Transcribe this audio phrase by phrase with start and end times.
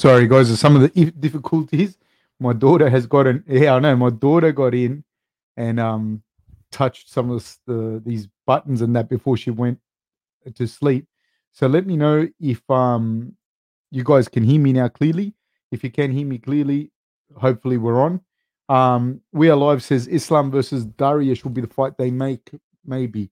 [0.00, 1.98] sorry guys, some of the difficulties.
[2.40, 3.94] My daughter has got an yeah, I know.
[3.96, 5.04] My daughter got in
[5.56, 6.22] and um
[6.72, 9.78] touched some of the these buttons and that before she went
[10.54, 11.06] to sleep.
[11.52, 13.36] So let me know if um
[13.90, 15.34] you guys can hear me now clearly.
[15.70, 16.90] If you can hear me clearly,
[17.36, 18.20] hopefully we're on.
[18.68, 22.50] Um, we are live says Islam versus Dariush will be the fight they make.
[22.86, 23.30] Maybe.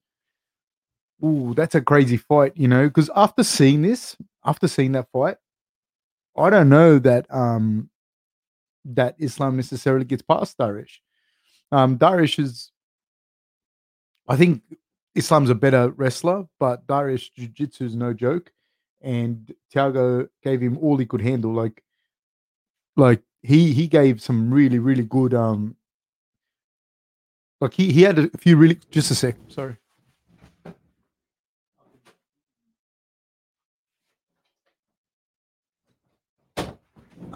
[1.25, 2.89] Ooh, that's a crazy fight, you know.
[2.89, 5.37] Because after seeing this, after seeing that fight,
[6.39, 7.91] I don't know that um
[8.85, 10.99] that Islam necessarily gets past Dariush.
[11.71, 12.71] Um, Dariush is,
[14.27, 14.63] I think,
[15.15, 18.53] Islam's a better wrestler, but Dariush Jiu Jitsu is no joke,
[19.03, 21.53] and Thiago gave him all he could handle.
[21.53, 21.83] Like,
[22.97, 25.77] like he he gave some really really good um
[27.61, 29.77] like he he had a few really just a sec sorry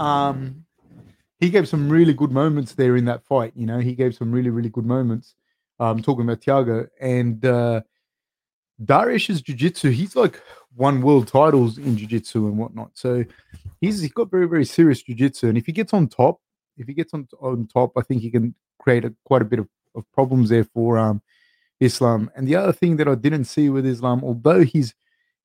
[0.03, 0.65] um
[1.39, 4.31] he gave some really good moments there in that fight you know he gave some
[4.33, 5.35] really really good moments
[5.81, 6.89] um talking about Thiago.
[7.01, 7.83] And uh
[8.83, 10.41] Dariush's jiu-jitsu he's like
[10.75, 12.91] won world titles in jiu-jitsu and whatnot.
[12.95, 13.25] So
[13.81, 15.49] he's he's got very very serious jiu-jitsu.
[15.49, 16.41] And if he gets on top
[16.77, 19.59] if he gets on on top i think he can create a, quite a bit
[19.59, 21.23] of, of problems there for um
[21.81, 22.31] islam.
[22.35, 24.95] And the other thing that i didn't see with islam although his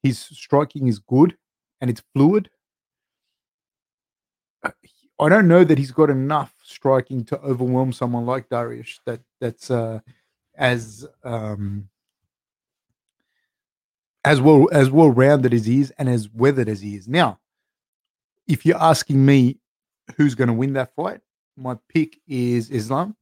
[0.03, 1.35] his striking is good
[1.81, 2.49] and it's fluid
[4.63, 9.71] i don't know that he's got enough striking to overwhelm someone like dariush that that's
[9.71, 9.99] uh
[10.55, 11.87] as um
[14.25, 17.39] as well as well rounded as he is and as weathered as he is now
[18.47, 19.59] if you're asking me
[20.15, 21.19] who's going to win that fight,
[21.55, 23.15] my pick is Islam.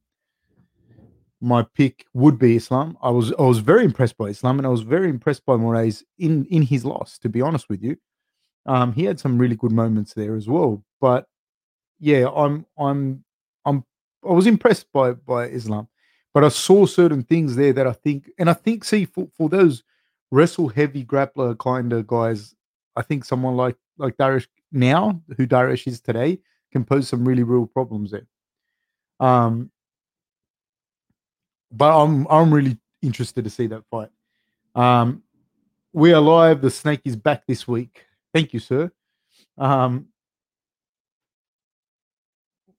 [1.40, 2.96] My pick would be Islam.
[3.02, 6.02] I was I was very impressed by Islam, and I was very impressed by Moraes
[6.18, 7.18] in in his loss.
[7.18, 7.96] To be honest with you,
[8.66, 10.82] um, he had some really good moments there as well.
[11.00, 11.26] But
[11.98, 13.24] yeah, I'm I'm
[13.64, 13.84] I'm
[14.28, 15.88] I was impressed by by Islam,
[16.34, 19.48] but I saw certain things there that I think, and I think, see for for
[19.48, 19.82] those
[20.30, 22.54] wrestle heavy grappler kind of guys,
[22.96, 26.38] I think someone like like Dariush now, who Dariush is today,
[26.72, 28.26] can pose some really real problems there.
[29.20, 29.70] Um,
[31.72, 34.08] but I'm I'm really interested to see that fight.
[34.74, 35.22] Um,
[35.92, 36.60] we are live.
[36.60, 38.05] The snake is back this week.
[38.36, 38.92] Thank you, sir.
[39.56, 40.08] Um,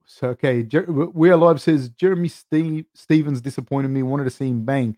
[0.05, 4.03] so okay, Jer- we are live says Jeremy Steve- Stephens disappointed me.
[4.03, 4.95] Wanted to see him bang.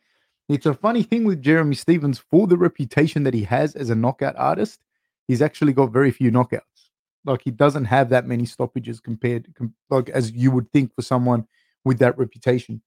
[0.49, 3.95] It's a funny thing with Jeremy Stephens for the reputation that he has as a
[3.95, 4.81] knockout artist.
[5.29, 6.89] He's actually got very few knockouts.
[7.23, 11.03] Like he doesn't have that many stoppages compared, com- like as you would think for
[11.03, 11.47] someone
[11.85, 12.81] with that reputation.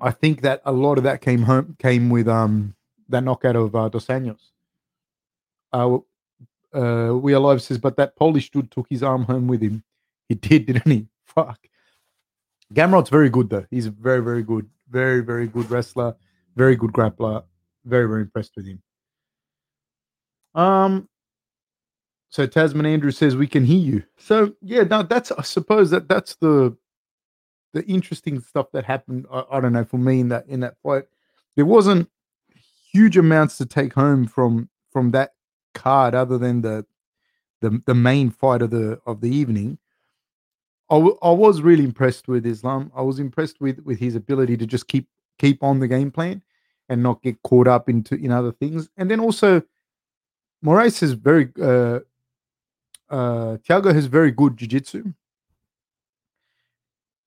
[0.00, 2.74] I think that a lot of that came home came with um
[3.10, 4.50] that knockout of uh, Dos Anjos.
[5.72, 5.98] Uh,
[6.74, 9.82] uh, we alive says, but that Polish dude took his arm home with him.
[10.28, 11.08] He did, didn't he?
[11.24, 11.58] Fuck.
[12.72, 13.66] Gamrot's very good though.
[13.68, 16.14] He's a very, very good, very, very good wrestler,
[16.54, 17.42] very good grappler.
[17.84, 18.80] Very, very impressed with him.
[20.54, 21.08] Um,
[22.28, 24.04] so Tasman Andrew says we can hear you.
[24.18, 26.76] So yeah, now that's I suppose that that's the
[27.72, 29.26] the interesting stuff that happened.
[29.32, 31.04] I, I, don't know for me in that in that fight,
[31.56, 32.08] there wasn't
[32.92, 35.32] huge amounts to take home from from that
[35.74, 36.86] card other than the
[37.60, 39.78] the the main fight of the of the evening.
[40.90, 42.90] I, w- I was really impressed with Islam.
[42.96, 45.08] I was impressed with with his ability to just keep
[45.38, 46.42] keep on the game plan
[46.88, 48.88] and not get caught up into in other things.
[48.96, 49.62] And then also,
[50.64, 52.00] Moraes is very uh,
[53.08, 55.12] uh, Thiago has very good jiu-jitsu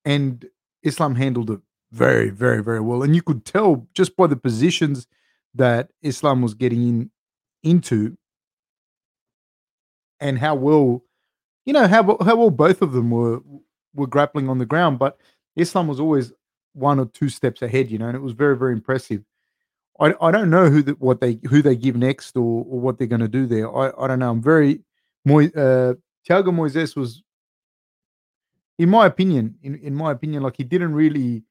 [0.06, 0.46] and
[0.84, 1.60] Islam handled it
[1.92, 3.04] very, very, very well.
[3.04, 5.08] And you could tell just by the positions
[5.54, 7.12] that Islam was getting in
[7.62, 8.18] into
[10.20, 11.04] and how well,
[11.66, 13.42] you know, how how well both of them were
[13.94, 15.00] were grappling on the ground.
[15.00, 15.18] But
[15.56, 16.32] Islam was always
[16.74, 19.24] one or two steps ahead, you know, and it was very, very impressive.
[20.00, 22.98] I, I don't know who the, what they who they give next or, or what
[22.98, 23.74] they're going to do there.
[23.76, 24.32] I, I don't know.
[24.32, 24.82] I'm very
[25.26, 25.94] Mo- uh,
[26.28, 27.24] Thiago Moises was,
[28.78, 31.44] in my opinion, in, in my opinion, like he didn't really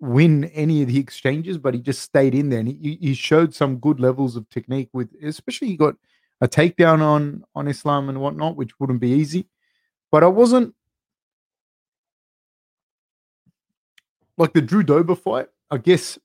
[0.00, 3.54] win any of the exchanges, but he just stayed in there and he, he showed
[3.54, 5.94] some good levels of technique with, especially he got
[6.40, 9.46] a takedown on on Islam and whatnot, which wouldn't be easy.
[10.10, 10.74] But I wasn't
[14.38, 15.48] like the Drew Dober fight.
[15.70, 16.18] I guess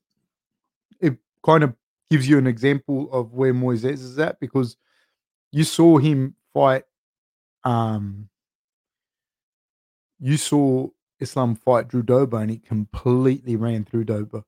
[0.99, 1.73] it kind of
[2.09, 4.75] gives you an example of where Moises is at because
[5.51, 6.83] you saw him fight.
[7.63, 8.29] Um,
[10.19, 14.43] you saw Islam fight Drew Dober, and he completely ran through Dober.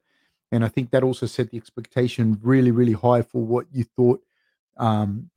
[0.51, 4.21] And I think that also set the expectation really, really high for what you thought
[4.77, 5.31] um,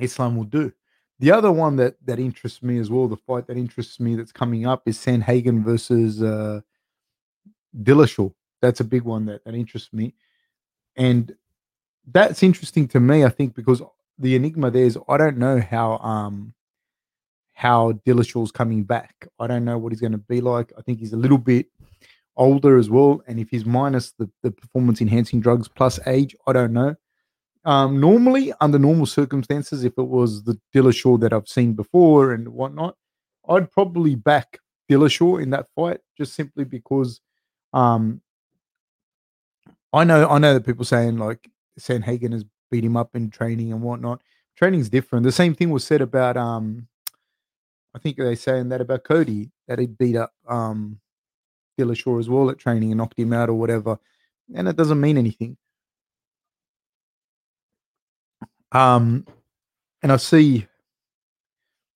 [0.00, 0.72] Islam will do.
[1.20, 4.32] The other one that that interests me as well, the fight that interests me that's
[4.32, 6.60] coming up is Sandhagen versus uh,
[7.82, 8.32] Dillashaw.
[8.60, 10.14] That's a big one that, that interests me,
[10.96, 11.34] and
[12.10, 13.24] that's interesting to me.
[13.24, 13.82] I think because
[14.18, 16.54] the enigma there is I don't know how um
[17.52, 19.28] how Dillashaw's coming back.
[19.38, 20.72] I don't know what he's going to be like.
[20.76, 21.66] I think he's a little bit
[22.36, 26.52] older as well, and if he's minus the the performance enhancing drugs plus age, I
[26.52, 26.96] don't know.
[27.64, 32.48] Um, normally, under normal circumstances, if it was the Dillashaw that I've seen before and
[32.48, 32.96] whatnot,
[33.48, 34.58] I'd probably back
[34.90, 37.20] Dillashaw in that fight just simply because
[37.72, 38.20] um,
[39.92, 41.50] I know I know that people saying like
[41.80, 44.20] Sandhagen has beat him up in training and whatnot.
[44.56, 45.24] Training's different.
[45.24, 46.86] The same thing was said about um,
[47.94, 51.00] I think they saying that about Cody that he beat up um
[51.78, 53.98] Dillashaw as well at training and knocked him out or whatever,
[54.54, 55.56] and it doesn't mean anything.
[58.74, 59.24] Um,
[60.02, 60.66] and I see,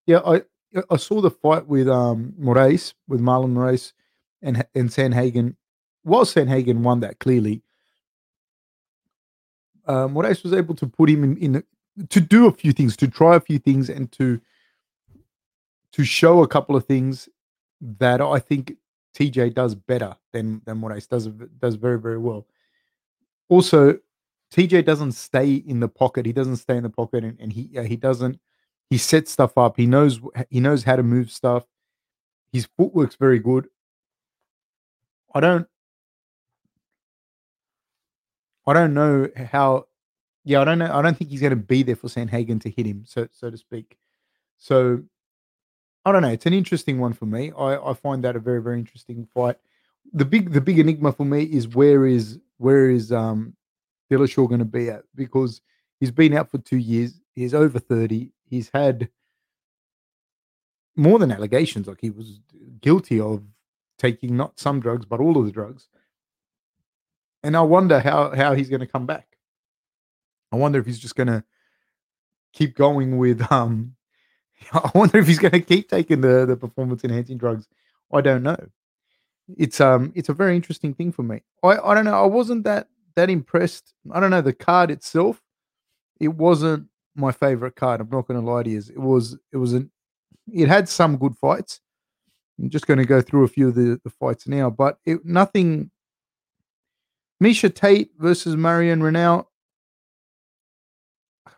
[0.07, 0.43] yeah, I
[0.91, 3.93] I saw the fight with um Moraes with Marlon Moraes
[4.41, 5.57] and and Sandhagen.
[6.05, 7.63] While Sandhagen won that clearly,
[9.87, 11.65] um, Moraes was able to put him in, in
[12.09, 14.41] to do a few things, to try a few things, and to
[15.93, 17.29] to show a couple of things
[17.81, 18.77] that I think
[19.17, 21.27] TJ does better than than Moraes does
[21.59, 22.47] does very very well.
[23.49, 23.99] Also,
[24.53, 26.25] TJ doesn't stay in the pocket.
[26.27, 28.41] He doesn't stay in the pocket, and, and he uh, he doesn't.
[28.89, 29.77] He sets stuff up.
[29.77, 31.65] He knows he knows how to move stuff.
[32.53, 33.69] His footwork's very good.
[35.35, 35.69] I don't.
[38.67, 39.87] I don't know how.
[40.45, 40.91] Yeah, I don't know.
[40.93, 43.51] I don't think he's going to be there for Sandhagen to hit him, so so
[43.51, 43.99] to speak.
[44.57, 45.03] So
[46.07, 46.29] I don't know.
[46.29, 47.53] It's an interesting one for me.
[47.53, 49.57] I, I find that a very very interesting fight.
[50.15, 53.55] The big the big enigma for me is where is where is um
[54.11, 55.61] Dillashaw going to be at because
[56.01, 57.21] he's been out for two years.
[57.35, 58.33] He's over 30.
[58.45, 59.09] He's had
[60.97, 61.87] more than allegations.
[61.87, 62.41] Like he was
[62.81, 63.43] guilty of
[63.99, 65.89] taking not some drugs, but all of the drugs.
[67.43, 69.37] And I wonder how how he's going to come back.
[70.51, 71.45] I wonder if he's just going to
[72.53, 73.95] keep going with um
[74.73, 77.69] I wonder if he's going to keep taking the the performance enhancing drugs.
[78.13, 78.57] I don't know.
[79.57, 81.43] It's um it's a very interesting thing for me.
[81.63, 82.21] I I don't know.
[82.21, 82.89] I wasn't that
[83.19, 83.93] that impressed.
[84.13, 85.43] I don't know the card itself.
[86.21, 88.01] It wasn't my favorite card.
[88.01, 88.79] I'm not going to lie to you.
[88.79, 89.37] It was.
[89.53, 89.91] It was an.
[90.53, 91.81] It had some good fights.
[92.61, 95.25] I'm just going to go through a few of the, the fights now, but it
[95.25, 95.91] nothing.
[97.43, 99.47] Miesha Tate versus Marion Reneau.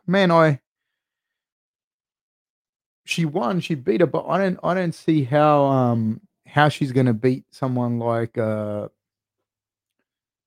[0.07, 0.61] Man, I.
[3.05, 3.61] She won.
[3.61, 4.59] She beat her, but I don't.
[4.65, 8.89] I don't see how um how she's going to beat someone like uh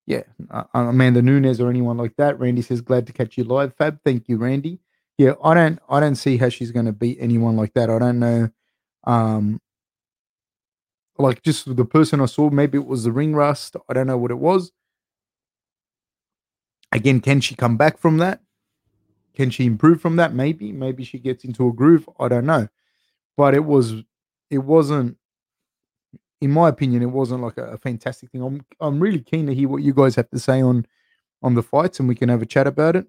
[0.06, 2.40] yeah, uh, Amanda Nunes or anyone like that.
[2.40, 4.80] Randy says, "Glad to catch you live, Fab." Thank you, Randy.
[5.18, 7.90] Yeah, I don't, I don't see how she's going to beat anyone like that.
[7.90, 8.50] I don't know.
[9.04, 9.62] Um,
[11.18, 13.76] like just the person I saw, maybe it was the ring rust.
[13.88, 14.72] I don't know what it was.
[16.92, 18.42] Again, can she come back from that?
[19.36, 20.34] Can she improve from that?
[20.34, 22.08] Maybe, maybe she gets into a groove.
[22.20, 22.68] I don't know,
[23.38, 23.94] but it was,
[24.50, 25.18] it wasn't
[26.44, 28.42] in my opinion, it wasn't like a, a, fantastic thing.
[28.42, 30.86] I'm I'm really keen to hear what you guys have to say on
[31.42, 33.08] on the fights, and we can have a chat about it.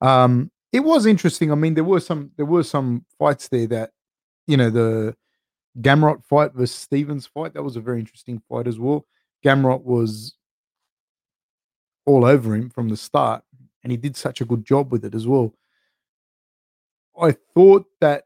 [0.00, 1.52] Um, it was interesting.
[1.52, 3.92] I mean, there were some there were some fights there that,
[4.48, 5.16] you know, the
[5.80, 9.06] Gamrot fight versus Stephens fight that was a very interesting fight as well.
[9.44, 10.34] Gamrot was
[12.04, 13.44] all over him from the start,
[13.84, 15.54] and he did such a good job with it as well.
[17.20, 18.24] I thought that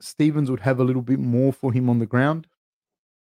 [0.00, 2.46] Stephens would have a little bit more for him on the ground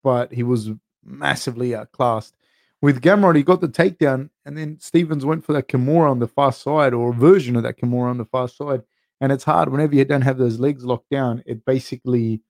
[0.03, 0.71] but he was
[1.03, 2.35] massively outclassed.
[2.81, 6.27] With Gamrot, he got the takedown, and then Stephens went for that Kimura on the
[6.27, 8.81] far side, or a version of that Kimura on the far side.
[9.19, 11.43] And it's hard whenever you don't have those legs locked down.
[11.45, 12.41] It basically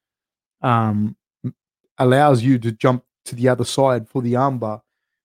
[0.61, 1.17] um,
[1.97, 4.81] allows you to jump to the other side for the armbar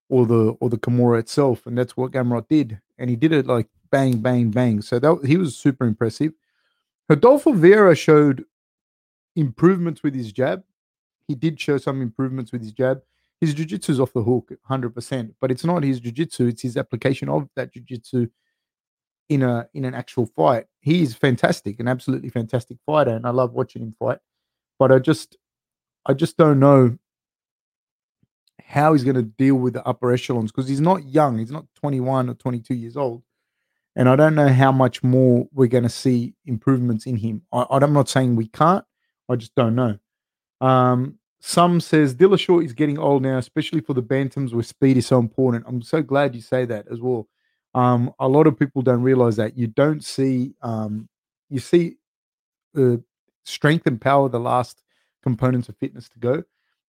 [0.08, 2.80] or the or the Kimura itself, and that's what Gamrot did.
[2.98, 4.82] And he did it like bang, bang, bang.
[4.82, 6.32] So that he was super impressive.
[7.08, 8.44] Rodolfo Vieira showed
[9.36, 10.64] improvements with his jab
[11.28, 13.02] he did show some improvements with his jab.
[13.40, 17.28] His jiu-jitsu is off the hook 100%, but it's not his jiu-jitsu, it's his application
[17.28, 18.28] of that jiu-jitsu
[19.28, 20.66] in a in an actual fight.
[20.80, 24.18] He is fantastic, an absolutely fantastic fighter, and I love watching him fight.
[24.78, 25.36] But I just
[26.06, 26.96] I just don't know
[28.66, 31.38] how he's going to deal with the upper echelons because he's not young.
[31.38, 33.22] He's not 21 or 22 years old.
[33.94, 37.42] And I don't know how much more we're going to see improvements in him.
[37.52, 38.84] I, I'm not saying we can't.
[39.28, 39.98] I just don't know.
[40.60, 45.06] Um, some says Dillashaw is getting old now, especially for the bantams where speed is
[45.06, 45.64] so important.
[45.68, 47.28] I'm so glad you say that as well.
[47.74, 51.08] Um, a lot of people don't realize that you don't see um,
[51.50, 51.96] you see
[52.74, 53.02] the
[53.44, 54.82] strength and power the last
[55.22, 56.44] components of fitness to go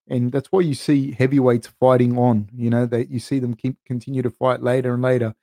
[0.08, 3.78] and that's why you see heavyweights fighting on you know that you see them keep
[3.86, 5.34] continue to fight later and later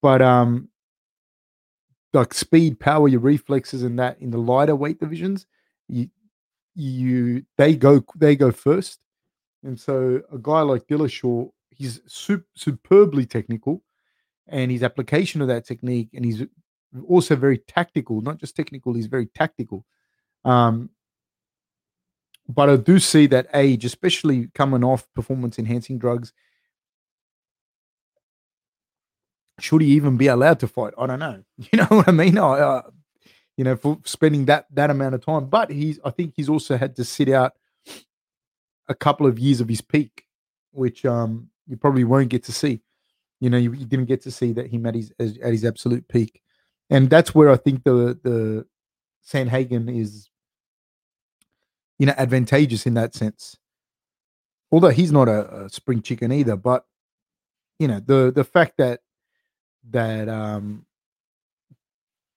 [0.00, 0.68] but um
[2.12, 5.46] like speed power your reflexes and that in the lighter weight divisions
[5.88, 6.08] you
[6.74, 9.00] you they go they go first
[9.62, 13.82] and so a guy like Dillashaw he's super, superbly technical
[14.48, 16.42] and his application of that technique and he's
[17.06, 19.84] also very tactical not just technical he's very tactical
[20.44, 20.90] um
[22.48, 26.32] but I do see that age, especially coming off performance enhancing drugs,
[29.60, 30.94] should he even be allowed to fight?
[30.98, 31.42] I don't know.
[31.72, 32.38] You know what I mean?
[32.38, 32.82] I, uh,
[33.62, 35.46] you know, for spending that that amount of time.
[35.46, 37.52] But he's, I think he's also had to sit out
[38.88, 40.26] a couple of years of his peak,
[40.72, 42.80] which um you probably won't get to see.
[43.38, 45.64] You know, you, you didn't get to see that him at his as, at his
[45.64, 46.42] absolute peak,
[46.90, 48.66] and that's where I think the the
[49.24, 50.28] Sandhagen is
[52.00, 53.56] you know, advantageous in that sense.
[54.72, 56.84] Although he's not a, a spring chicken either, but
[57.78, 59.02] you know, the the fact that
[59.90, 60.84] that um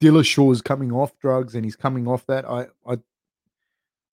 [0.01, 2.97] Dillashaw is coming off drugs and he's coming off that, I I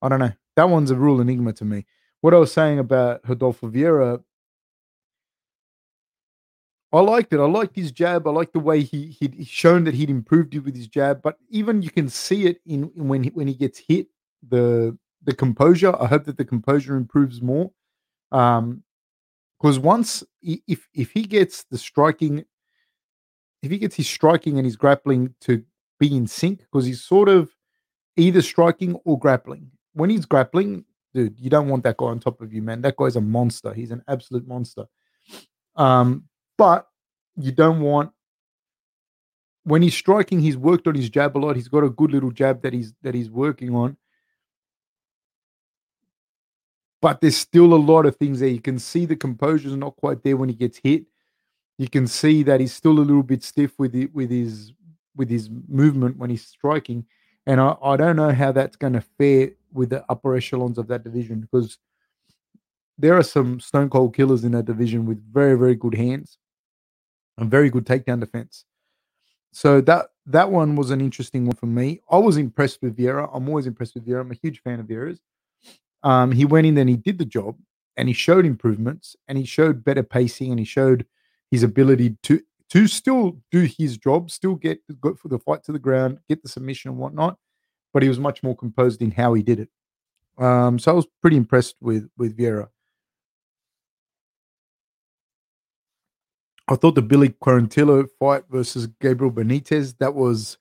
[0.01, 0.33] I don't know.
[0.55, 1.85] That one's a real enigma to me.
[2.21, 4.23] What I was saying about Rodolfo Vieira,
[6.91, 7.39] I liked it.
[7.39, 8.27] I liked his jab.
[8.27, 11.21] I liked the way he he'd shown that he'd improved it with his jab.
[11.21, 14.07] But even you can see it in, in when he, when he gets hit,
[14.47, 15.95] the the composure.
[15.99, 17.71] I hope that the composure improves more.
[18.31, 18.83] Um,
[19.59, 22.45] because once if if he gets the striking,
[23.61, 25.63] if he gets his striking and his grappling to
[26.07, 27.49] be in sync, because he's sort of
[28.17, 29.71] either striking or grappling.
[29.93, 32.81] When he's grappling, dude, you don't want that guy on top of you, man.
[32.81, 33.73] That guy's a monster.
[33.73, 34.85] He's an absolute monster.
[35.75, 36.25] Um,
[36.57, 36.87] but
[37.35, 38.11] you don't want
[39.65, 41.55] when he's striking, he's worked on his jab a lot.
[41.55, 43.97] He's got a good little jab that he's that he's working on
[47.03, 48.47] but there's still a lot of things there.
[48.47, 51.03] You can see the composure is not quite there when he gets hit.
[51.77, 54.71] You can see that he's still a little bit stiff with it, with his
[55.15, 57.05] with his movement when he's striking.
[57.45, 60.87] And I, I don't know how that's going to fare with the upper echelons of
[60.87, 61.77] that division because
[62.97, 66.37] there are some stone cold killers in that division with very, very good hands
[67.37, 68.65] and very good takedown defense.
[69.51, 72.01] So that that one was an interesting one for me.
[72.09, 73.29] I was impressed with Vieira.
[73.33, 74.21] I'm always impressed with Vieira.
[74.21, 75.19] I'm a huge fan of Vieira's.
[76.01, 77.55] Um, he went in and he did the job
[77.97, 81.05] and he showed improvements and he showed better pacing and he showed
[81.51, 82.41] his ability to
[82.73, 86.41] to still do his job, still get go for the fight to the ground, get
[86.41, 87.37] the submission and whatnot.
[87.93, 89.69] But he was much more composed in how he did it.
[90.43, 92.69] Um, so I was pretty impressed with with Vieira.
[96.67, 100.57] I thought the Billy Quarantillo fight versus Gabriel Benitez that was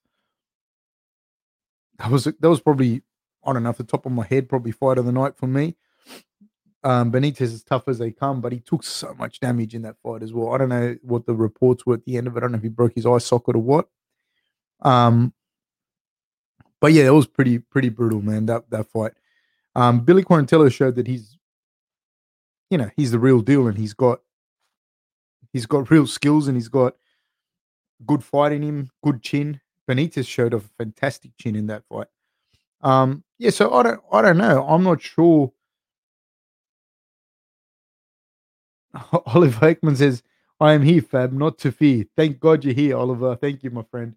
[1.98, 3.00] that was that was probably
[3.42, 5.46] I don't know, off the top of my head, probably fight of the night for
[5.46, 5.76] me.
[6.84, 9.96] Um, Benitez is tough as they come, but he took so much damage in that
[10.02, 10.52] fight as well.
[10.52, 12.38] I don't know what the reports were at the end of it.
[12.38, 13.88] I don't know if he broke his eye socket or what.
[14.80, 15.32] Um,
[16.80, 18.46] but yeah, it was pretty pretty brutal, man.
[18.46, 19.12] That that fight.
[19.76, 21.38] Um, Billy Quarantillo showed that he's,
[22.70, 24.20] you know, he's the real deal, and he's got
[25.52, 26.96] he's got real skills, and he's got
[28.04, 29.60] good fight in him, good chin.
[29.88, 32.08] Benitez showed a fantastic chin in that fight.
[32.80, 34.66] Um, yeah, so I don't I don't know.
[34.66, 35.52] I'm not sure.
[39.26, 40.22] Oliver Ekman says,
[40.60, 42.04] I am here, Fab, not to fear.
[42.16, 43.36] Thank God you're here, Oliver.
[43.36, 44.14] Thank you, my friend.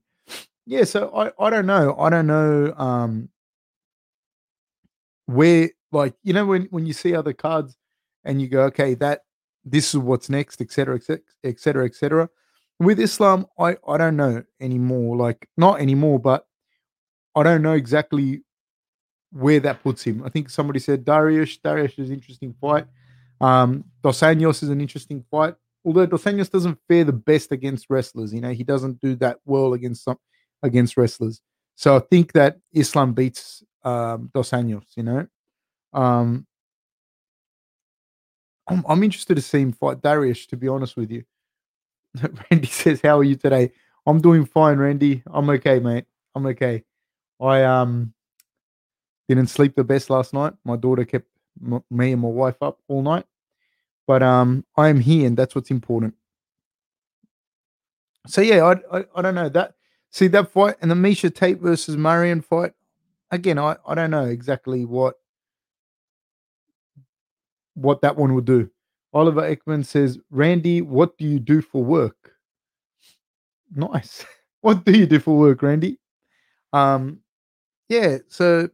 [0.65, 1.95] Yeah, so I, I don't know.
[1.97, 3.29] I don't know um
[5.27, 7.77] where like you know when when you see other cards
[8.23, 9.21] and you go, okay, that
[9.63, 10.95] this is what's next, etc.
[10.95, 11.21] etc.
[11.43, 11.85] etc.
[11.85, 12.29] Etc.
[12.79, 15.17] With Islam, I, I don't know anymore.
[15.17, 16.45] Like not anymore, but
[17.35, 18.43] I don't know exactly
[19.31, 20.23] where that puts him.
[20.23, 21.57] I think somebody said Darius.
[21.57, 22.85] Darius is an interesting fight.
[23.41, 25.55] Um, Dos Anjos is an interesting fight.
[25.83, 29.37] Although Dos Anjos doesn't fare the best against wrestlers, you know, he doesn't do that
[29.45, 30.17] well against some
[30.63, 31.41] against wrestlers.
[31.75, 35.27] So I think that Islam beats um, Dos Anjos, you know.
[35.93, 36.47] Um,
[38.67, 41.23] I'm, I'm interested to see him fight Darius, to be honest with you.
[42.51, 43.71] Randy says, How are you today?
[44.07, 45.23] I'm doing fine, Randy.
[45.27, 46.05] I'm okay, mate.
[46.33, 46.83] I'm okay.
[47.41, 48.13] I um
[49.27, 50.53] didn't sleep the best last night.
[50.63, 51.27] My daughter kept
[51.63, 53.25] m- me and my wife up all night.
[54.07, 56.13] But um, I am here, and that's what's important.
[58.27, 59.73] So yeah, I, I, I don't know that.
[60.11, 62.73] See that fight and the Miesha Tate versus Marion fight.
[63.31, 65.15] Again, I, I don't know exactly what
[67.73, 68.69] what that one would do.
[69.13, 72.33] Oliver Ekman says, Randy, what do you do for work?
[73.73, 74.25] Nice.
[74.61, 75.99] what do you do for work, Randy?
[76.73, 77.19] Um,
[77.89, 78.17] yeah.
[78.27, 78.69] So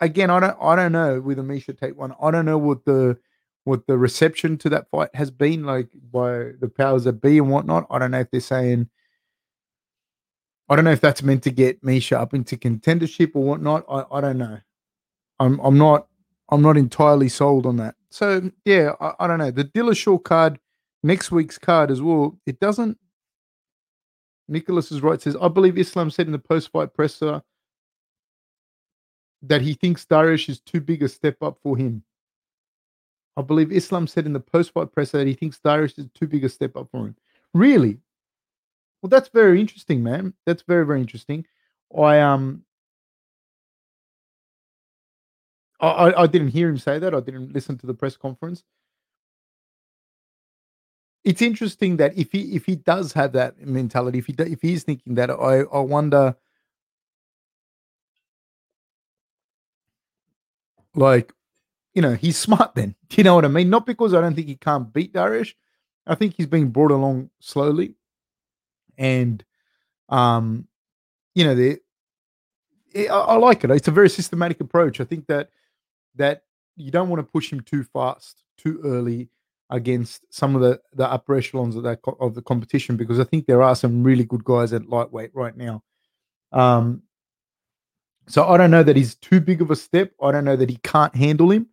[0.00, 2.14] again, I don't, I don't know with a Tate one.
[2.20, 3.18] I don't know what the
[3.64, 7.50] what the reception to that fight has been like by the powers that be and
[7.50, 7.86] whatnot.
[7.90, 8.88] I don't know if they're saying.
[10.68, 13.84] I don't know if that's meant to get Miesha up into contendership or whatnot.
[13.88, 14.58] I, I don't know.
[15.38, 16.06] I'm I'm not
[16.48, 17.94] I'm not entirely sold on that.
[18.10, 19.50] So yeah, I, I don't know.
[19.50, 20.58] The Dillashaw card,
[21.02, 22.38] next week's card as well.
[22.46, 22.98] It doesn't.
[24.48, 25.20] Nicholas is right.
[25.20, 27.42] Says I believe Islam said in the post-fight presser
[29.42, 32.02] that he thinks Dariush is too big a step up for him.
[33.36, 36.44] I believe Islam said in the post-fight presser that he thinks Dariush is too big
[36.44, 37.16] a step up for him.
[37.52, 37.98] Really?
[39.02, 40.34] Well, that's very interesting, man.
[40.46, 41.46] That's very very interesting.
[41.96, 42.64] I um
[45.80, 47.14] I, I didn't hear him say that.
[47.14, 48.64] I didn't listen to the press conference.
[51.24, 54.84] It's interesting that if he if he does have that mentality, if he if he's
[54.84, 56.36] thinking that, I I wonder,
[60.96, 61.32] like,
[61.94, 62.74] you know, he's smart.
[62.74, 63.70] Then Do you know what I mean?
[63.70, 65.54] Not because I don't think he can't beat Dariush.
[66.06, 67.94] I think he's being brought along slowly,
[68.96, 69.44] and
[70.08, 70.68] um,
[71.34, 71.80] you know, the
[72.94, 73.70] I, I like it.
[73.70, 75.00] It's a very systematic approach.
[75.00, 75.50] I think that
[76.14, 76.42] that
[76.76, 79.30] you don't want to push him too fast, too early
[79.70, 83.46] against some of the the upper echelons of that of the competition because I think
[83.46, 85.82] there are some really good guys at lightweight right now.
[86.52, 87.02] Um,
[88.28, 90.12] so I don't know that he's too big of a step.
[90.22, 91.68] I don't know that he can't handle him,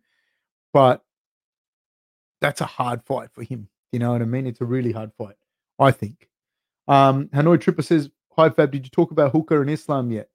[0.72, 1.02] but
[2.40, 3.68] that's a hard fight for him.
[3.92, 4.46] You know what I mean?
[4.46, 5.36] It's a really hard fight,
[5.78, 6.28] I think.
[6.88, 10.28] Um, Hanoi Tripper says, Hi Fab, did you talk about Hooker and Islam yet?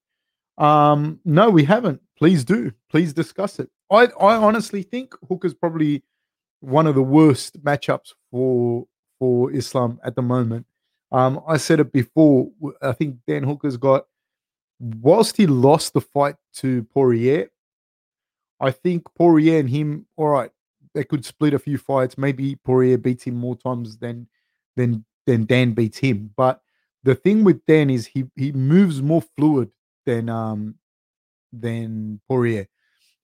[0.57, 2.01] Um, no, we haven't.
[2.17, 2.71] Please do.
[2.89, 3.69] Please discuss it.
[3.91, 6.03] I I honestly think Hooker's probably
[6.59, 8.85] one of the worst matchups for
[9.19, 10.65] for Islam at the moment.
[11.11, 12.49] Um, I said it before.
[12.81, 14.05] I think Dan Hooker's got,
[14.79, 17.49] whilst he lost the fight to Poirier,
[18.59, 20.51] I think Poirier and him, all right,
[20.93, 22.17] they could split a few fights.
[22.17, 24.27] Maybe Poirier beats him more times than
[24.75, 26.31] than than Dan beats him.
[26.35, 26.61] But
[27.03, 29.69] the thing with Dan is he he moves more fluid
[30.05, 30.75] than um
[31.53, 32.67] than Poirier.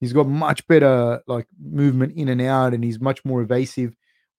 [0.00, 3.96] He's got much better like movement in and out, and he's much more evasive.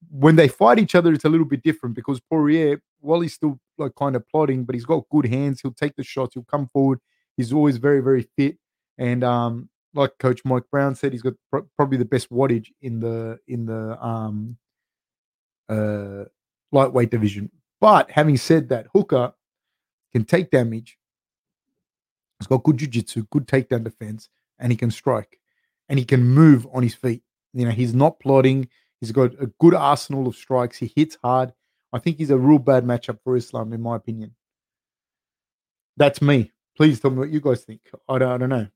[0.09, 3.59] When they fight each other, it's a little bit different because Poirier, while he's still
[3.77, 5.61] like kind of plodding, but he's got good hands.
[5.61, 6.33] He'll take the shots.
[6.33, 6.99] He'll come forward.
[7.35, 8.57] He's always very, very fit.
[8.97, 12.99] And um, like Coach Mike Brown said, he's got pr- probably the best wattage in
[12.99, 14.57] the in the um,
[15.69, 16.25] uh,
[16.71, 17.51] lightweight division.
[17.79, 19.33] But having said that, Hooker
[20.11, 20.97] can take damage.
[22.39, 25.39] He's got good jiu-jitsu, good takedown defense, and he can strike
[25.89, 27.23] and he can move on his feet.
[27.53, 28.69] You know, he's not plodding.
[28.99, 30.77] He's got a good arsenal of strikes.
[30.77, 31.53] He hits hard.
[31.93, 34.35] I think he's a real bad matchup for Islam, in my opinion.
[35.95, 36.51] That's me.
[36.75, 37.81] Please tell me what you guys think.
[38.07, 38.67] I don't, I don't know.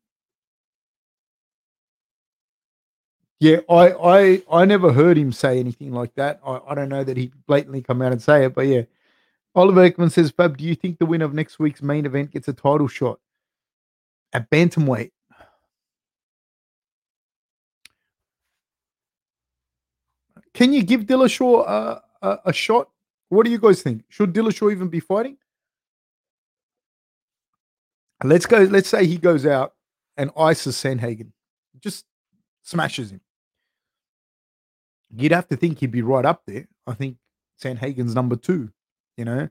[3.41, 6.39] Yeah, I, I I never heard him say anything like that.
[6.45, 8.83] I, I don't know that he blatantly come out and say it, but yeah.
[9.55, 12.47] Oliver Ekman says, Fab, do you think the winner of next week's main event gets
[12.47, 13.19] a title shot
[14.31, 15.11] at bantamweight?
[20.53, 22.90] Can you give Dillashaw a, a, a shot?
[23.31, 24.03] What do you guys think?
[24.09, 25.37] Should Dillashaw even be fighting?
[28.21, 28.63] Let's go.
[28.63, 29.73] Let's say he goes out
[30.17, 31.31] and ices Sandhagen,
[31.79, 32.03] just
[32.61, 33.21] smashes him.
[35.15, 36.67] You'd have to think he'd be right up there.
[36.85, 37.15] I think
[37.63, 38.69] Sandhagen's number two,
[39.15, 39.47] you know,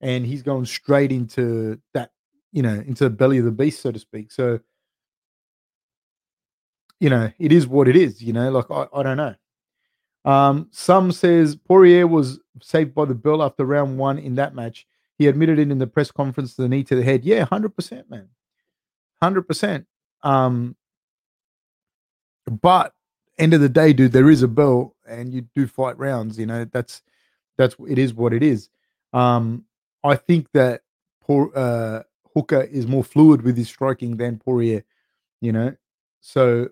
[0.00, 2.12] and he's going straight into that,
[2.52, 4.30] you know, into the belly of the beast, so to speak.
[4.30, 4.60] So,
[7.00, 9.34] you know, it is what it is, you know, like I, I don't know.
[10.26, 14.86] Um, some says Poirier was saved by the bell after round one in that match.
[15.18, 17.24] He admitted it in the press conference, the knee to the head.
[17.24, 18.28] Yeah, hundred percent, man,
[19.22, 19.86] hundred percent.
[20.22, 20.76] Um,
[22.50, 22.92] but
[23.38, 26.38] end of the day, dude, there is a bell, and you do fight rounds.
[26.38, 27.02] You know, that's
[27.56, 28.68] that's it is what it is.
[29.12, 29.64] Um,
[30.02, 30.82] I think that
[31.22, 32.02] poor uh,
[32.34, 34.84] Hooker is more fluid with his striking than Poirier.
[35.40, 35.76] You know,
[36.20, 36.68] so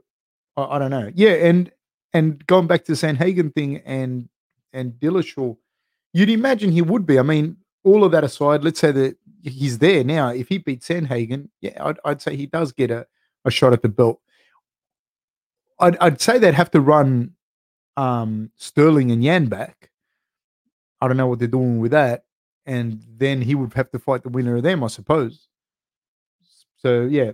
[0.57, 1.13] I, I don't know.
[1.15, 1.71] Yeah, and
[2.15, 4.29] and going back to the Sandhagen thing and
[4.73, 5.57] and Dillashaw,
[6.13, 7.19] you'd imagine he would be.
[7.19, 10.29] I mean, all of that aside, let's say that he's there now.
[10.29, 13.07] If he beats Sandhagen, yeah, I'd, I'd say he does get a,
[13.45, 14.21] a shot at the belt.
[15.79, 17.35] I'd, I'd say they'd have to run
[17.97, 19.91] um, Sterling and Yan back.
[21.01, 22.25] I don't know what they're doing with that.
[22.67, 25.49] And then he would have to fight the winner of them, I suppose.
[26.79, 27.33] So, yeah.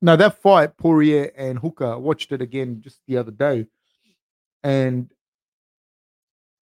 [0.00, 3.66] Now, that fight, Poirier and Hooker, I watched it again just the other day
[4.62, 5.10] and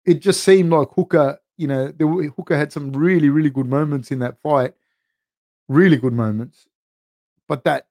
[0.05, 4.11] it just seemed like Hooker, you know, the, Hooker had some really, really good moments
[4.11, 4.73] in that fight,
[5.67, 6.67] really good moments.
[7.47, 7.87] but that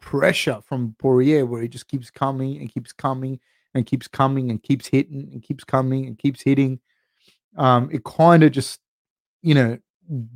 [0.00, 3.40] pressure from Poirier, where he just keeps coming and keeps coming
[3.74, 6.80] and keeps coming and keeps hitting and keeps coming and keeps hitting,
[7.56, 8.80] um, it kind of just,
[9.42, 9.78] you know,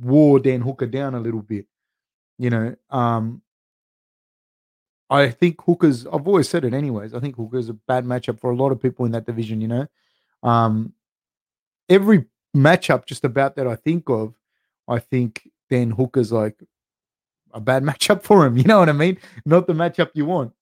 [0.01, 1.65] wore Dan Hooker down a little bit.
[2.39, 3.41] You know, um,
[5.09, 6.05] I think Hooker's.
[6.05, 7.13] I've always said it, anyways.
[7.13, 9.61] I think Hooker's a bad matchup for a lot of people in that division.
[9.61, 9.87] You know,
[10.43, 10.93] um,
[11.89, 14.33] every matchup just about that I think of,
[14.87, 16.61] I think then Hooker's like
[17.53, 18.57] a bad matchup for him.
[18.57, 19.17] You know what I mean?
[19.45, 20.53] Not the matchup you want.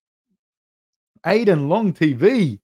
[1.25, 2.59] Aiden Long TV.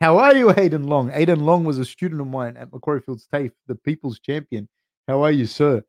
[0.00, 1.10] How are you, Aiden Long?
[1.10, 4.68] Aiden Long was a student of mine at Macquarie Fields TAFE, the people's champion.
[5.08, 5.82] How are you, sir?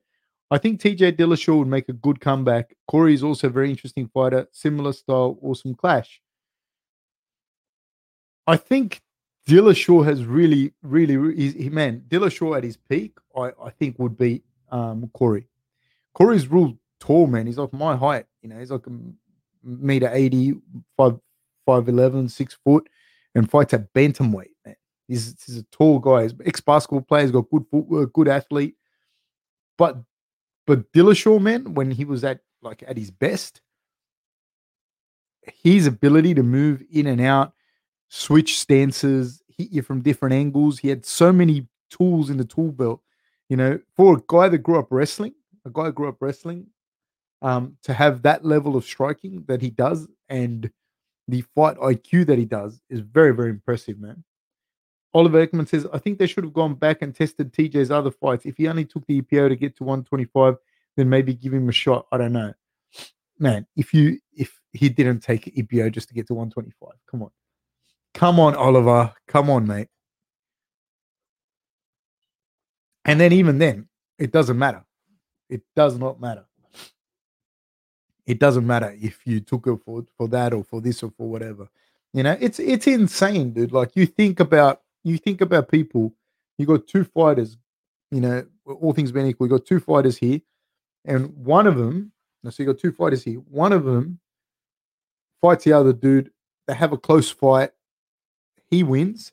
[0.51, 2.75] I think TJ Dillashaw would make a good comeback.
[2.87, 6.21] Cory is also a very interesting fighter, similar style, awesome clash.
[8.47, 9.01] I think
[9.47, 14.41] Dillashaw has really, really, he, man, Dillashaw at his peak, I, I think would be
[14.71, 15.47] um, Cory.
[16.15, 17.45] Cory's real tall, man.
[17.45, 18.91] He's like my height, you know, he's like a
[19.63, 20.55] meter 80,
[20.97, 21.19] 5,
[21.67, 22.89] 5'11, 6 foot,
[23.35, 24.75] and fights at bantamweight, man.
[25.07, 26.23] He's, he's a tall guy.
[26.23, 27.23] He's ex basketball player.
[27.23, 28.75] He's got good footwork, good athlete.
[29.75, 29.97] But
[30.69, 33.59] but Dillashaw, man, when he was at like at his best,
[35.41, 37.53] his ability to move in and out,
[38.09, 40.77] switch stances, hit you from different angles.
[40.77, 43.01] He had so many tools in the tool belt.
[43.49, 45.33] You know, for a guy that grew up wrestling,
[45.65, 46.67] a guy grew up wrestling,
[47.41, 50.69] um, to have that level of striking that he does and
[51.27, 54.23] the fight IQ that he does is very, very impressive, man.
[55.13, 58.45] Oliver Ekman says, I think they should have gone back and tested TJ's other fights.
[58.45, 60.57] If he only took the EPO to get to 125,
[60.95, 62.05] then maybe give him a shot.
[62.11, 62.53] I don't know.
[63.39, 67.31] Man, if you if he didn't take EPO just to get to 125, come on.
[68.13, 69.13] Come on, Oliver.
[69.27, 69.87] Come on, mate.
[73.05, 73.87] And then even then,
[74.19, 74.83] it doesn't matter.
[75.49, 76.45] It does not matter.
[78.27, 81.27] It doesn't matter if you took it for for that or for this or for
[81.27, 81.67] whatever.
[82.13, 83.71] You know, it's it's insane, dude.
[83.71, 86.13] Like you think about you think about people.
[86.57, 87.57] You got two fighters.
[88.11, 90.41] You know, all things being equal, you got two fighters here,
[91.05, 92.11] and one of them.
[92.49, 93.35] So you got two fighters here.
[93.35, 94.19] One of them
[95.41, 96.31] fights the other dude.
[96.67, 97.71] They have a close fight
[98.69, 99.31] he wins.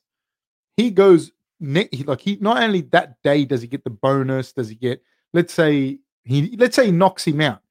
[0.77, 4.75] He goes like he not only that day does he get the bonus, does he
[4.75, 5.03] get
[5.33, 7.63] let's say he let's say he knocks him out.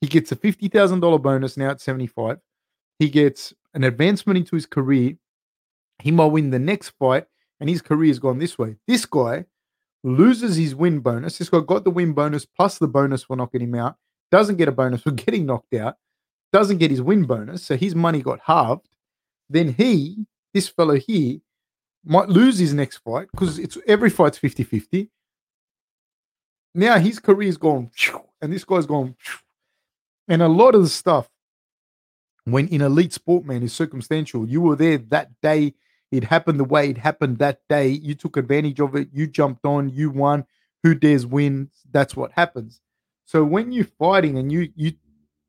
[0.00, 2.38] He gets a fifty thousand dollar bonus now at seventy five.
[2.98, 5.14] He gets an advancement into his career.
[5.98, 7.26] He might win the next fight,
[7.60, 8.76] and his career has gone this way.
[8.86, 9.44] This guy
[10.04, 11.38] loses his win bonus.
[11.38, 13.96] This guy got the win bonus plus the bonus for knocking him out.
[14.30, 15.96] Doesn't get a bonus for getting knocked out.
[16.52, 18.88] Doesn't get his win bonus, so his money got halved.
[19.48, 21.38] Then he this fellow here
[22.04, 25.10] might lose his next fight because it's every fight's 50 50.
[26.74, 27.90] Now his career's gone,
[28.40, 29.16] and this guy's gone.
[30.28, 31.28] And a lot of the stuff
[32.46, 34.48] when in elite sport, man, is circumstantial.
[34.48, 35.74] You were there that day.
[36.16, 37.88] It happened the way it happened that day.
[37.88, 39.08] You took advantage of it.
[39.12, 39.90] You jumped on.
[39.90, 40.46] You won.
[40.82, 41.70] Who dares win?
[41.90, 42.80] That's what happens.
[43.24, 44.92] So when you're fighting and you you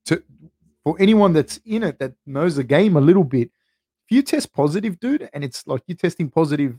[0.06, 0.24] to
[0.84, 3.52] for anyone that's in it that knows the game a little bit,
[4.06, 6.76] if you test positive, dude, and it's like you're testing positive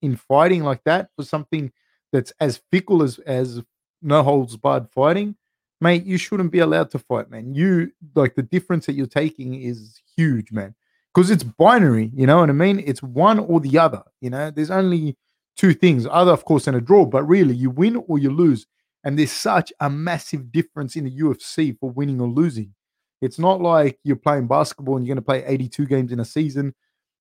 [0.00, 1.72] in fighting like that for something
[2.12, 3.62] that's as fickle as as
[4.02, 5.36] no holds barred fighting,
[5.80, 7.54] mate, you shouldn't be allowed to fight, man.
[7.54, 10.74] You like the difference that you're taking is huge, man.
[11.14, 12.82] Because it's binary, you know what I mean?
[12.84, 14.02] It's one or the other.
[14.20, 15.16] You know, there's only
[15.56, 18.66] two things, other of course, and a draw, but really you win or you lose.
[19.04, 22.74] And there's such a massive difference in the UFC for winning or losing.
[23.20, 26.24] It's not like you're playing basketball and you're going to play 82 games in a
[26.24, 26.74] season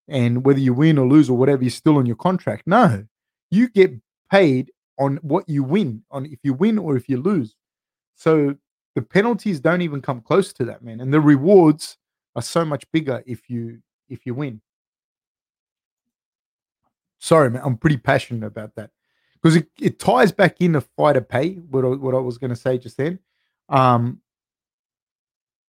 [0.08, 2.64] and whether you win or lose or whatever, you're still on your contract.
[2.66, 3.06] No,
[3.50, 3.92] you get
[4.30, 7.56] paid on what you win, on if you win or if you lose.
[8.16, 8.56] So
[8.96, 11.02] the penalties don't even come close to that, man.
[11.02, 11.98] And the rewards
[12.36, 14.62] are so much bigger if you if you win.
[17.20, 18.90] Sorry, man, I'm pretty passionate about that
[19.42, 21.54] because it, it ties back in the fighter pay.
[21.54, 23.20] What I, what I was going to say just then,
[23.70, 24.22] um,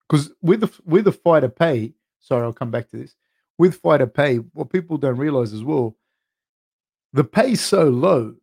[0.08, 3.14] because with the with the fighter pay, sorry, I'll come back to this.
[3.58, 5.96] With fighter pay, what people don't realize as well,
[7.12, 8.34] the pay is so low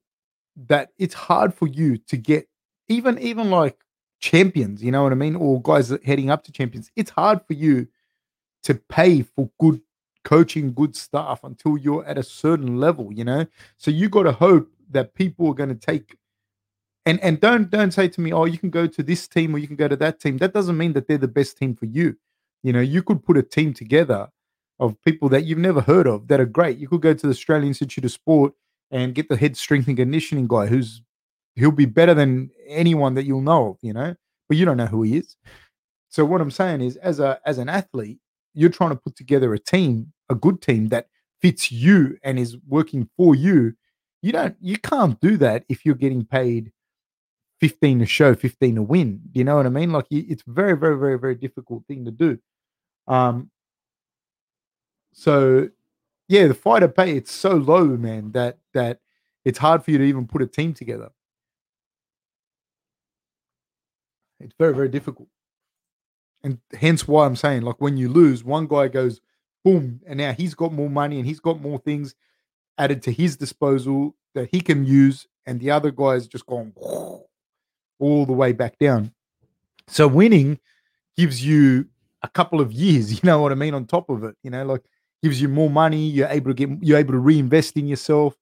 [0.67, 2.47] that it's hard for you to get
[2.87, 3.77] even even like
[4.19, 6.91] champions, you know what I mean, or guys heading up to champions.
[6.95, 7.87] It's hard for you
[8.63, 9.81] to pay for good
[10.23, 13.45] coaching, good stuff until you're at a certain level, you know.
[13.77, 16.17] So you got to hope that people are going to take
[17.05, 19.57] and and don't don't say to me, oh, you can go to this team or
[19.57, 20.37] you can go to that team.
[20.37, 22.15] That doesn't mean that they're the best team for you.
[22.61, 24.29] You know, you could put a team together
[24.79, 26.77] of people that you've never heard of that are great.
[26.77, 28.53] You could go to the Australian Institute of Sport
[28.91, 31.01] and get the head strength and conditioning guy who's
[31.55, 34.15] he'll be better than anyone that you'll know of, you know,
[34.47, 35.35] but you don't know who he is.
[36.09, 38.19] So what I'm saying is, as a as an athlete,
[38.53, 41.07] you're trying to put together a team, a good team that
[41.41, 43.73] fits you and is working for you.
[44.21, 46.71] You don't, you can't do that if you're getting paid
[47.61, 49.21] 15 to show, 15 to win.
[49.33, 49.91] You know what I mean?
[49.91, 52.37] Like it's very, very, very, very difficult thing to do.
[53.07, 53.49] Um,
[55.13, 55.69] so
[56.27, 58.99] yeah, the fighter pay it's so low, man, that that
[59.43, 61.09] it's hard for you to even put a team together.
[64.39, 65.27] It's very, very difficult.
[66.43, 69.19] And hence why I'm saying, like, when you lose, one guy goes
[69.63, 72.15] boom, and now he's got more money and he's got more things
[72.77, 76.71] added to his disposal that he can use, and the other guy's just gone
[77.99, 79.11] all the way back down.
[79.87, 80.59] So winning
[81.17, 81.87] gives you
[82.23, 84.65] a couple of years, you know what I mean, on top of it, you know,
[84.65, 84.83] like
[85.21, 88.35] gives you more money, you're able to get you're able to reinvest in yourself,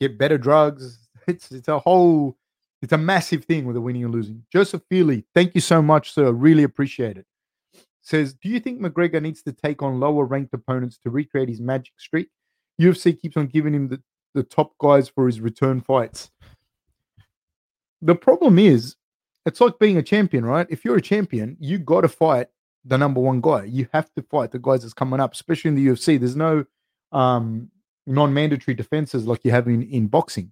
[0.00, 0.98] get better drugs.
[1.26, 2.36] It's it's a whole
[2.84, 4.44] it's a massive thing with the winning and losing.
[4.52, 6.30] Joseph Feely, thank you so much, sir.
[6.30, 7.26] Really appreciate it.
[8.02, 11.62] Says, do you think McGregor needs to take on lower ranked opponents to recreate his
[11.62, 12.28] magic streak?
[12.78, 14.02] UFC keeps on giving him the,
[14.34, 16.30] the top guys for his return fights.
[18.02, 18.96] The problem is,
[19.46, 20.66] it's like being a champion, right?
[20.68, 22.48] If you're a champion, you got to fight
[22.84, 23.64] the number one guy.
[23.64, 26.18] You have to fight the guys that's coming up, especially in the UFC.
[26.18, 26.66] There's no
[27.12, 27.70] um,
[28.06, 30.50] non-mandatory defenses like you have in, in boxing.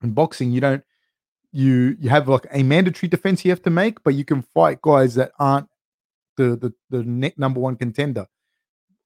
[0.00, 0.84] In boxing, you don't
[1.54, 4.82] you you have like a mandatory defense you have to make, but you can fight
[4.82, 5.68] guys that aren't
[6.36, 8.26] the the the net number one contender.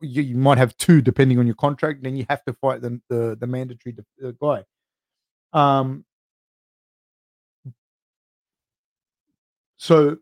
[0.01, 2.03] You, you might have two depending on your contract.
[2.03, 4.65] Then you have to fight the the, the mandatory de- uh, guy.
[5.53, 6.07] Um.
[9.77, 10.17] So,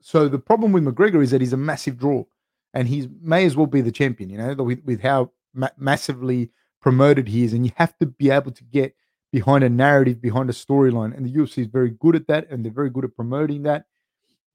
[0.00, 2.24] so the problem with McGregor is that he's a massive draw,
[2.72, 4.30] and he may as well be the champion.
[4.30, 6.50] You know, with with how ma- massively
[6.80, 8.94] promoted he is, and you have to be able to get
[9.32, 11.16] behind a narrative, behind a storyline.
[11.16, 13.84] And the UFC is very good at that, and they're very good at promoting that.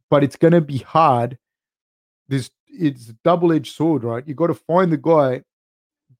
[0.09, 1.37] But it's going to be hard.
[2.27, 4.27] This it's a double-edged sword, right?
[4.27, 5.43] You got to find the guy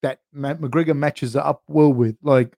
[0.01, 2.15] that McGregor matches up well with.
[2.21, 2.55] Like,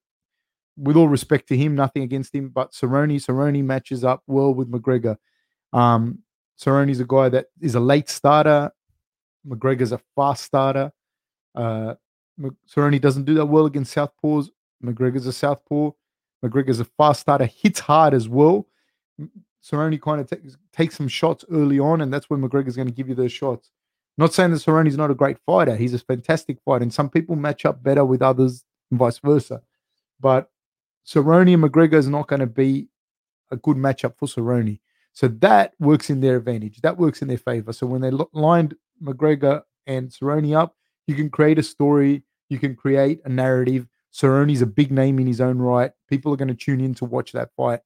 [0.78, 4.70] with all respect to him, nothing against him, but Cerrone, Cerrone matches up well with
[4.70, 5.16] McGregor.
[5.72, 6.20] Um,
[6.60, 8.72] Cerrone's a guy that is a late starter.
[9.48, 10.92] McGregor's a fast starter.
[11.54, 11.96] Uh,
[12.70, 14.50] Cerrone doesn't do that well against southpaws.
[14.88, 15.92] McGregor's a southpaw.
[16.44, 18.68] McGregor's a fast starter, hits hard as well.
[19.64, 22.94] Cerrone kind of takes takes some shots early on, and that's when McGregor's going to
[22.94, 23.72] give you those shots.
[24.18, 27.36] Not saying that Cerrone's not a great fighter; he's a fantastic fighter, and some people
[27.36, 29.62] match up better with others, and vice versa.
[30.20, 30.52] But
[31.06, 32.90] Cerrone and McGregor is not going to be
[33.52, 34.80] a good matchup for Cerrone.
[35.14, 36.82] So that works in their advantage.
[36.82, 37.72] That works in their favor.
[37.74, 40.76] So when they lined McGregor and Cerrone up,
[41.08, 45.28] you can create a story, you can create a narrative, Cerrone's a big name in
[45.28, 45.92] his own right.
[46.10, 47.82] People are going to tune in to watch that fight.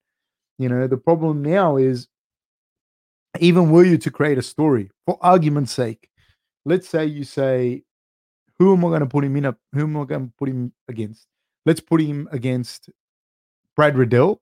[0.60, 2.08] You know, the problem now is
[3.40, 6.08] even were you to create a story, for argument's sake,
[6.66, 7.84] let's say you say,
[8.60, 9.46] who am I going to put him in?
[9.46, 11.26] A, who am I going to put him against?
[11.66, 12.92] Let's put him against
[13.76, 14.40] Brad Riddell.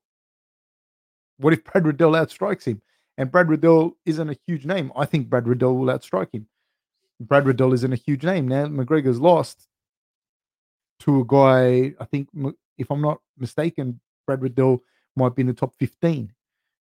[1.38, 2.82] What if Brad Riddell outstrikes him?
[3.18, 4.92] And Brad Riddell isn't a huge name.
[4.96, 6.48] I think Brad Riddell will outstrike him.
[7.22, 8.48] Brad Riddell isn't a huge name.
[8.48, 9.68] Now McGregor's lost
[11.00, 11.94] to a guy.
[12.00, 12.30] I think,
[12.78, 14.84] if I'm not mistaken, Brad Riddell
[15.16, 16.32] might be in the top 15.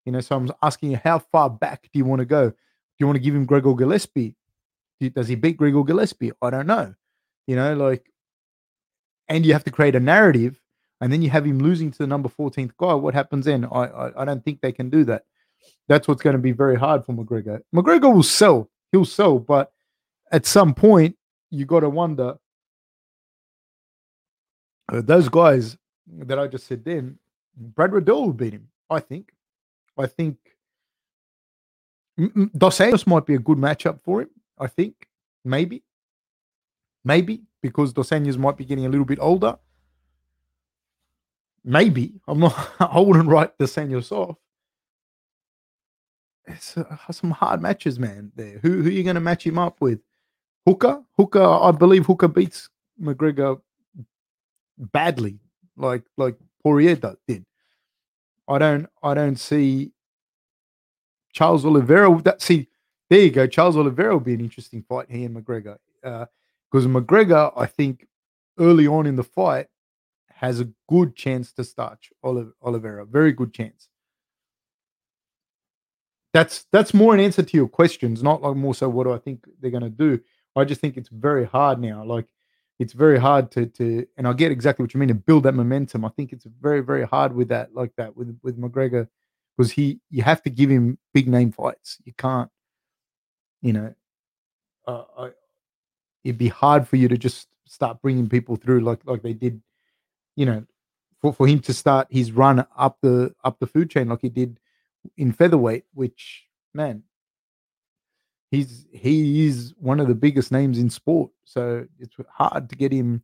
[0.06, 2.50] You know, so I'm asking you, how far back do you want to go?
[2.50, 2.56] Do
[3.00, 4.36] you want to give him Gregor Gillespie?
[5.14, 6.32] Does he beat Gregor Gillespie?
[6.42, 6.94] I don't know.
[7.48, 8.12] You know, like,
[9.28, 10.60] and you have to create a narrative,
[11.02, 12.94] and then you have him losing to the number 14th guy.
[12.94, 13.66] What happens then?
[13.66, 15.26] I, I, I don't think they can do that.
[15.88, 17.62] That's what's going to be very hard for McGregor.
[17.74, 18.70] McGregor will sell.
[18.92, 19.72] He'll sell, but
[20.32, 21.18] at some point,
[21.50, 22.38] you got to wonder
[24.90, 27.18] uh, those guys that I just said then,
[27.56, 28.68] Brad Riddell will beat him.
[28.90, 29.32] I think.
[29.98, 30.38] I think
[32.18, 34.30] Dos Anjos might be a good matchup for him.
[34.58, 35.08] I think
[35.44, 35.84] maybe,
[37.04, 39.58] maybe because Dos Anjos might be getting a little bit older.
[41.64, 42.72] Maybe I'm not.
[42.80, 44.38] I wouldn't write Dos Anjos off.
[46.48, 48.32] It's uh, some hard matches, man.
[48.36, 50.00] There, who who are you going to match him up with?
[50.66, 51.44] Hooker, Hooker.
[51.44, 52.70] I believe Hooker beats
[53.02, 53.62] McGregor
[54.78, 55.40] badly,
[55.78, 56.96] like like Poirier
[57.28, 57.46] did.
[58.48, 59.92] I don't I don't see
[61.34, 62.22] Charles Oliveira.
[62.22, 62.68] That see,
[63.10, 63.48] there you go.
[63.48, 65.08] Charles Oliveira will be an interesting fight.
[65.10, 68.08] He and McGregor, because uh, McGregor, I think,
[68.60, 69.68] early on in the fight,
[70.32, 73.06] has a good chance to start Oliveira.
[73.06, 73.90] Very good chance.
[76.34, 79.18] That's that's more an answer to your questions, not like more so what do I
[79.18, 80.20] think they're going to do.
[80.58, 82.04] I just think it's very hard now.
[82.04, 82.26] Like
[82.80, 85.54] it's very hard to to and I get exactly what you mean to build that
[85.54, 86.06] momentum.
[86.06, 89.08] I think it's very very hard with that like that with with McGregor
[89.58, 91.98] because he you have to give him big name fights.
[92.04, 92.50] You can't,
[93.62, 93.96] you know,
[94.88, 95.30] uh, I,
[96.24, 99.62] it'd be hard for you to just start bringing people through like like they did,
[100.36, 100.66] you know,
[101.22, 104.30] for, for him to start his run up the up the food chain like he
[104.30, 104.60] did
[105.18, 107.04] in featherweight, which man,
[108.56, 111.32] he's he is one of the biggest names in sport.
[111.44, 113.24] So it's hard to get him.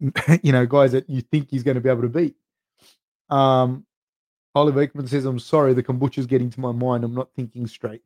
[0.42, 2.36] You know, guys that you think he's going to be able to beat.
[3.30, 3.86] Um,
[4.54, 7.04] Oliver Ekman says, "I'm sorry, the kombucha's getting to my mind.
[7.04, 8.02] I'm not thinking straight."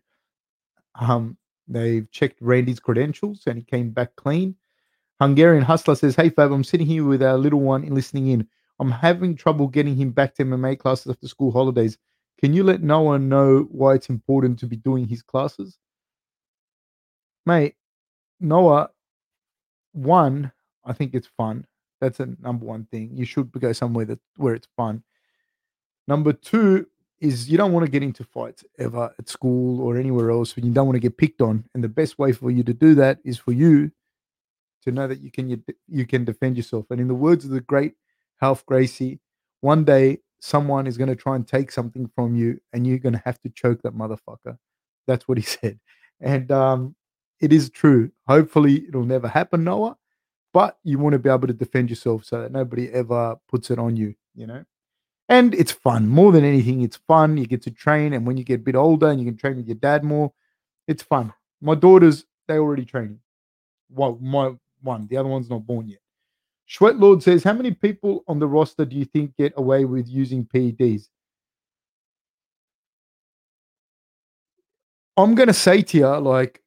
[0.95, 1.37] Um,
[1.69, 4.57] they've checked Randy's credentials and he came back clean.
[5.21, 8.49] Hungarian Hustler says, Hey Fab, I'm sitting here with our little one and listening in.
[8.81, 11.99] I'm having trouble getting him back to MMA classes after school holidays.
[12.43, 15.79] Can you let Noah know why it's important to be doing his classes?
[17.47, 17.77] Mate,
[18.41, 18.91] Noah,
[19.93, 20.51] one,
[20.85, 21.67] I think it's fun.
[22.01, 23.11] That's a number one thing.
[23.15, 25.05] You should go somewhere that where it's fun.
[26.09, 26.87] Number two
[27.21, 30.67] is you don't want to get into fights ever at school or anywhere else when
[30.67, 31.65] you don't want to get picked on.
[31.75, 33.93] And the best way for you to do that is for you
[34.83, 36.87] to know that you can you, you can defend yourself.
[36.91, 37.95] And in the words of the great
[38.41, 39.21] Ralph Gracie,
[39.61, 43.13] one day someone is going to try and take something from you, and you're going
[43.13, 44.59] to have to choke that motherfucker.
[45.07, 45.79] That's what he said,
[46.21, 46.95] and um,
[47.41, 48.11] it is true.
[48.27, 49.97] Hopefully, it'll never happen, Noah.
[50.53, 53.79] But you want to be able to defend yourself so that nobody ever puts it
[53.79, 54.15] on you.
[54.35, 54.65] You know.
[55.29, 56.09] And it's fun.
[56.09, 57.39] More than anything, it's fun.
[57.39, 59.57] You get to train, and when you get a bit older and you can train
[59.57, 60.33] with your dad more,
[60.89, 61.33] it's fun.
[61.61, 63.21] My daughters, they already training.
[63.89, 65.07] Well, my one.
[65.07, 66.01] The other one's not born yet.
[66.73, 70.09] Sweat Lord says, How many people on the roster do you think get away with
[70.09, 71.11] using PEDs?
[75.19, 76.63] I'm going to say to you, like,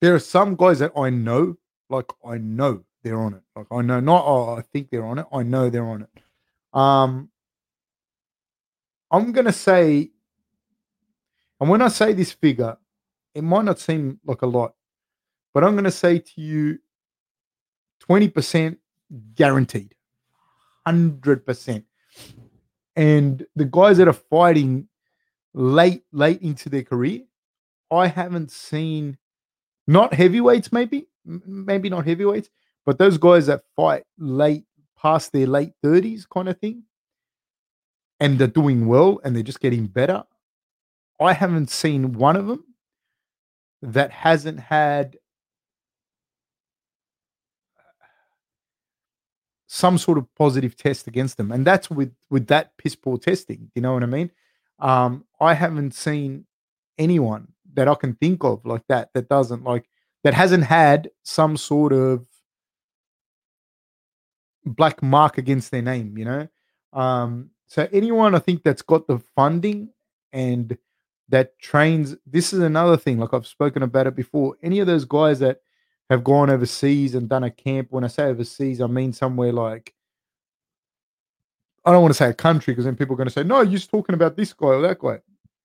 [0.00, 1.56] there are some guys that I know,
[1.88, 3.42] like, I know they're on it.
[3.54, 5.26] Like, I know, not, oh, I think they're on it.
[5.32, 6.10] I know they're on it.
[6.76, 7.30] Um,
[9.08, 10.10] I'm going to say,
[11.60, 12.76] and when I say this figure,
[13.36, 14.74] it might not seem like a lot,
[15.54, 16.78] but I'm going to say to you
[18.08, 18.76] 20%
[19.34, 19.94] guaranteed,
[20.86, 21.84] 100%.
[22.96, 24.88] And the guys that are fighting
[25.54, 27.22] late, late into their career,
[27.90, 29.18] I haven't seen,
[29.86, 32.50] not heavyweights, maybe, maybe not heavyweights,
[32.84, 34.64] but those guys that fight late,
[34.96, 36.84] past their late 30s kind of thing,
[38.20, 40.22] and they're doing well and they're just getting better.
[41.20, 42.64] I haven't seen one of them
[43.82, 45.16] that hasn't had
[49.74, 53.70] some sort of positive test against them, and that's with with that piss poor testing.
[53.74, 54.30] You know what I mean?
[54.78, 56.44] Um, I haven't seen
[56.98, 59.88] anyone that I can think of like that that doesn't like
[60.24, 62.26] that hasn't had some sort of
[64.66, 66.18] black mark against their name.
[66.18, 66.48] You know,
[66.92, 69.88] um, so anyone I think that's got the funding
[70.34, 70.76] and
[71.30, 72.14] that trains.
[72.26, 73.18] This is another thing.
[73.18, 74.54] Like I've spoken about it before.
[74.62, 75.62] Any of those guys that
[76.10, 77.88] have gone overseas and done a camp.
[77.90, 79.94] When I say overseas, I mean somewhere like
[81.84, 83.60] I don't want to say a country because then people are going to say, "No,
[83.62, 85.18] you're just talking about this guy or that guy."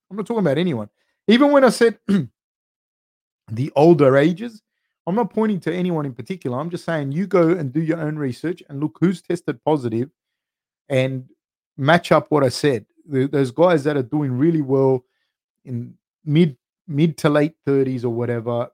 [0.09, 0.89] I'm not talking about anyone.
[1.27, 1.99] Even when I said
[3.51, 4.61] the older ages,
[5.05, 6.59] I'm not pointing to anyone in particular.
[6.59, 10.09] I'm just saying you go and do your own research and look who's tested positive
[10.89, 11.29] and
[11.77, 12.85] match up what I said.
[13.05, 15.05] Those guys that are doing really well
[15.63, 15.93] in
[16.25, 16.57] mid
[16.87, 18.69] mid to late 30s or whatever,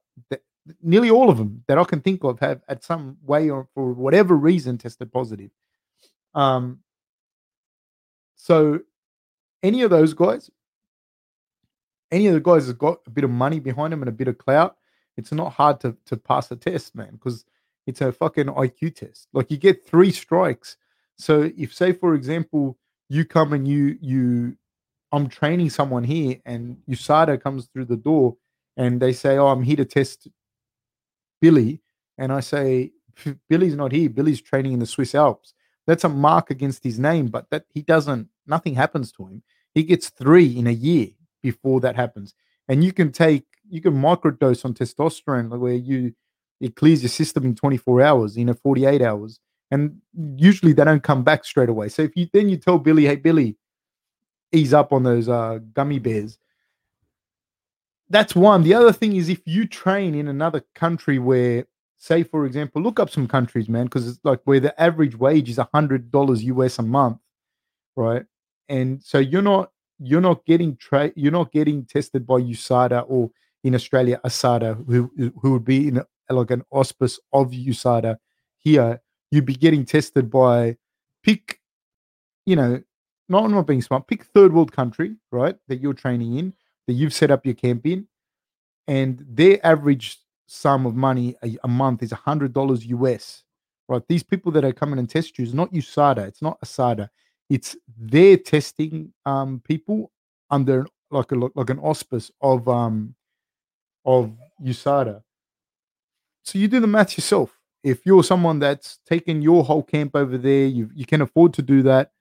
[0.81, 3.93] nearly all of them that I can think of have at some way or for
[3.93, 5.51] whatever reason tested positive.
[6.33, 6.79] Um,
[8.35, 8.79] so
[9.61, 10.49] any of those guys,
[12.11, 14.27] any of the guys that got a bit of money behind them and a bit
[14.27, 14.77] of clout,
[15.17, 17.45] it's not hard to to pass a test, man, because
[17.85, 19.27] it's a fucking IQ test.
[19.33, 20.77] Like you get three strikes.
[21.17, 22.77] So if say for example
[23.09, 24.57] you come and you you
[25.11, 28.35] I'm training someone here and USADA comes through the door
[28.77, 30.27] and they say, Oh, I'm here to test
[31.43, 31.81] Billy,
[32.17, 32.93] and I say,
[33.49, 34.09] Billy's not here.
[34.09, 35.53] Billy's training in the Swiss Alps.
[35.85, 39.43] That's a mark against his name, but that he doesn't, nothing happens to him.
[39.73, 41.07] He gets three in a year
[41.41, 42.33] before that happens.
[42.69, 46.13] And you can take, you can microdose on testosterone where you,
[46.61, 49.41] it clears your system in 24 hours, you know, 48 hours.
[49.69, 49.97] And
[50.37, 51.89] usually they don't come back straight away.
[51.89, 53.57] So if you then you tell Billy, hey, Billy,
[54.53, 56.37] ease up on those uh, gummy bears,
[58.09, 58.63] that's one.
[58.63, 61.65] The other thing is if you train in another country where,
[61.97, 65.49] say, for example, look up some countries, man, because it's like where the average wage
[65.49, 67.17] is hundred dollars US a month,
[67.95, 68.25] right?
[68.69, 73.31] And so you're not you're not getting tra- you're not getting tested by USADA or
[73.63, 78.17] in Australia ASADA, who who would be in a, like an auspice of USADA.
[78.57, 79.01] Here,
[79.31, 80.77] you'd be getting tested by
[81.23, 81.59] pick,
[82.45, 82.81] you know,
[83.29, 84.07] not not being smart.
[84.07, 85.55] Pick third world country, right?
[85.67, 86.53] That you're training in,
[86.87, 88.07] that you've set up your camp in,
[88.87, 93.43] and their average sum of money a, a month is hundred dollars US.
[93.89, 94.01] Right?
[94.07, 96.27] These people that are coming and test you is not USADA.
[96.27, 97.09] It's not ASADA.
[97.49, 100.11] It's their testing um, people
[100.49, 103.15] under like a like an auspice of um
[104.05, 104.31] of
[104.63, 105.21] USADA.
[106.43, 107.57] So you do the math yourself.
[107.83, 111.61] If you're someone that's taken your whole camp over there, you you can afford to
[111.61, 112.11] do that.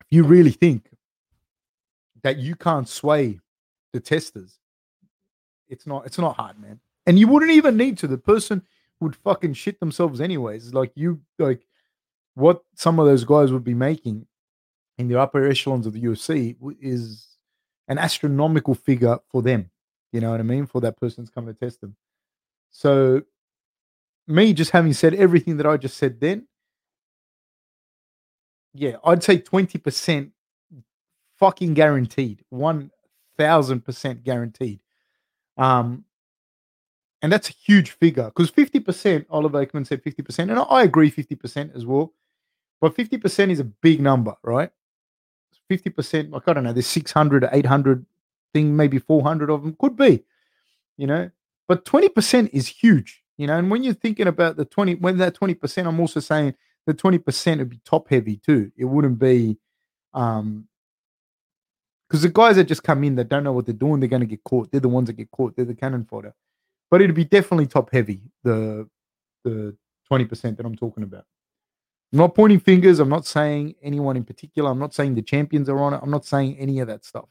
[0.00, 0.88] If you really think
[2.22, 3.40] that you can't sway
[3.92, 4.58] the testers,
[5.68, 6.80] it's not it's not hard, man.
[7.06, 8.06] And you wouldn't even need to.
[8.06, 8.62] The person
[9.00, 10.74] would fucking shit themselves anyways.
[10.74, 11.66] Like you like
[12.34, 14.26] what some of those guys would be making
[14.98, 17.26] in the upper echelons of the UFC is
[17.88, 19.70] an astronomical figure for them.
[20.12, 20.66] You know what I mean?
[20.66, 21.96] For that person's coming to test them.
[22.70, 23.22] So,
[24.26, 26.46] me just having said everything that I just said then,
[28.74, 30.30] yeah, I'd say 20%
[31.38, 32.44] fucking guaranteed.
[32.52, 34.80] 1000% guaranteed.
[35.56, 36.04] Um,
[37.20, 41.74] and that's a huge figure because 50%, Oliver Aikman said 50%, and I agree 50%
[41.74, 42.12] as well.
[42.80, 44.70] But 50% is a big number, right?
[45.68, 48.06] 50%, like I don't know, there's 600, 800
[48.54, 50.22] thing, maybe 400 of them, could be,
[50.96, 51.30] you know,
[51.66, 53.58] but 20% is huge, you know.
[53.58, 56.54] And when you're thinking about the 20, when that 20%, I'm also saying
[56.86, 58.70] the 20% would be top heavy too.
[58.76, 59.58] It wouldn't be,
[60.14, 60.67] um,
[62.08, 64.20] because the guys that just come in that don't know what they're doing, they're going
[64.20, 64.70] to get caught.
[64.70, 65.54] They're the ones that get caught.
[65.56, 66.34] They're the cannon fodder.
[66.90, 68.22] But it'd be definitely top heavy.
[68.44, 68.88] The
[69.44, 71.24] the twenty percent that I'm talking about.
[72.12, 73.00] I'm not pointing fingers.
[73.00, 74.70] I'm not saying anyone in particular.
[74.70, 76.00] I'm not saying the champions are on it.
[76.02, 77.28] I'm not saying any of that stuff.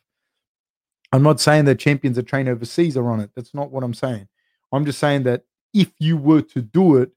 [1.11, 3.31] I'm not saying that champions that train overseas are on it.
[3.35, 4.27] That's not what I'm saying.
[4.71, 7.11] I'm just saying that if you were to do it,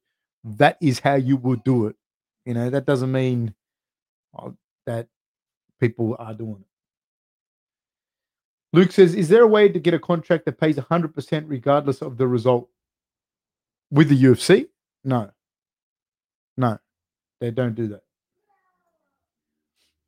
[0.45, 1.97] that is how you would do it.
[2.47, 3.55] You know, that doesn't mean
[4.39, 4.51] uh,
[4.87, 5.09] that
[5.81, 6.70] people are doing it.
[8.73, 12.17] Luke says, Is there a way to get a contract that pays 100% regardless of
[12.17, 12.69] the result
[13.91, 14.69] with the UFC?
[15.05, 15.31] No.
[16.57, 16.79] No.
[17.41, 18.03] They don't do that.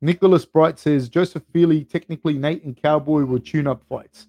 [0.01, 4.27] Nicholas Bright says Joseph Feely, technically Nate and Cowboy were tune up fights.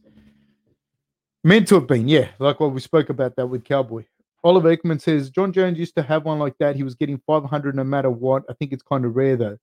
[1.43, 4.05] Meant to have been, yeah, like what we spoke about that with Cowboy.
[4.45, 6.77] Oliver Ekman says John Jones used to have one like that.
[6.77, 8.45] He was getting 500 no matter what.
[8.49, 9.59] I think it's kind of rare though.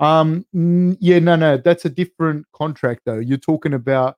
[0.00, 0.46] Um,
[1.00, 3.18] yeah, no, no, that's a different contract though.
[3.18, 4.16] You're talking about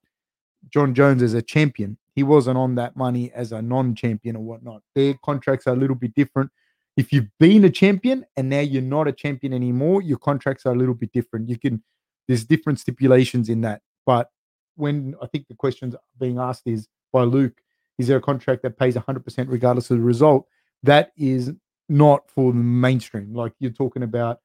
[0.70, 1.98] John Jones as a champion.
[2.14, 4.82] He wasn't on that money as a non-champion or whatnot.
[4.94, 6.50] Their contracts are a little bit different
[6.96, 10.72] if you've been a champion and now you're not a champion anymore, your contracts are
[10.72, 11.48] a little bit different.
[11.48, 11.82] You can
[12.28, 13.82] there's different stipulations in that.
[14.06, 14.30] But
[14.76, 17.60] when I think the questions being asked is by Luke,
[17.98, 20.46] is there a contract that pays 100% regardless of the result?
[20.82, 21.52] That is
[21.88, 23.34] not for the mainstream.
[23.34, 24.40] Like you're talking about,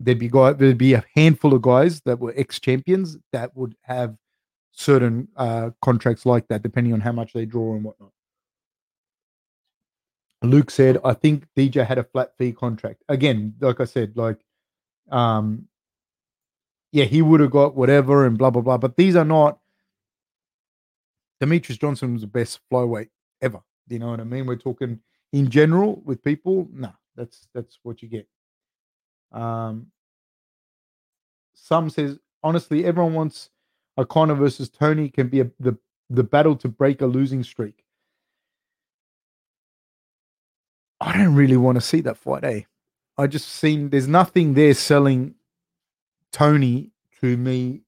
[0.00, 3.74] there'd be guy, there'd be a handful of guys that were ex champions that would
[3.82, 4.16] have
[4.72, 8.10] certain uh, contracts like that, depending on how much they draw and whatnot.
[10.42, 13.02] Luke said, I think DJ had a flat fee contract.
[13.08, 14.44] Again, like I said, like,
[15.10, 15.68] um,
[16.92, 18.78] yeah, he would have got whatever and blah blah blah.
[18.78, 19.58] But these are not.
[21.42, 23.08] Demetrious Johnson was the best flyweight
[23.42, 23.60] ever.
[23.88, 24.46] You know what I mean?
[24.46, 25.00] We're talking
[25.32, 26.68] in general with people.
[26.72, 28.28] Nah, that's that's what you get.
[29.34, 29.88] Um,
[31.54, 33.50] some says honestly, everyone wants
[33.96, 35.76] a Conor versus Tony can be a, the
[36.10, 37.84] the battle to break a losing streak.
[41.00, 42.62] I don't really want to see that fight, eh?
[43.18, 45.34] I just seen there's nothing there selling
[46.32, 47.82] Tony to me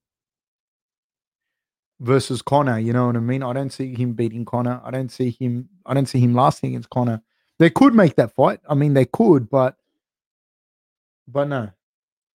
[2.01, 2.79] versus Conor.
[2.79, 3.43] You know what I mean?
[3.43, 4.81] I don't see him beating Conor.
[4.85, 5.69] I don't see him.
[5.85, 7.23] I don't see him lasting against Conor.
[7.59, 8.61] They could make that fight.
[8.69, 9.77] I mean, they could, but
[11.29, 11.71] but no.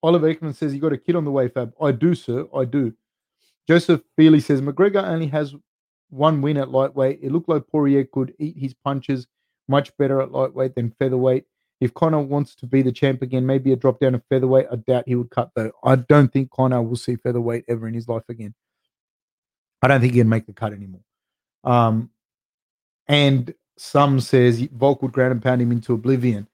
[0.02, 1.72] Oliver Ekman says you got a kid on the way, Fab.
[1.80, 2.46] I do, sir.
[2.54, 2.94] I do.
[3.68, 5.54] Joseph Feely says McGregor only has
[6.08, 7.20] one win at lightweight.
[7.22, 9.26] It looked like Poirier could eat his punches
[9.68, 11.44] much better at lightweight than featherweight.
[11.80, 14.66] If Conor wants to be the champ again, maybe a drop down to featherweight.
[14.70, 15.72] I doubt he would cut though.
[15.84, 18.54] I don't think Conor will see featherweight ever in his life again.
[19.82, 21.00] I don't think he can make the cut anymore.
[21.64, 22.10] Um,
[23.08, 26.48] and some says Volk would ground and pound him into oblivion.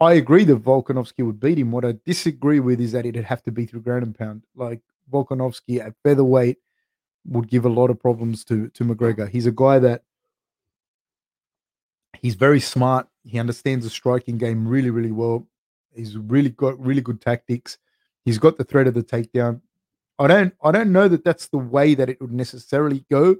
[0.00, 1.70] I agree that Volkanovski would beat him.
[1.70, 4.42] What I disagree with is that it'd have to be through ground and pound.
[4.56, 4.80] Like
[5.12, 6.58] Volkanovski at featherweight
[7.26, 9.28] would give a lot of problems to to McGregor.
[9.28, 10.02] He's a guy that
[12.24, 13.06] He's very smart.
[13.22, 15.46] He understands the striking game really, really well.
[15.94, 17.76] He's really got really good tactics.
[18.24, 19.60] He's got the threat of the takedown.
[20.18, 23.36] I don't, I don't know that that's the way that it would necessarily go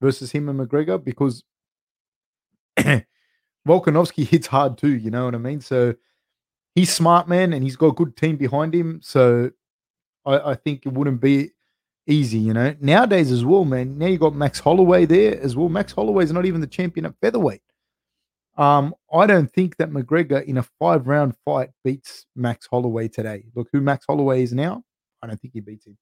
[0.00, 1.42] versus him and McGregor because
[3.68, 4.96] Volkanovski hits hard too.
[4.96, 5.60] You know what I mean?
[5.60, 5.94] So
[6.74, 9.00] he's smart, man, and he's got a good team behind him.
[9.02, 9.50] So
[10.24, 11.50] I, I think it wouldn't be
[12.06, 12.74] easy, you know.
[12.80, 13.98] Nowadays as well, man.
[13.98, 15.68] Now you got Max Holloway there as well.
[15.68, 17.62] Max Holloway's not even the champion at featherweight.
[18.56, 23.44] Um, I don't think that McGregor in a five round fight beats Max Holloway today.
[23.54, 24.82] Look who Max Holloway is now.
[25.22, 25.96] I don't think he beats him.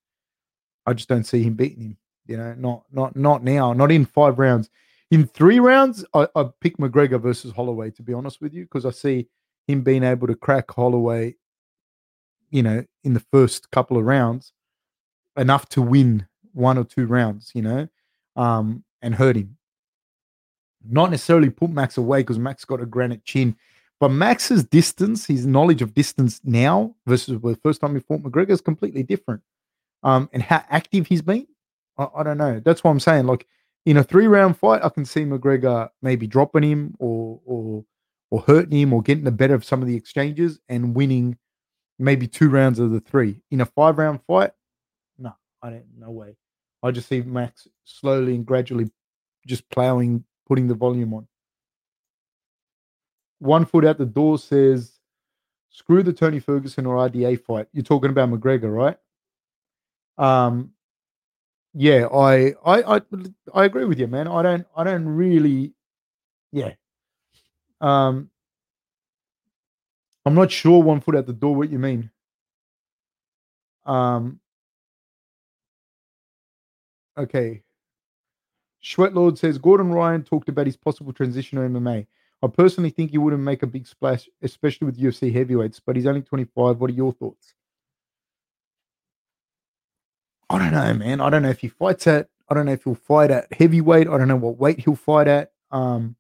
[0.87, 1.99] I just don't see him beating him.
[2.27, 4.71] You know, not not not now, not in five rounds.
[5.11, 8.85] In three rounds, I, I pick McGregor versus Holloway to be honest with you, because
[8.85, 9.29] I see
[9.67, 11.37] him being able to crack Holloway,
[12.51, 14.53] you know, in the first couple of rounds,
[15.37, 17.89] enough to win one or two rounds, you know,
[18.37, 19.57] um, and hurt him
[20.89, 23.57] not necessarily put Max away because Max got a granite chin.
[23.99, 28.51] But Max's distance, his knowledge of distance now versus the first time he fought McGregor
[28.51, 29.43] is completely different.
[30.03, 31.47] Um, and how active he's been,
[31.97, 32.61] I, I don't know.
[32.61, 33.27] That's what I'm saying.
[33.27, 33.47] Like
[33.87, 37.85] in a three round fight, I can see McGregor maybe dropping him or or
[38.31, 41.39] or hurting him or getting the better of some of the exchanges and winning
[41.99, 43.41] maybe two rounds of the three.
[43.51, 44.51] In a five round fight,
[45.17, 45.33] no,
[45.63, 45.87] I don't.
[45.99, 46.37] No way.
[46.83, 48.91] I just see Max slowly and gradually
[49.47, 51.27] just plowing putting the volume on.
[53.39, 54.93] One foot out the door says,
[55.71, 57.69] screw the Tony Ferguson or RDA fight.
[57.73, 58.97] You're talking about McGregor, right?
[60.19, 60.73] Um,
[61.79, 63.01] yeah, I, I, I,
[63.53, 64.29] I agree with you, man.
[64.29, 65.75] I don't, I don't really,
[66.51, 66.73] yeah.
[67.83, 68.31] Um,
[70.25, 72.11] I'm not sure one foot out the door what you mean.
[73.85, 74.41] Um,
[77.19, 77.63] okay.
[78.83, 82.07] Sweatlord says Gordon Ryan talked about his possible transition to MMA.
[82.43, 86.07] I personally think he wouldn't make a big splash, especially with UFC heavyweights, but he's
[86.07, 86.79] only 25.
[86.79, 87.55] What are your thoughts?
[90.49, 91.21] I don't know, man.
[91.21, 94.09] I don't know if he fights at, I don't know if he'll fight at heavyweight.
[94.09, 95.53] I don't know what weight he'll fight at.
[95.71, 96.17] Um,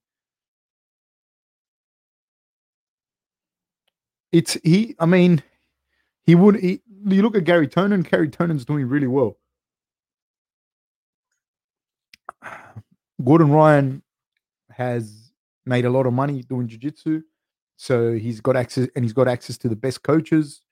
[4.33, 5.43] it's he, I mean,
[6.25, 9.39] he would, he, you look at Garry Tonon, Garry Tonon's doing really well.
[13.25, 14.03] Gordon Ryan
[14.71, 15.31] has
[15.65, 17.23] made a lot of money doing jiu-jitsu.
[17.77, 20.63] So he's got access and he's got access to the best coaches.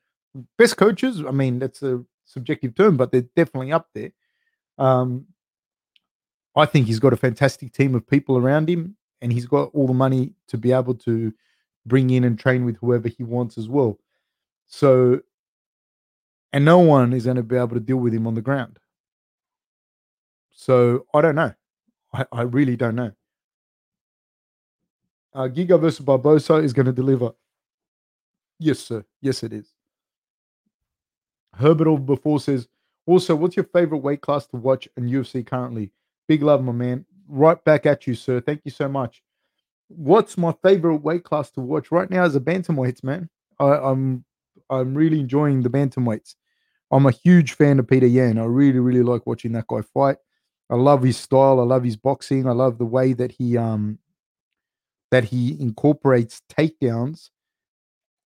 [0.59, 4.13] Best coaches, I mean, that's a subjective term, but they're definitely up there.
[4.79, 5.27] Um,
[6.57, 9.87] I think he's got a fantastic team of people around him, and he's got all
[9.87, 11.33] the money to be able to
[11.87, 13.99] bring in and train with whoever he wants as well.
[14.67, 15.21] So,
[16.53, 18.79] and no one is going to be able to deal with him on the ground.
[20.53, 21.53] So I don't know.
[22.13, 23.13] I, I really don't know.
[25.35, 27.33] Uh, Giga versus Barbosa is going to deliver.
[28.61, 29.05] Yes, sir.
[29.21, 29.75] Yes, it is.
[31.57, 32.69] Herbert before says,
[33.07, 35.91] also, what's your favorite weight class to watch in UFC currently?
[36.27, 37.05] Big love, my man.
[37.29, 38.41] Right back at you, sir.
[38.41, 39.23] Thank you so much.
[39.89, 43.29] What's my favorite weight class to watch right now is a bantamweights, man.
[43.59, 44.25] I, I'm
[44.71, 46.35] I'm really enjoying the bantamweights.
[46.91, 48.39] I'm a huge fan of Peter Yan.
[48.39, 50.17] I really, really like watching that guy fight.
[50.71, 51.61] I love his style.
[51.61, 52.49] I love his boxing.
[52.49, 53.99] I love the way that he um
[55.11, 57.31] that he incorporates takedowns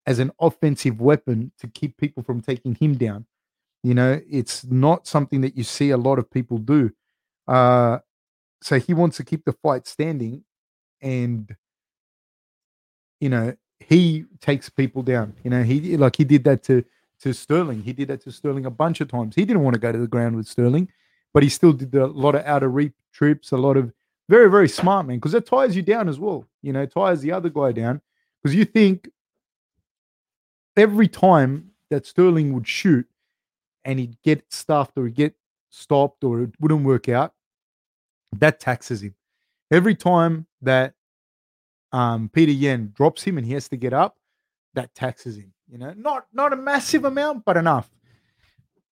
[0.09, 3.27] as an offensive weapon to keep people from taking him down.
[3.85, 6.91] You know, it's not something that you see a lot of people do.
[7.47, 7.99] Uh,
[8.61, 10.43] so he wants to keep the fight standing,
[11.01, 11.55] and
[13.21, 15.35] you know he takes people down.
[15.45, 16.85] You know, he like he did that to
[17.21, 17.83] to Sterling.
[17.83, 19.37] He did that to Sterling a bunch of times.
[19.37, 20.89] He didn't want to go to the ground with Sterling
[21.35, 23.93] but he still did a lot of outer reap trips, a lot of
[24.29, 26.45] very, very smart, man, because it tires you down as well.
[26.63, 28.01] You know, tires the other guy down
[28.43, 29.09] because you think
[30.79, 33.07] every time that Sterling would shoot
[33.85, 35.35] and he'd get stuffed or he'd get
[35.71, 37.33] stopped or it wouldn't work out,
[38.33, 39.15] that taxes him.
[39.71, 40.95] Every time that
[41.93, 44.17] um, Peter Yan drops him and he has to get up,
[44.75, 45.53] that taxes him.
[45.71, 47.91] You know, not not a massive amount, but enough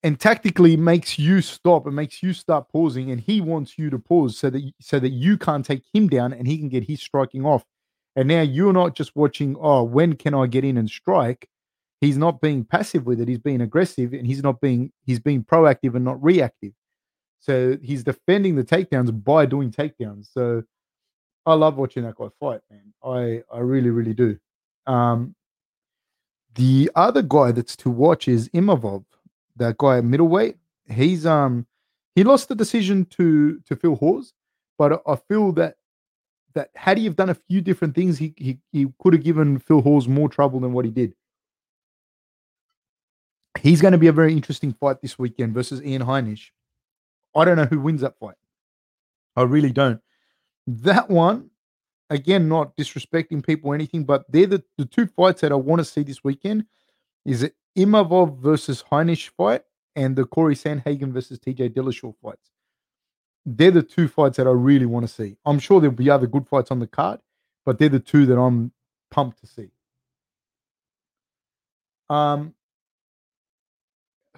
[0.04, 4.00] and tactically makes you stop and makes you start pausing and he wants you to
[4.00, 7.02] pause so that so that you can't take him down and he can get his
[7.02, 7.66] striking off
[8.16, 11.49] and now you're not just watching oh when can i get in and strike
[12.02, 15.44] he's not being passive with it he's being aggressive and he's not being he's being
[15.44, 16.74] proactive and not reactive.
[17.40, 20.32] So he's defending the takedowns by doing takedowns.
[20.32, 20.64] So
[21.46, 22.94] i love watching that guy fight man.
[23.04, 24.38] I i really really do.
[24.88, 25.36] Um
[26.56, 29.06] the other guy that's to watch is imavov
[29.60, 30.58] that guy middleweight,
[30.90, 31.68] he's um
[32.16, 34.34] he lost the decision to to Phil Hawes,
[34.78, 35.76] but I feel that
[36.56, 39.60] that had he have done a few different things, he he, he could have given
[39.60, 41.14] Phil Hawes more trouble than what he did.
[43.58, 46.52] He's going to be a very interesting fight this weekend versus Ian Heinisch.
[47.36, 48.36] I don't know who wins that fight.
[49.36, 50.02] I really don't.
[50.68, 51.50] That one,
[52.10, 55.80] again, not disrespecting people or anything, but they're the, the two fights that I want
[55.80, 56.66] to see this weekend.
[57.26, 59.64] Is it Imavov versus Heinisch fight
[59.96, 62.52] and the Corey Sandhagen versus TJ Dillashaw fights.
[63.46, 65.38] They're the two fights that I really want to see.
[65.46, 67.20] I'm sure there'll be other good fights on the card,
[67.66, 68.72] but they're the two that I'm
[69.12, 69.70] pumped to see.
[72.10, 72.54] Um,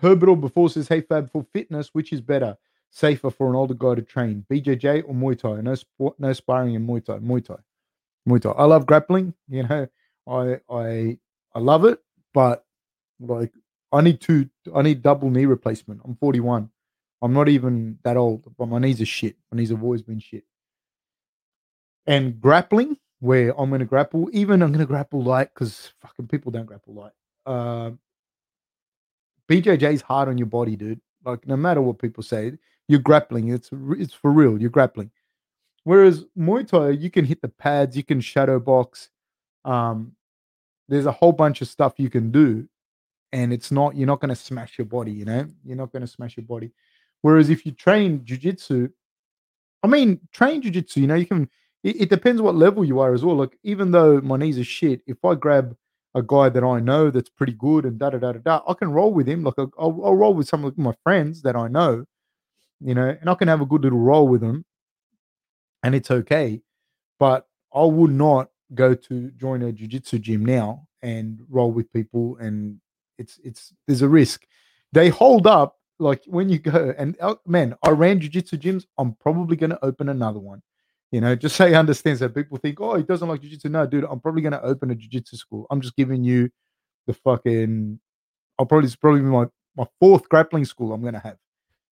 [0.01, 2.57] Herbert before says, "Hey Fab, for fitness, which is better,
[2.89, 5.61] safer for an older guy to train, BJJ or Muay Thai?
[5.61, 7.19] No sport, no sparring in Muay Thai.
[7.19, 7.57] Muay Thai,
[8.27, 8.51] Muay Thai.
[8.51, 9.33] I love grappling.
[9.49, 9.87] You know,
[10.27, 11.17] I I
[11.55, 11.99] I love it,
[12.33, 12.65] but
[13.19, 13.53] like
[13.91, 16.01] I need two, I need double knee replacement.
[16.05, 16.69] I'm 41.
[17.21, 19.35] I'm not even that old, but my knees are shit.
[19.51, 20.43] My knees have always been shit.
[22.07, 26.27] And grappling, where I'm going to grapple, even I'm going to grapple light because fucking
[26.27, 27.11] people don't grapple light.
[27.45, 27.91] Uh,
[29.51, 31.01] BJJ is hard on your body, dude.
[31.25, 32.53] Like no matter what people say,
[32.87, 33.49] you're grappling.
[33.49, 34.59] It's it's for real.
[34.59, 35.11] You're grappling.
[35.83, 39.09] Whereas Muay Thai, you can hit the pads, you can shadow box.
[39.65, 40.13] Um,
[40.87, 42.65] there's a whole bunch of stuff you can do,
[43.33, 45.11] and it's not you're not going to smash your body.
[45.11, 46.71] You know, you're not going to smash your body.
[47.21, 48.89] Whereas if you train jujitsu,
[49.83, 51.49] I mean, train jujitsu, you know, you can.
[51.83, 53.35] It, it depends what level you are as well.
[53.35, 55.75] Like even though my knees are shit, if I grab
[56.13, 58.61] a guy that I know that's pretty good and da da da da da.
[58.67, 59.43] I can roll with him.
[59.43, 62.05] Like I'll, I'll roll with some of my friends that I know,
[62.79, 64.65] you know, and I can have a good little roll with them,
[65.83, 66.61] and it's okay.
[67.19, 72.37] But I would not go to join a jiu-jitsu gym now and roll with people,
[72.37, 72.79] and
[73.17, 74.45] it's it's there's a risk.
[74.91, 78.85] They hold up like when you go and oh, man, I ran jiu-jitsu gyms.
[78.97, 80.61] I'm probably going to open another one.
[81.11, 83.69] You know, just say understands that people think, oh, he doesn't like jiu-jitsu.
[83.69, 85.67] No, dude, I'm probably gonna open a jiu-jitsu school.
[85.69, 86.49] I'm just giving you
[87.07, 87.99] the fucking
[88.57, 89.45] I'll probably it's probably my
[89.75, 91.37] my fourth grappling school I'm gonna have.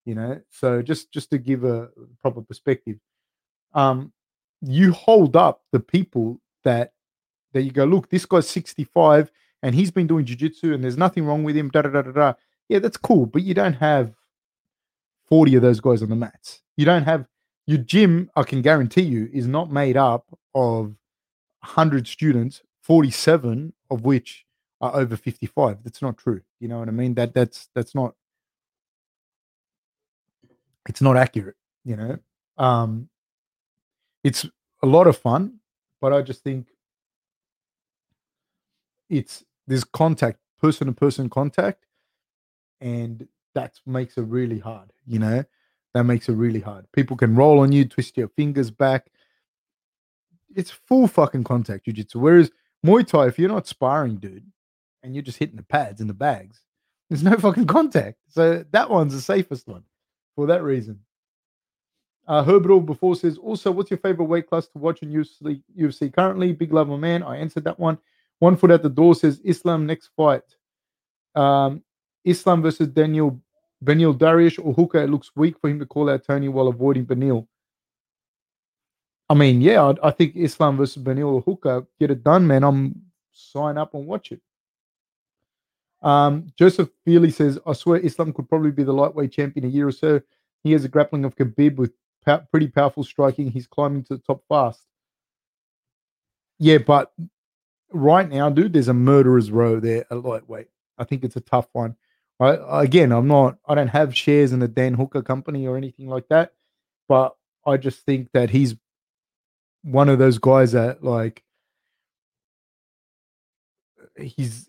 [0.04, 1.88] You know, so just just to give a
[2.20, 2.96] proper perspective.
[3.74, 4.12] Um,
[4.62, 6.92] you hold up the people that
[7.52, 9.30] that you go, look, this guy's 65
[9.62, 12.12] and he's been doing jiu-jitsu and there's nothing wrong with him, da da da da
[12.12, 12.32] da.
[12.68, 14.12] Yeah, that's cool, but you don't have
[15.28, 16.62] 40 of those guys on the mats.
[16.76, 17.26] You don't have
[17.68, 20.86] your gym, I can guarantee you, is not made up of
[21.60, 24.46] 100 students, 47 of which
[24.80, 25.84] are over 55.
[25.84, 26.40] That's not true.
[26.60, 27.12] You know what I mean?
[27.14, 28.14] That that's that's not
[30.88, 32.18] it's not accurate, you know.
[32.56, 33.10] Um
[34.24, 34.46] it's
[34.82, 35.60] a lot of fun,
[36.00, 36.68] but I just think
[39.10, 41.84] it's there's contact, person to person contact,
[42.80, 45.44] and that makes it really hard, you know
[45.98, 46.86] that makes it really hard.
[46.92, 49.10] People can roll on you, twist your fingers back.
[50.54, 52.16] It's full fucking contact jujitsu.
[52.16, 52.52] Whereas
[52.86, 54.46] Muay Thai, if you're not sparring, dude,
[55.02, 56.62] and you're just hitting the pads and the bags,
[57.10, 58.18] there's no fucking contact.
[58.28, 59.82] So that one's the safest one
[60.36, 61.00] for that reason.
[62.28, 66.52] Uh, Herbert before says, also, what's your favorite weight class to watch in UFC currently?
[66.52, 67.24] Big love, my man.
[67.24, 67.98] I answered that one.
[68.38, 70.42] One foot at the door says, Islam next fight.
[71.34, 71.82] Um,
[72.24, 73.40] Islam versus Daniel
[73.84, 77.06] Beneil Dariush or Hooker, it looks weak for him to call out Tony while avoiding
[77.06, 77.46] Beneil.
[79.30, 82.64] I mean, yeah, I, I think Islam versus Beneil or Hooker, get it done, man.
[82.64, 83.02] I'm
[83.32, 84.40] sign up and watch it.
[86.02, 89.88] Um, Joseph Feely says, I swear Islam could probably be the lightweight champion a year
[89.88, 90.20] or so.
[90.62, 91.92] He has a grappling of Khabib with
[92.24, 93.50] pa- pretty powerful striking.
[93.50, 94.82] He's climbing to the top fast.
[96.58, 97.12] Yeah, but
[97.92, 100.68] right now, dude, there's a murderer's row there at lightweight.
[100.98, 101.96] I think it's a tough one.
[102.40, 106.08] I, again, I'm not, I don't have shares in the Dan Hooker company or anything
[106.08, 106.52] like that,
[107.08, 107.36] but
[107.66, 108.76] I just think that he's
[109.82, 111.42] one of those guys that like
[114.16, 114.68] he's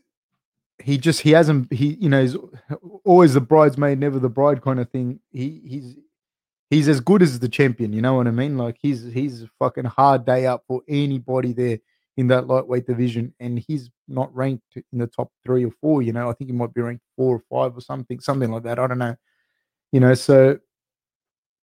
[0.82, 2.38] he just he hasn't he you know he's
[3.04, 5.20] always the bridesmaid never the bride kind of thing.
[5.32, 5.96] He he's
[6.70, 8.58] he's as good as the champion you know what i mean?
[8.58, 11.80] Like he's he's a fucking hard day up for anybody there
[12.18, 16.02] in that lightweight division, and he's not ranked in the top three or four.
[16.02, 18.64] You know, I think he might be ranked four or five or something, something like
[18.64, 18.80] that.
[18.80, 19.16] I don't know.
[19.92, 20.60] You know, so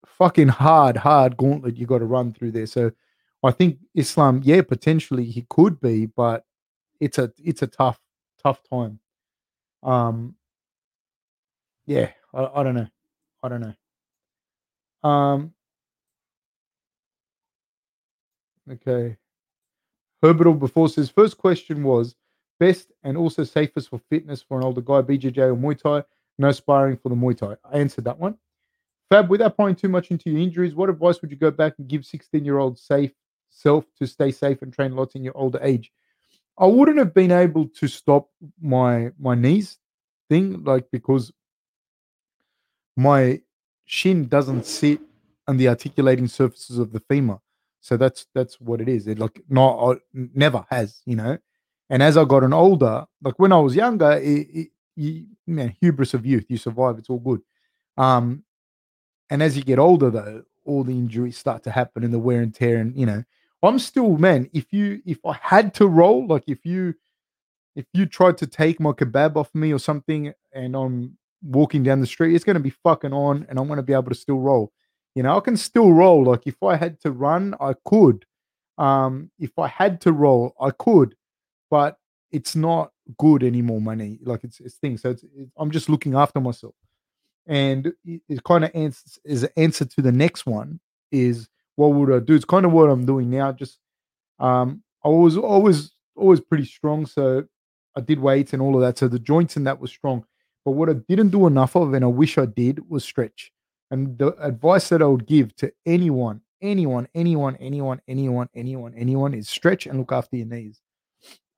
[0.05, 2.65] fucking hard, hard gauntlet you got to run through there.
[2.65, 2.91] So
[3.43, 6.43] I think Islam, yeah, potentially he could be, but
[6.99, 7.99] it's a it's a tough,
[8.41, 8.99] tough time.
[9.83, 10.35] Um,
[11.85, 12.87] yeah, I, I don't know,
[13.43, 15.09] I don't know.
[15.09, 15.53] Um,
[18.71, 19.17] okay.
[20.21, 22.15] Herbert before says first question was
[22.59, 26.03] best and also safest for fitness for an older guy, BJJ or Muay Thai.
[26.39, 27.55] No sparring for the Muay Thai.
[27.71, 28.37] I answered that one.
[29.09, 31.87] Fab, without prying too much into your injuries, what advice would you go back and
[31.87, 33.11] give 16 year old safe
[33.49, 35.91] self to stay safe and train lots in your older age?
[36.57, 39.77] I wouldn't have been able to stop my my knees
[40.29, 41.31] thing, like because
[42.95, 43.41] my
[43.85, 44.99] shin doesn't sit
[45.47, 47.39] on the articulating surfaces of the femur.
[47.87, 49.07] So that's that's what it is.
[49.07, 51.37] It like not uh, never has, you know.
[51.89, 54.67] And as I gotten older, like when I was younger, it, it,
[54.97, 57.39] you, man, hubris of youth, you survive, it's all good.
[57.95, 58.43] Um,
[59.29, 62.41] and as you get older, though, all the injuries start to happen and the wear
[62.41, 63.23] and tear, and you know,
[63.63, 64.49] I'm still, man.
[64.51, 66.93] If you, if I had to roll, like if you,
[67.77, 72.01] if you tried to take my kebab off me or something, and I'm walking down
[72.01, 74.15] the street, it's going to be fucking on, and I'm going to be able to
[74.15, 74.73] still roll.
[75.17, 76.25] You know, I can still roll.
[76.25, 78.23] Like if I had to run, I could.
[78.77, 81.15] Um, if I had to roll, I could,
[81.71, 81.97] but
[82.31, 83.81] it's not good anymore.
[83.81, 85.01] Money, like it's it's things.
[85.01, 86.75] So it's, it, I'm just looking after myself,
[87.47, 90.79] and it, it kind of answers is an answer to the next one.
[91.11, 92.35] Is what would I do?
[92.35, 93.51] It's kind of what I'm doing now.
[93.51, 93.79] Just
[94.37, 97.43] um, I was always always pretty strong, so
[97.95, 98.99] I did weights and all of that.
[98.99, 100.25] So the joints and that was strong.
[100.63, 103.51] But what I didn't do enough of, and I wish I did, was stretch.
[103.89, 109.33] And the advice that I would give to anyone, anyone, anyone, anyone, anyone, anyone, anyone
[109.33, 110.81] is stretch and look after your knees.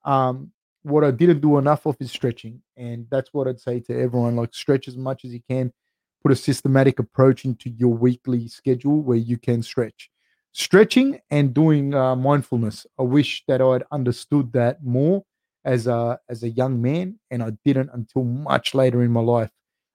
[0.06, 0.52] Um,
[0.84, 2.62] what I didn't do enough of is stretching.
[2.78, 5.74] And that's what I'd say to everyone like stretch as much as you can.
[6.22, 10.10] Put a systematic approach into your weekly schedule where you can stretch.
[10.52, 12.86] Stretching and doing uh, mindfulness.
[13.00, 15.24] I wish that I'd understood that more
[15.64, 19.52] as a as a young man, and I didn't until much later in my life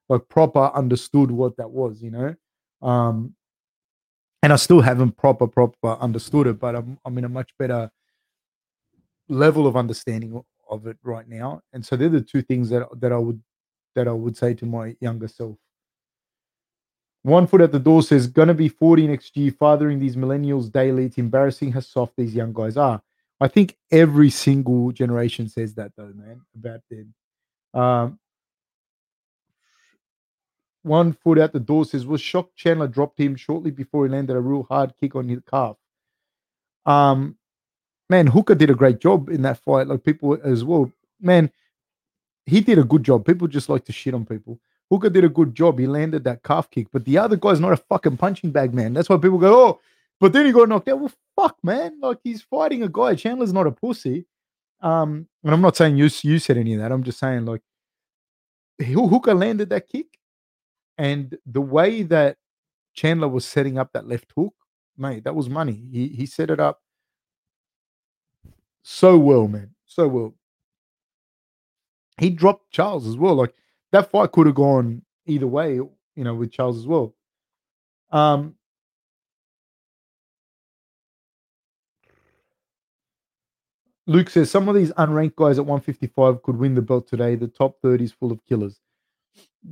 [0.09, 2.35] like proper understood what that was, you know.
[2.81, 3.35] Um,
[4.43, 7.89] and I still haven't proper proper understood it, but I'm I'm in a much better
[9.27, 11.61] level of understanding of it right now.
[11.73, 13.41] And so they're the two things that that I would
[13.95, 15.57] that I would say to my younger self.
[17.23, 21.05] One foot at the door says, gonna be 40 next year, fathering these millennials daily.
[21.05, 23.01] It's embarrassing how soft these young guys are.
[23.41, 27.13] I think every single generation says that though, man, about them.
[27.73, 28.19] Um,
[30.85, 34.35] one foot out the door says, was shocked Chandler dropped him shortly before he landed
[34.35, 35.75] a real hard kick on his calf.
[36.85, 37.37] Um,
[38.09, 39.87] man, Hooker did a great job in that fight.
[39.87, 40.91] Like people as well.
[41.19, 41.49] Man,
[42.45, 43.25] he did a good job.
[43.25, 44.59] People just like to shit on people.
[44.91, 45.79] Hooker did a good job.
[45.79, 48.93] He landed that calf kick, but the other guy's not a fucking punching bag, man.
[48.93, 49.79] That's why people go, oh,
[50.19, 50.99] but then he got knocked out.
[50.99, 51.99] Well, fuck, man.
[51.99, 53.15] Like he's fighting a guy.
[53.15, 54.27] Chandler's not a pussy.
[54.81, 56.91] Um, and I'm not saying you you said any of that.
[56.91, 57.61] I'm just saying like
[58.79, 60.05] Hooker landed that kick
[60.97, 62.37] and the way that
[62.93, 64.53] Chandler was setting up that left hook,
[64.97, 65.81] mate, that was money.
[65.91, 66.81] He he set it up
[68.83, 70.33] so well, man, so well.
[72.17, 73.35] He dropped Charles as well.
[73.35, 73.53] Like
[73.91, 77.13] that fight could have gone either way, you know, with Charles as well.
[78.11, 78.55] Um,
[84.07, 87.35] Luke says some of these unranked guys at 155 could win the belt today.
[87.35, 88.79] The top 30 is full of killers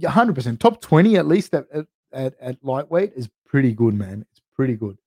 [0.05, 0.59] hundred percent.
[0.59, 1.65] Top twenty at least at,
[2.11, 4.25] at at lightweight is pretty good, man.
[4.31, 4.97] It's pretty good.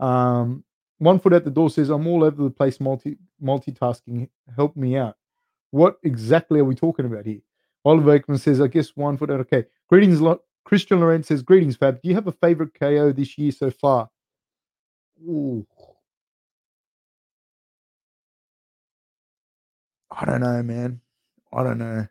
[0.00, 0.64] Um,
[0.98, 4.28] one foot at the door says, "I'm all over the place, multi multitasking.
[4.54, 5.16] Help me out."
[5.70, 7.40] What exactly are we talking about here?
[7.84, 9.64] Oliver Aikman says, "I guess one foot out." Okay.
[9.88, 12.00] Greetings, lot Christian Lorenz says, "Greetings, Fab.
[12.02, 14.10] Do you have a favorite KO this year so far?"
[15.22, 15.66] Ooh.
[20.10, 21.00] I don't know, man.
[21.52, 22.08] I don't know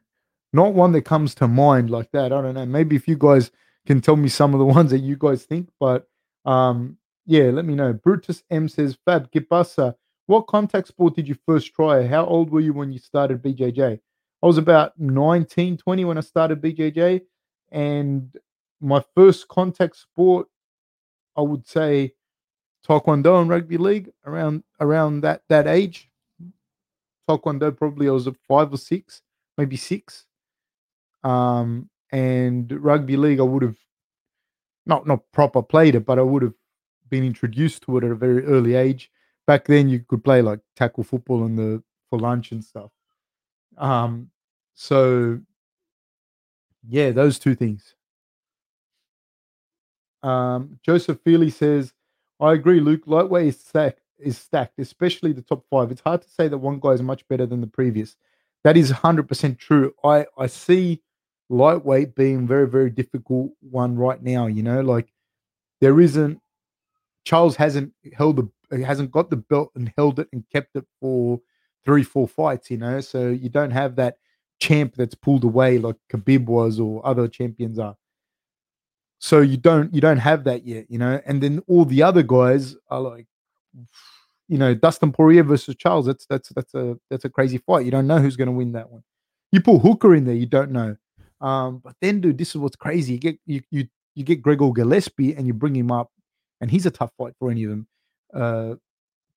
[0.57, 2.33] not one that comes to mind like that.
[2.33, 2.65] I don't know.
[2.65, 3.51] Maybe if you guys
[3.85, 6.07] can tell me some of the ones that you guys think, but
[6.45, 7.93] um, yeah, let me know.
[7.93, 9.95] Brutus M says, Fab Kipasa,
[10.25, 12.05] what contact sport did you first try?
[12.05, 13.99] How old were you when you started BJJ?
[14.43, 17.21] I was about 19, 20 when I started BJJ.
[17.71, 18.35] And
[18.79, 20.47] my first contact sport,
[21.35, 22.13] I would say
[22.87, 26.09] Taekwondo and rugby league around around that that age.
[27.29, 29.21] Taekwondo probably I was five or six,
[29.57, 30.26] maybe six.
[31.23, 33.77] Um, and rugby league, I would have
[34.85, 36.53] not not proper played it, but I would have
[37.09, 39.11] been introduced to it at a very early age.
[39.45, 42.91] Back then, you could play like tackle football in the for lunch and stuff.
[43.77, 44.29] Um,
[44.73, 45.39] so
[46.87, 47.95] yeah, those two things.
[50.23, 51.93] Um, Joseph Feely says,
[52.39, 53.03] I agree, Luke.
[53.05, 55.91] Lightweight is stacked, is stacked, especially the top five.
[55.91, 58.15] It's hard to say that one guy is much better than the previous.
[58.63, 59.93] That is 100% true.
[60.03, 61.01] I, I see
[61.49, 64.47] lightweight being very, very difficult one right now.
[64.47, 65.11] You know, like
[65.81, 66.39] there isn't
[67.23, 71.39] Charles hasn't held the hasn't got the belt and held it and kept it for
[71.85, 72.69] three, four fights.
[72.71, 74.17] You know, so you don't have that
[74.59, 77.95] champ that's pulled away like Khabib was or other champions are.
[79.19, 81.21] So you don't you don't have that yet, you know.
[81.25, 83.27] And then all the other guys are like,
[84.47, 86.05] you know, Dustin Poirier versus Charles.
[86.05, 87.85] That's that's that's a that's a crazy fight.
[87.85, 89.03] You don't know who's going to win that one.
[89.51, 90.97] You put Hooker in there, you don't know.
[91.41, 93.13] Um, but then, dude, this is what's crazy.
[93.13, 96.11] You get you you you get Gregor Gillespie and you bring him up,
[96.61, 97.87] and he's a tough fight for any of them.
[98.33, 98.75] uh,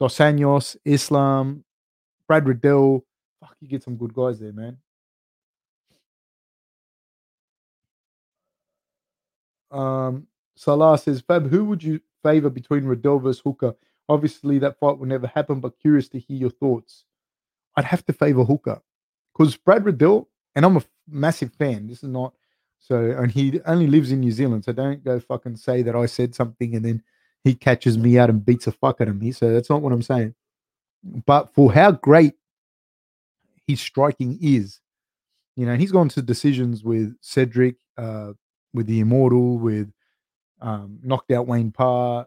[0.00, 1.64] Dos Anjos, Islam,
[2.26, 3.04] Brad Riddell.
[3.40, 4.78] Fuck, you get some good guys there, man.
[9.70, 10.26] Um,
[10.56, 13.74] Salah says, Fab, who would you favor between Riddell versus Hooker?
[14.08, 17.04] Obviously, that fight will never happen, but curious to hear your thoughts.
[17.76, 18.80] I'd have to favor Hooker
[19.32, 21.86] because Brad Riddell, and I'm a massive fan.
[21.86, 22.34] This is not
[22.78, 26.06] so, and he only lives in New Zealand, so don't go fucking say that I
[26.06, 27.02] said something and then
[27.44, 29.32] he catches me out and beats a fuck out of me.
[29.32, 30.34] So that's not what I'm saying.
[31.26, 32.34] But for how great
[33.66, 34.80] his striking is,
[35.56, 38.32] you know, he's gone to decisions with Cedric, uh,
[38.72, 39.92] with the Immortal, with
[40.60, 42.26] um, knocked out Wayne Parr,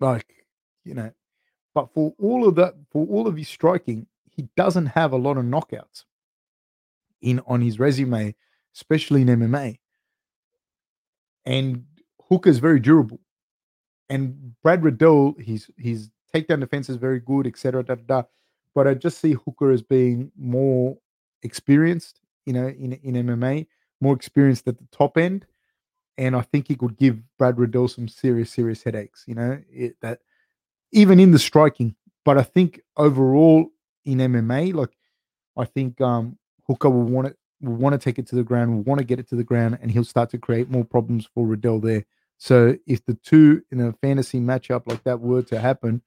[0.00, 0.26] like
[0.84, 1.10] you know.
[1.74, 5.36] But for all of that, for all of his striking, he doesn't have a lot
[5.36, 6.04] of knockouts
[7.20, 8.34] in on his resume,
[8.74, 9.78] especially in MMA.
[11.46, 11.84] And
[12.28, 13.20] Hooker is very durable.
[14.08, 17.84] And Brad Riddell, his his takedown defense is very good, etc.
[18.74, 20.96] But I just see Hooker as being more
[21.42, 23.66] experienced, you know, in in MMA,
[24.00, 25.46] more experienced at the top end,
[26.18, 29.24] and I think he could give Brad Riddell some serious, serious headaches.
[29.26, 30.20] You know, it, that
[30.92, 31.94] even in the striking.
[32.24, 33.68] But I think overall
[34.04, 34.96] in MMA, like
[35.56, 38.74] I think um, Hooker will want it, will want to take it to the ground,
[38.74, 41.28] will want to get it to the ground, and he'll start to create more problems
[41.34, 42.04] for Riddell there.
[42.38, 46.02] So if the two in a fantasy matchup like that were to happen,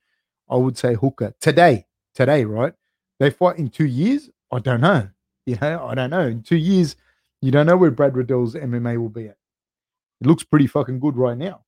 [0.50, 1.86] I would say Hooker today.
[2.14, 2.74] Today, right?
[3.20, 4.30] They fight in two years.
[4.52, 5.10] I don't know.
[5.46, 6.28] You know, I don't know.
[6.28, 6.98] In two years,
[7.42, 9.38] you don't know where Brad Riddell's MMA will be at.
[10.20, 11.62] It looks pretty fucking good right now.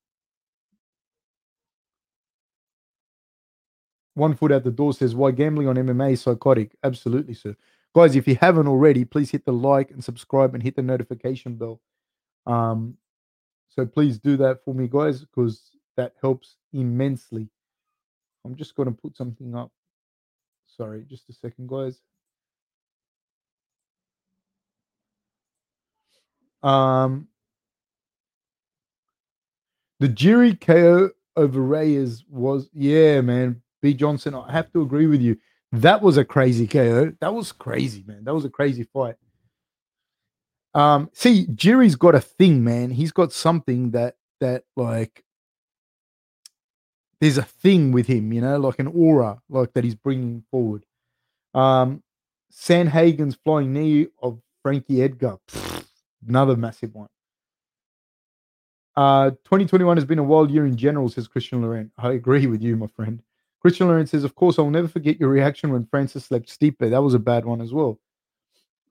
[4.14, 6.76] One foot out the door says, Why gambling on MMA psychotic?
[6.82, 7.56] Absolutely, sir.
[7.94, 11.56] Guys, if you haven't already, please hit the like and subscribe and hit the notification
[11.56, 11.80] bell.
[12.46, 12.96] Um,
[13.68, 17.48] so please do that for me, guys, because that helps immensely.
[18.44, 19.72] I'm just going to put something up.
[20.76, 22.00] Sorry, just a second, guys.
[26.62, 27.26] Um,
[29.98, 33.62] the Jiri KO over Reyes was, yeah, man.
[33.82, 33.94] B.
[33.94, 35.36] Johnson, I have to agree with you.
[35.72, 37.12] That was a crazy KO.
[37.20, 38.24] That was crazy, man.
[38.24, 39.16] That was a crazy fight.
[40.74, 42.90] Um, see, Jiri's got a thing, man.
[42.90, 45.24] He's got something that that like
[47.20, 50.84] there's a thing with him, you know, like an aura, like that he's bringing forward.
[51.54, 52.02] Um,
[52.52, 55.38] Sandhagen's flying knee of Frankie Edgar,
[56.26, 57.08] another massive one.
[58.96, 61.90] Uh, 2021 has been a wild year in general, says Christian Laurent.
[61.96, 63.22] I agree with you, my friend.
[63.60, 66.78] Christian Laurent says, Of course, I'll never forget your reaction when Francis slept Stipe.
[66.78, 67.98] That was a bad one as well.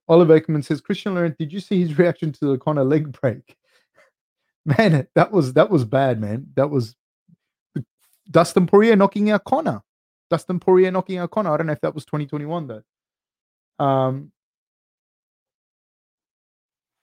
[0.07, 3.55] Oliver Ekman says, Christian Laurent, did you see his reaction to the Conor leg break?
[4.77, 6.47] man, that was that was bad, man.
[6.55, 6.95] That was
[8.29, 9.81] Dustin Poirier knocking out Conor.
[10.29, 11.53] Dustin Poirier knocking out Conor.
[11.53, 13.83] I don't know if that was 2021 though.
[13.83, 14.31] Um,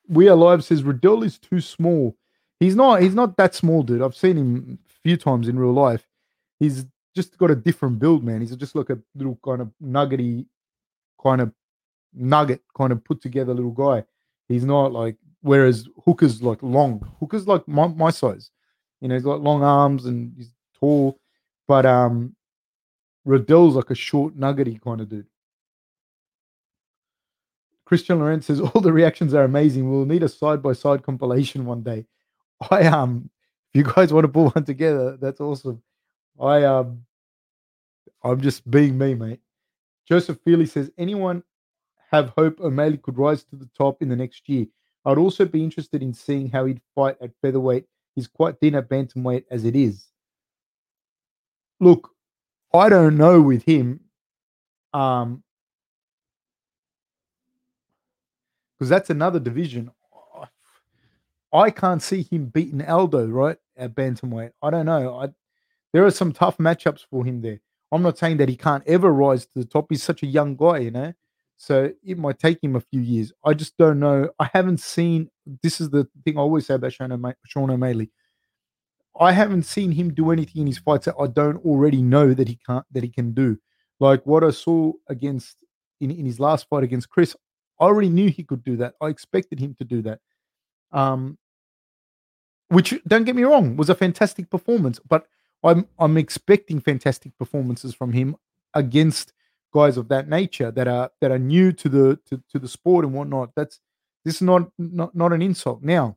[0.08, 2.16] we are live says Riddell is too small.
[2.60, 3.02] He's not.
[3.02, 4.02] He's not that small, dude.
[4.02, 6.06] I've seen him a few times in real life.
[6.60, 6.86] He's
[7.16, 8.40] just got a different build, man.
[8.40, 10.46] He's just like a little kind of nuggety,
[11.20, 11.50] kind of
[12.14, 14.04] nugget, kind of put together little guy.
[14.48, 15.16] He's not like.
[15.40, 17.08] Whereas Hooker's like long.
[17.20, 18.50] Hooker's like my, my size.
[19.00, 21.20] You know, he's got long arms and he's tall,
[21.68, 22.34] but um,
[23.24, 25.26] Riddell's like a short, nuggety kind of dude.
[27.84, 29.90] Christian Laurent says all the reactions are amazing.
[29.90, 32.06] We'll need a side by side compilation one day.
[32.70, 33.30] I um,
[33.72, 35.82] if you guys want to pull one together, that's awesome.
[36.40, 37.05] I um,
[38.26, 39.40] I'm just being me, mate.
[40.08, 41.42] Joseph Feely says, anyone
[42.10, 44.66] have hope O'Malley could rise to the top in the next year?
[45.04, 47.84] I'd also be interested in seeing how he'd fight at featherweight.
[48.16, 50.06] He's quite thin at bantamweight as it is.
[51.78, 52.10] Look,
[52.74, 54.00] I don't know with him,
[54.92, 55.44] um,
[58.76, 59.90] because that's another division.
[61.52, 64.50] I can't see him beating Aldo right at bantamweight.
[64.62, 65.16] I don't know.
[65.16, 65.28] I
[65.92, 67.60] there are some tough matchups for him there.
[67.92, 69.86] I'm not saying that he can't ever rise to the top.
[69.90, 71.12] He's such a young guy, you know.
[71.56, 73.32] So it might take him a few years.
[73.44, 74.30] I just don't know.
[74.38, 75.30] I haven't seen.
[75.62, 78.10] This is the thing I always say about Sean, O'Ma- Sean O'Malley.
[79.18, 82.48] I haven't seen him do anything in his fights that I don't already know that
[82.48, 83.58] he can't that he can do.
[83.98, 85.56] Like what I saw against
[86.00, 87.34] in, in his last fight against Chris,
[87.80, 88.94] I already knew he could do that.
[89.00, 90.20] I expected him to do that.
[90.92, 91.38] Um,
[92.68, 95.26] which don't get me wrong was a fantastic performance, but
[95.64, 98.36] I'm I'm expecting fantastic performances from him
[98.74, 99.32] against
[99.74, 103.04] guys of that nature that are that are new to the to, to the sport
[103.04, 103.50] and whatnot.
[103.56, 103.80] That's
[104.24, 105.82] this is not not not an insult.
[105.82, 106.16] Now,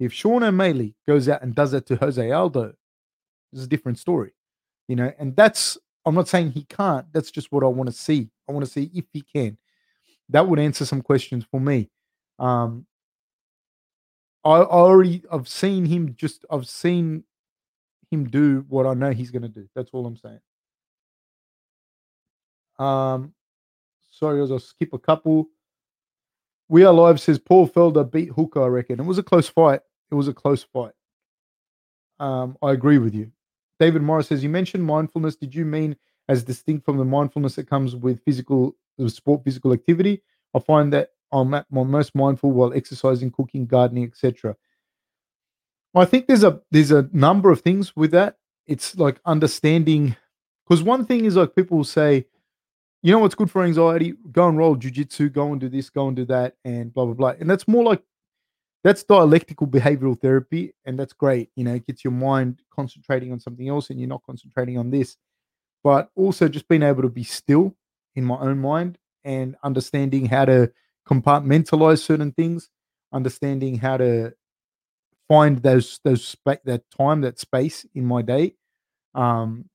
[0.00, 2.74] if Sean O'Malley goes out and does that to Jose Aldo,
[3.52, 4.32] this is a different story.
[4.88, 7.06] you know, and that's I'm not saying he can't.
[7.12, 8.30] That's just what I want to see.
[8.48, 9.58] I want to see if he can.
[10.30, 11.90] That would answer some questions for me.
[12.38, 12.86] Um,
[14.44, 17.24] I, I already I've seen him just I've seen
[18.10, 19.68] him do what I know he's going to do.
[19.74, 20.40] That's all I'm saying.
[22.78, 23.34] Um,
[24.10, 25.48] sorry, as I'll skip a couple.
[26.68, 29.00] We Are Live says Paul Felder beat Hooker, I reckon.
[29.00, 29.80] It was a close fight.
[30.10, 30.92] It was a close fight.
[32.20, 33.30] Um, I agree with you.
[33.80, 35.36] David Morris says, You mentioned mindfulness.
[35.36, 35.96] Did you mean
[36.28, 40.22] as distinct from the mindfulness that comes with physical sport, physical activity?
[40.54, 44.56] I find that I'm at my most mindful while exercising, cooking, gardening, etc.
[45.94, 48.36] I think there's a there's a number of things with that.
[48.66, 50.16] It's like understanding
[50.68, 52.26] because one thing is like people will say,
[53.02, 54.14] you know what's good for anxiety?
[54.30, 57.14] Go and roll jujitsu, go and do this, go and do that, and blah blah
[57.14, 57.34] blah.
[57.40, 58.02] And that's more like
[58.84, 61.50] that's dialectical behavioral therapy, and that's great.
[61.56, 64.90] You know, it gets your mind concentrating on something else, and you're not concentrating on
[64.90, 65.16] this.
[65.82, 67.74] But also just being able to be still
[68.14, 70.72] in my own mind and understanding how to
[71.08, 72.68] compartmentalize certain things,
[73.12, 74.34] understanding how to
[75.28, 78.54] find those those that time, that space in my day,
[79.14, 79.68] um,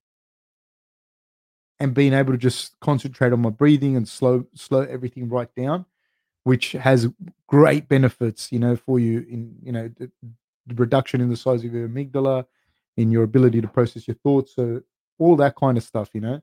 [1.79, 5.85] and being able to just concentrate on my breathing and slow slow everything right down,
[6.43, 7.07] which has
[7.47, 10.11] great benefits, you know, for you in you know the,
[10.67, 12.45] the reduction in the size of your amygdala,
[12.97, 14.81] in your ability to process your thoughts, so
[15.19, 16.41] all that kind of stuff, you know.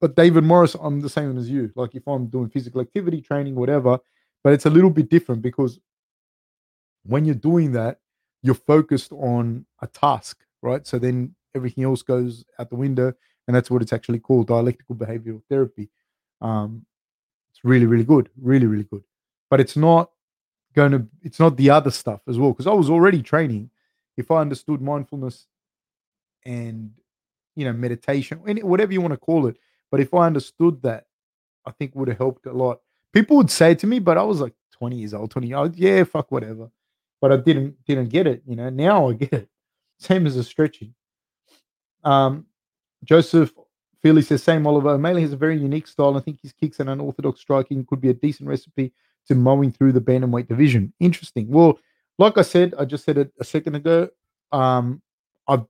[0.00, 1.70] But David Morris, I'm the same as you.
[1.76, 3.98] Like if I'm doing physical activity, training, whatever,
[4.42, 5.78] but it's a little bit different because
[7.04, 8.00] when you're doing that,
[8.42, 10.86] you're focused on a task, right?
[10.86, 13.12] So then everything else goes out the window,
[13.46, 15.90] and that's what it's actually called dialectical behavioral therapy.
[16.40, 16.86] Um,
[17.50, 19.02] it's really, really good, really, really good.
[19.50, 20.10] But it's not
[20.74, 23.70] going to, it's not the other stuff as well, because I was already training.
[24.16, 25.46] If I understood mindfulness
[26.44, 26.92] and
[27.56, 29.56] you know meditation, whatever you want to call it,
[29.90, 31.06] but if I understood that,
[31.66, 32.80] I think would have helped a lot.
[33.12, 35.76] People would say to me, but I was like 20 years old, 20 years old,
[35.76, 36.70] yeah, fuck whatever.
[37.20, 38.70] But I didn't didn't get it, you know.
[38.70, 39.48] Now I get it.
[39.98, 40.94] Same as a stretching.
[42.04, 42.46] Um,
[43.04, 43.52] Joseph
[44.02, 44.90] Feely says, same Oliver.
[44.90, 46.16] O'Malley has a very unique style.
[46.16, 48.92] I think his kicks and unorthodox striking could be a decent recipe
[49.28, 50.92] to mowing through the bantamweight division.
[51.00, 51.48] Interesting.
[51.48, 51.78] Well,
[52.18, 54.08] like I said, I just said it a second ago.
[54.52, 55.02] Um,
[55.46, 55.62] I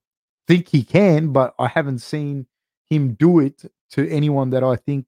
[0.47, 2.47] think he can, but I haven't seen
[2.89, 5.07] him do it to anyone that I think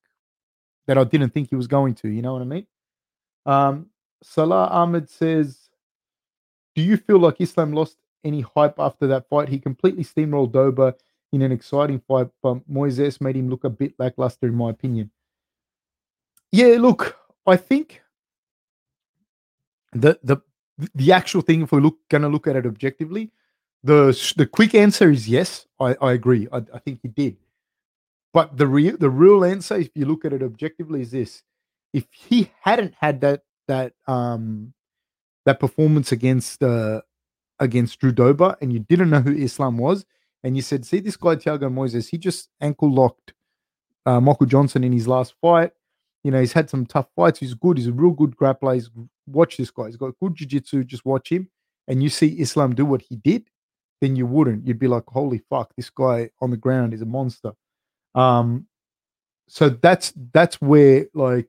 [0.88, 2.09] that I didn't think he was going to.
[2.09, 2.66] You know what I mean?
[3.47, 3.86] Um,
[4.24, 5.61] Salah Ahmed says,
[6.74, 9.48] "Do you feel like Islam lost any hype after that fight?
[9.48, 10.94] He completely steamrolled Dober
[11.32, 15.10] in an exciting fight, but Moises made him look a bit lackluster, in my opinion."
[16.52, 17.16] Yeah, look,
[17.46, 18.02] I think
[19.92, 20.38] the the
[20.94, 23.30] the actual thing, if we're look to look at it objectively,
[23.84, 25.66] the the quick answer is yes.
[25.80, 26.48] I, I agree.
[26.52, 27.36] I, I think he did.
[28.32, 31.42] But the real the real answer, if you look at it objectively, is this:
[31.92, 34.72] if he hadn't had that that um
[35.45, 37.03] that performance against uh
[37.59, 40.05] against Drew Dober, and you didn't know who Islam was,
[40.43, 43.34] and you said, "See this guy Thiago Moises, he just ankle locked
[44.07, 45.72] uh, Michael Johnson in his last fight.
[46.24, 47.40] You know, he's had some tough fights.
[47.40, 47.78] He's good.
[47.78, 48.74] He's a real good grappler.
[48.74, 48.90] He's,
[49.26, 49.86] watch this guy.
[49.86, 50.84] He's got good jiu-jitsu.
[50.84, 51.49] Just watch him,
[51.88, 53.49] and you see Islam do what he did,
[54.01, 54.66] then you wouldn't.
[54.66, 57.53] You'd be like, "Holy fuck, this guy on the ground is a monster."
[58.14, 58.66] Um,
[59.49, 61.49] so that's that's where like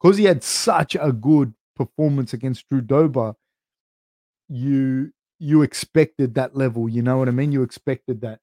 [0.00, 3.34] because he had such a good performance against Drew Dober,
[4.48, 6.88] you you expected that level.
[6.88, 7.52] You know what I mean?
[7.52, 8.40] You expected that.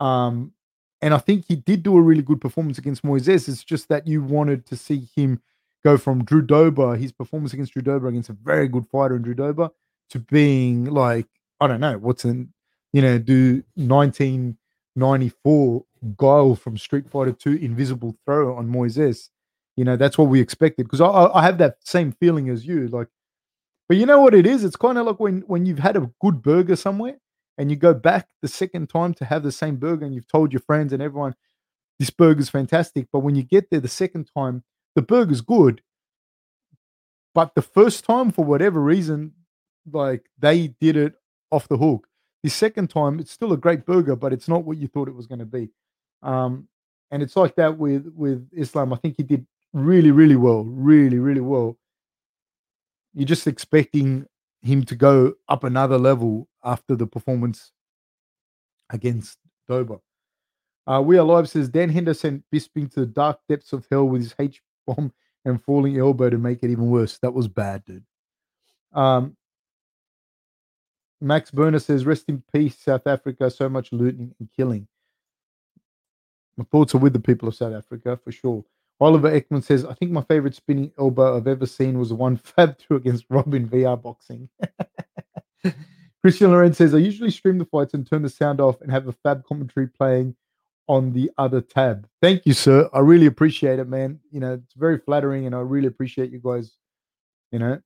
[0.00, 0.52] Um,
[1.00, 3.48] and I think he did do a really good performance against Moises.
[3.48, 5.40] It's just that you wanted to see him
[5.84, 9.22] go from Drew Dober, his performance against Drew Dober against a very good fighter in
[9.22, 9.70] Drew Dober,
[10.10, 11.26] to being like
[11.60, 12.52] I don't know what's in
[12.92, 15.84] you know do 1994
[16.16, 19.30] Guile from Street Fighter 2 Invisible Throw on Moises.
[19.78, 22.88] You know, that's what we expected because I, I have that same feeling as you.
[22.88, 23.06] Like,
[23.88, 24.64] but you know what it is?
[24.64, 27.18] It's kind of like when when you've had a good burger somewhere
[27.58, 30.52] and you go back the second time to have the same burger and you've told
[30.52, 31.36] your friends and everyone
[32.00, 33.06] this burger's fantastic.
[33.12, 34.64] But when you get there the second time,
[34.96, 35.80] the burger's good.
[37.32, 39.32] But the first time, for whatever reason,
[39.92, 41.14] like they did it
[41.52, 42.08] off the hook.
[42.42, 45.14] The second time, it's still a great burger, but it's not what you thought it
[45.14, 45.70] was going to be.
[46.24, 46.66] Um,
[47.12, 48.92] and it's like that with with Islam.
[48.92, 49.46] I think he did
[49.80, 51.76] really, really well, really, really well.
[53.14, 54.26] You're just expecting
[54.62, 57.72] him to go up another level after the performance
[58.90, 59.98] against Dober.
[60.86, 64.22] Uh, we are live says Dan Henderson Bisping to the dark depths of hell with
[64.22, 65.12] his H bomb
[65.44, 67.18] and falling elbow to make it even worse.
[67.18, 68.04] That was bad, dude.
[68.92, 69.36] Um,
[71.20, 73.50] Max Burner says, "Rest in peace, South Africa.
[73.50, 74.88] So much looting and killing."
[76.56, 78.64] My thoughts are with the people of South Africa for sure.
[79.00, 82.36] Oliver Ekman says, "I think my favorite spinning elbow I've ever seen was the one
[82.36, 84.48] Fab threw against Robin VR boxing."
[86.22, 89.06] Christian Lorenz says, "I usually stream the fights and turn the sound off and have
[89.06, 90.34] a Fab commentary playing
[90.88, 92.88] on the other tab." Thank you, sir.
[92.92, 94.20] I really appreciate it, man.
[94.32, 96.72] You know, it's very flattering, and I really appreciate you guys.
[97.52, 97.80] You know,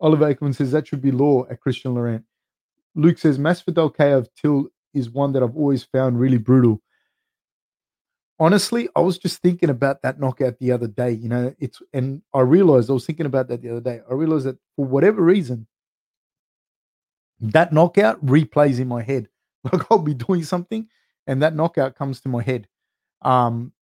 [0.00, 2.24] Oliver Ekman says that should be law at Christian Laurent.
[2.94, 6.80] Luke says Masvidal KO of Till is one that I've always found really brutal.
[8.38, 11.12] Honestly, I was just thinking about that knockout the other day.
[11.12, 14.00] You know, it's and I realized I was thinking about that the other day.
[14.10, 15.66] I realized that for whatever reason,
[17.40, 19.28] that knockout replays in my head.
[19.72, 20.86] Like I'll be doing something,
[21.26, 22.68] and that knockout comes to my head.
[23.22, 23.72] Um,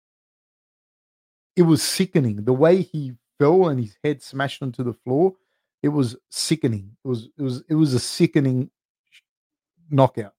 [1.56, 5.34] it was sickening the way he fell and his head smashed onto the floor
[5.84, 6.96] it was sickening.
[7.04, 8.70] It was it was it was a sickening
[9.90, 10.32] knockout.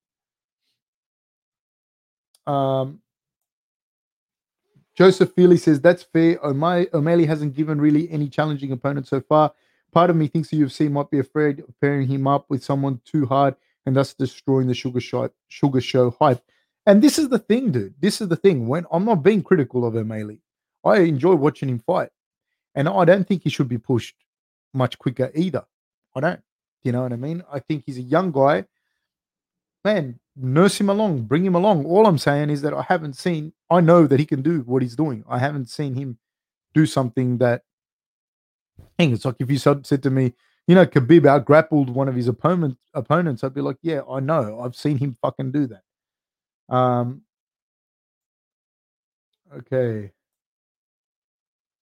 [2.48, 3.00] Um,
[4.96, 6.40] Joseph Feely says that's fair.
[6.44, 9.54] O'Malley, hasn't given really any challenging opponent so far.
[9.92, 13.02] Part of me thinks the UFC might be afraid of pairing him up with someone
[13.06, 16.42] too hard and thus destroying the sugar show, sugar show hype.
[16.86, 17.96] And this is the thing, dude.
[18.00, 18.68] This is the thing.
[18.68, 20.42] When I'm not being critical of O'Malley,
[20.84, 22.10] I enjoy watching him fight,
[22.76, 24.16] and I don't think he should be pushed
[24.74, 25.66] much quicker either.
[26.16, 26.42] I don't.
[26.84, 27.44] You know what I mean?
[27.52, 28.66] I think he's a young guy.
[29.84, 31.86] Man, nurse him along, bring him along.
[31.86, 34.82] All I'm saying is that I haven't seen, I know that he can do what
[34.82, 35.24] he's doing.
[35.30, 36.18] I haven't seen him
[36.74, 37.64] do something that,
[39.00, 40.34] dang, it's like if you said, said to me,
[40.68, 44.20] you know, Khabib out grappled one of his opponent, opponents, I'd be like, yeah, I
[44.20, 44.62] know.
[44.62, 46.76] I've seen him fucking do that.
[46.76, 47.22] Um,
[49.56, 50.12] okay.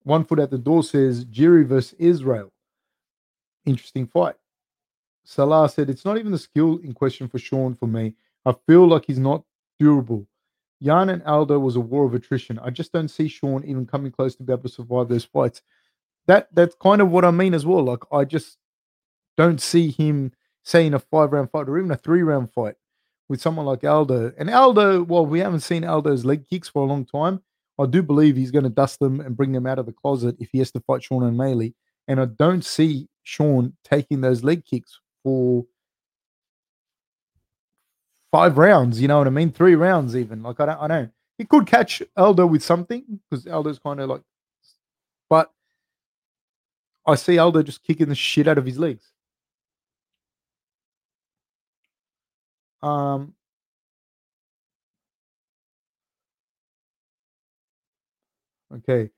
[0.02, 2.52] One foot at the door says Jiri versus Israel
[3.64, 4.34] interesting fight.
[5.24, 8.14] Salah said, It's not even the skill in question for Sean for me.
[8.44, 9.44] I feel like he's not
[9.78, 10.26] durable.
[10.80, 12.58] Yan and Aldo was a war of attrition.
[12.58, 15.62] I just don't see Sean even coming close to be able to survive those fights.
[16.26, 17.84] That that's kind of what I mean as well.
[17.84, 18.58] Like I just
[19.36, 20.32] don't see him
[20.64, 22.74] saying a five round fight or even a three round fight
[23.28, 24.32] with someone like Aldo.
[24.38, 27.40] And Aldo, well, we haven't seen Aldo's leg kicks for a long time.
[27.78, 30.36] I do believe he's going to dust them and bring them out of the closet
[30.38, 31.74] if he has to fight Sean and O'Malley.
[32.08, 35.64] And I don't see Sean taking those leg kicks for
[38.32, 39.00] five rounds.
[39.00, 39.52] You know what I mean?
[39.52, 40.42] Three rounds, even.
[40.42, 41.12] Like I don't, I don't.
[41.38, 44.22] He could catch Aldo with something because Aldo's kind of like,
[45.30, 45.52] but
[47.06, 49.04] I see Aldo just kicking the shit out of his legs.
[52.82, 53.34] Um,
[58.74, 59.10] okay.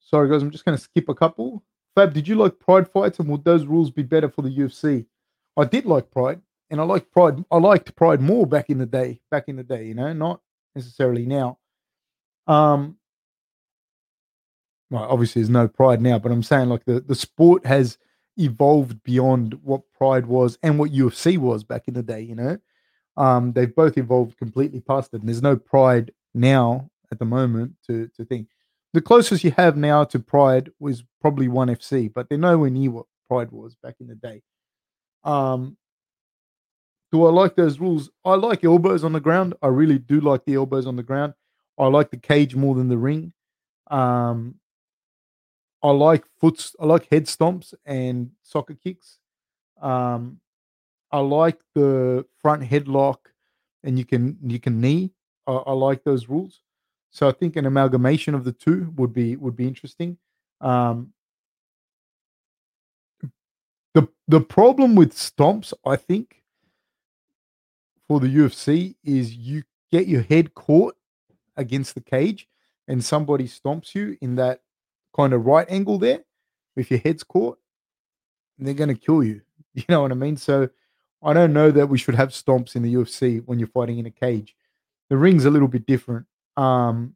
[0.00, 1.64] Sorry, guys, I'm just going to skip a couple.
[1.96, 5.04] Fab, did you like Pride fights, and would those rules be better for the UFC?
[5.56, 7.44] I did like Pride, and I like Pride.
[7.50, 9.20] I liked Pride more back in the day.
[9.30, 10.40] Back in the day, you know, not
[10.74, 11.58] necessarily now.
[12.46, 12.96] Um,
[14.90, 17.98] well, obviously there's no Pride now, but I'm saying like the the sport has
[18.36, 22.20] evolved beyond what Pride was and what UFC was back in the day.
[22.20, 22.58] You know,
[23.16, 27.76] um, they've both evolved completely past it, and there's no Pride now at the moment
[27.86, 28.48] to to think
[28.92, 32.90] the closest you have now to Pride was probably One FC, but they're nowhere near
[32.90, 34.42] what Pride was back in the day.
[35.24, 35.76] Um,
[37.12, 38.10] do I like those rules?
[38.24, 39.54] I like elbows on the ground.
[39.62, 41.34] I really do like the elbows on the ground.
[41.78, 43.32] I like the cage more than the ring.
[43.90, 44.56] Um,
[45.82, 46.72] I like foot.
[46.80, 49.18] I like head stomps and soccer kicks.
[49.80, 50.40] Um,
[51.12, 53.18] I like the front headlock,
[53.84, 55.12] and you can you can knee.
[55.46, 56.62] I, I like those rules.
[57.10, 60.18] So I think an amalgamation of the two would be would be interesting.
[60.60, 61.12] Um,
[63.96, 66.42] the the problem with stomps, I think,
[68.06, 70.96] for the UFC is you get your head caught
[71.56, 72.46] against the cage,
[72.86, 74.60] and somebody stomps you in that
[75.16, 76.20] kind of right angle there.
[76.76, 77.58] If your head's caught,
[78.58, 79.40] they're going to kill you.
[79.74, 80.38] You know what I mean?
[80.38, 80.70] So
[81.22, 84.06] I don't know that we should have stomps in the UFC when you're fighting in
[84.06, 84.56] a cage.
[85.10, 86.24] The ring's a little bit different.
[86.56, 87.14] Um,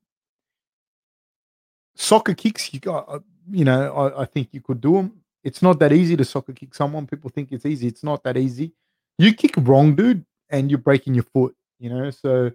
[1.94, 3.20] soccer kicks, you got, uh,
[3.50, 5.19] you know, I, I think you could do them.
[5.42, 7.06] It's not that easy to soccer kick someone.
[7.06, 7.86] People think it's easy.
[7.86, 8.72] It's not that easy.
[9.18, 11.54] You kick wrong, dude, and you're breaking your foot.
[11.78, 12.52] You know, so,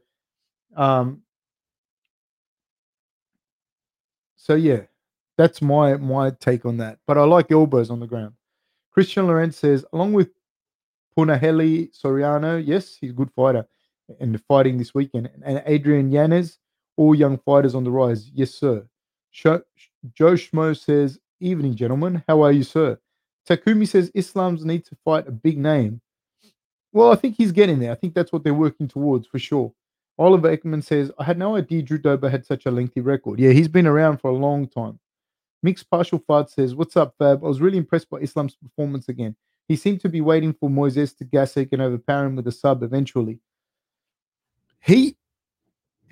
[0.76, 1.22] um,
[4.36, 4.82] so yeah,
[5.38, 7.00] that's my my take on that.
[7.08, 8.34] But I like elbows on the ground.
[8.92, 10.30] Christian Lorenz says, along with
[11.18, 13.66] Punahele Soriano, yes, he's a good fighter
[14.20, 16.60] and fighting this weekend, and Adrian Yanez,
[16.98, 18.30] all young fighters on the rise.
[18.34, 18.86] Yes, sir.
[19.34, 19.62] Joe
[20.16, 22.24] Schmo says, Evening, gentlemen.
[22.28, 22.98] How are you, sir?
[23.48, 26.02] Takumi says Islam's need to fight a big name.
[26.94, 27.92] Well, I think he's getting there.
[27.92, 29.74] I think that's what they're working towards for sure.
[30.18, 33.38] Oliver Ekman says, I had no idea Drew Dober had such a lengthy record.
[33.38, 34.98] Yeah, he's been around for a long time.
[35.62, 37.44] Mixed Partial Fart says, What's up, Fab?
[37.44, 39.36] I was really impressed by Islam's performance again.
[39.68, 42.82] He seemed to be waiting for Moises to gas and overpower him with a sub
[42.82, 43.40] eventually.
[44.80, 45.18] He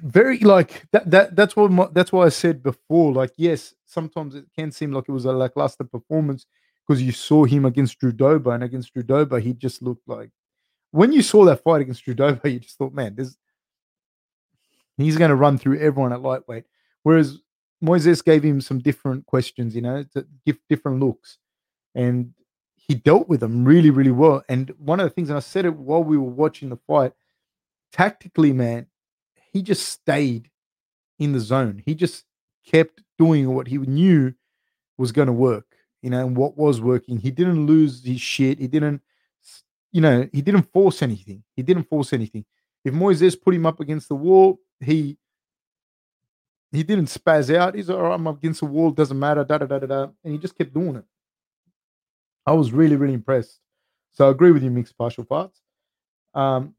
[0.02, 3.14] very like that that that's what my, that's why I said before.
[3.14, 6.46] Like, yes, sometimes it can seem like it was a lackluster performance
[6.86, 10.32] because you saw him against Drew Dober, and against Drew Dober, he just looked like
[10.92, 13.36] when you saw that fight against Drew Dober, you just thought, man, this
[14.98, 16.66] he's going to run through everyone at lightweight.
[17.02, 17.40] Whereas
[17.84, 21.40] Moises gave him some different questions, you know, to give different looks,
[21.96, 22.34] and
[22.76, 24.44] he dealt with them really, really well.
[24.48, 27.14] And one of the things, and I said it while we were watching the fight,
[27.92, 28.88] tactically, man,
[29.54, 30.50] he just stayed
[31.20, 31.82] in the zone.
[31.86, 32.26] He just
[32.66, 34.34] kept doing what he knew
[34.98, 35.66] was going to work,
[36.02, 37.18] you know, and what was working.
[37.18, 38.60] He didn't lose his shit.
[38.60, 39.02] He didn't,
[39.92, 41.44] you know, he didn't force anything.
[41.56, 42.46] He didn't force anything.
[42.84, 45.18] If Moises put him up against the wall, he
[46.72, 47.76] he didn't spaz out.
[47.76, 50.08] He's all right, I'm up against the wall, doesn't matter, da da da da da.
[50.24, 51.06] And he just kept doing it.
[52.46, 53.60] I was really, really impressed.
[54.12, 55.62] So I agree with you, mixed partial parts.
[56.34, 56.74] Um,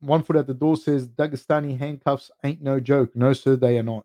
[0.00, 3.14] one foot at the door says Dagestani handcuffs ain't no joke.
[3.14, 4.04] No, sir, they are not.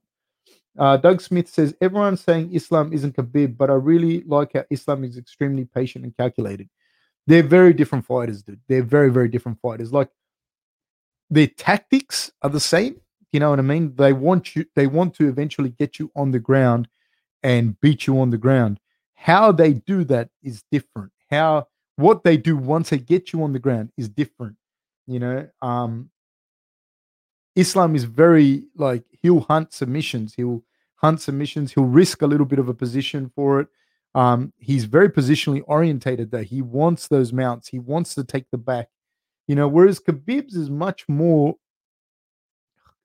[0.78, 5.04] Uh, Doug Smith says everyone's saying Islam isn't Khabib, but I really like how Islam
[5.04, 6.68] is extremely patient and calculated.
[7.28, 8.60] They're very different fighters, dude.
[8.68, 9.94] They're very, very different fighters.
[9.94, 10.10] Like
[11.30, 13.00] their tactics are the same.
[13.32, 13.96] You know what I mean?
[13.96, 14.66] They want you.
[14.76, 16.88] They want to eventually get you on the ground
[17.44, 18.80] and beat you on the ground.
[19.14, 21.12] How they do that is different.
[21.30, 24.56] How what they do once they get you on the ground is different.
[25.08, 26.10] You know, um,
[27.56, 30.34] Islam is very like he'll hunt submissions.
[30.36, 30.64] He'll
[30.96, 31.74] hunt submissions.
[31.74, 33.68] He'll risk a little bit of a position for it.
[34.16, 36.44] Um, he's very positionally orientated though.
[36.44, 37.68] He wants those mounts.
[37.68, 38.90] He wants to take the back.
[39.48, 41.56] You know, whereas Khabib's is much more.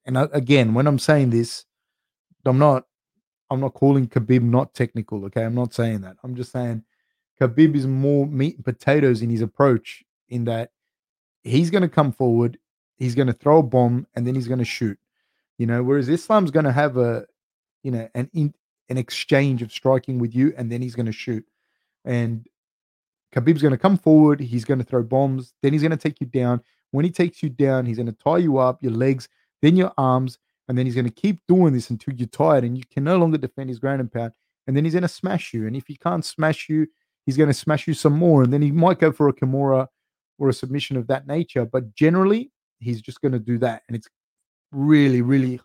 [0.07, 1.65] And again, when I'm saying this,
[2.45, 2.85] I'm not,
[3.51, 5.25] I'm not calling Khabib not technical.
[5.27, 6.17] Okay, I'm not saying that.
[6.23, 6.85] I'm just saying
[7.41, 10.05] Khabib is more meat and potatoes in his approach.
[10.29, 10.71] In that
[11.43, 12.59] he's going to come forward,
[12.97, 14.99] he's going to throw a bomb, and then he's going to shoot.
[15.59, 17.27] You know, whereas Islam's going to have a,
[17.83, 18.55] you know, an in,
[18.89, 21.45] an exchange of striking with you, and then he's going to shoot.
[22.05, 22.47] And
[23.35, 26.21] Khabib's going to come forward, he's going to throw bombs, then he's going to take
[26.21, 26.63] you down.
[26.91, 29.29] When he takes you down, he's going to tie you up, your legs,
[29.61, 30.39] then your arms,
[30.69, 33.19] and then he's going to keep doing this until you're tired and you can no
[33.19, 34.33] longer defend his ground and pound.
[34.67, 35.67] And then he's going to smash you.
[35.67, 36.87] And if he can't smash you,
[37.25, 38.43] he's going to smash you some more.
[38.43, 39.89] And then he might go for a Kimura
[40.39, 41.65] or a submission of that nature.
[41.65, 43.83] But generally, he's just going to do that.
[43.89, 44.09] And it's
[44.73, 45.61] really, really,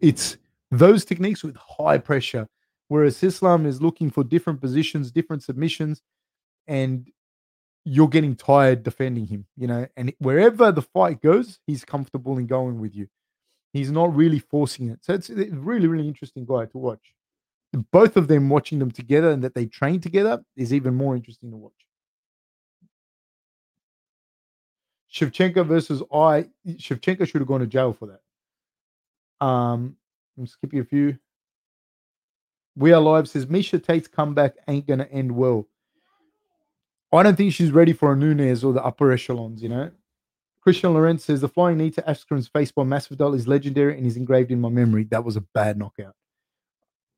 [0.00, 0.36] it's
[0.70, 2.48] those techniques with high pressure.
[2.88, 6.02] Whereas Islam is looking for different positions, different submissions,
[6.66, 7.08] and
[7.84, 9.86] you're getting tired defending him, you know.
[9.96, 13.08] And wherever the fight goes, he's comfortable in going with you.
[13.72, 14.98] He's not really forcing it.
[15.02, 17.14] So it's a really, really interesting guy to watch.
[17.90, 21.50] Both of them watching them together and that they train together is even more interesting
[21.50, 21.72] to watch.
[25.12, 26.46] Shevchenko versus I.
[26.66, 29.46] Shevchenko should have gone to jail for that.
[29.46, 29.96] Um,
[30.38, 31.18] I'm skipping a few.
[32.76, 35.66] We are live says Miesha Tate's comeback ain't gonna end well.
[37.12, 39.62] I don't think she's ready for a Nunes or the upper echelons.
[39.62, 39.90] You know,
[40.62, 44.16] Christian Lorenz says the flying knee to Askren's face by Masvidal is legendary and is
[44.16, 45.04] engraved in my memory.
[45.04, 46.14] That was a bad knockout.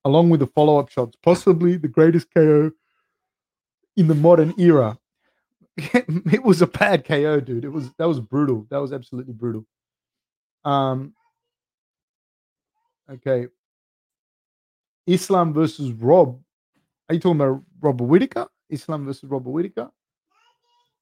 [0.04, 2.72] Along with the follow-up shots, possibly the greatest KO
[3.96, 4.98] in the modern era.
[5.76, 7.64] it was a bad KO, dude.
[7.64, 8.66] It was that was brutal.
[8.70, 9.66] That was absolutely brutal.
[10.64, 11.14] Um.
[13.10, 13.48] Okay.
[15.06, 16.40] Islam versus Rob.
[17.08, 18.46] Are you talking about Robert Whitaker?
[18.70, 19.90] Islam versus Robert Whitaker.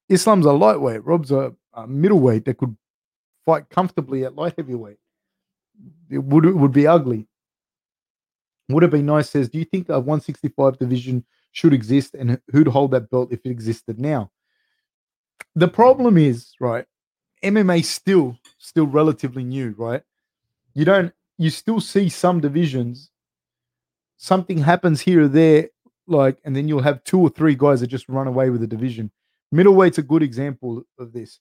[0.09, 1.05] Islam's a lightweight.
[1.05, 2.75] Rob's a, a, middleweight that could
[3.45, 4.97] fight comfortably at light heavyweight.
[6.09, 7.27] It would it would be ugly.
[8.69, 9.29] Would have been nice.
[9.29, 13.39] Says, do you think a 165 division should exist, and who'd hold that belt if
[13.45, 14.31] it existed now?
[15.55, 16.85] The problem is, right,
[17.43, 20.01] MMA still still relatively new, right?
[20.73, 23.09] You don't you still see some divisions,
[24.17, 25.69] something happens here or there,
[26.07, 28.67] like, and then you'll have two or three guys that just run away with the
[28.67, 29.11] division.
[29.53, 31.39] Middleweight's a good example of this.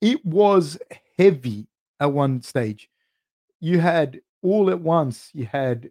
[0.00, 0.78] It was
[1.18, 1.66] heavy
[1.98, 2.90] at one stage.
[3.60, 5.90] You had all at once, you had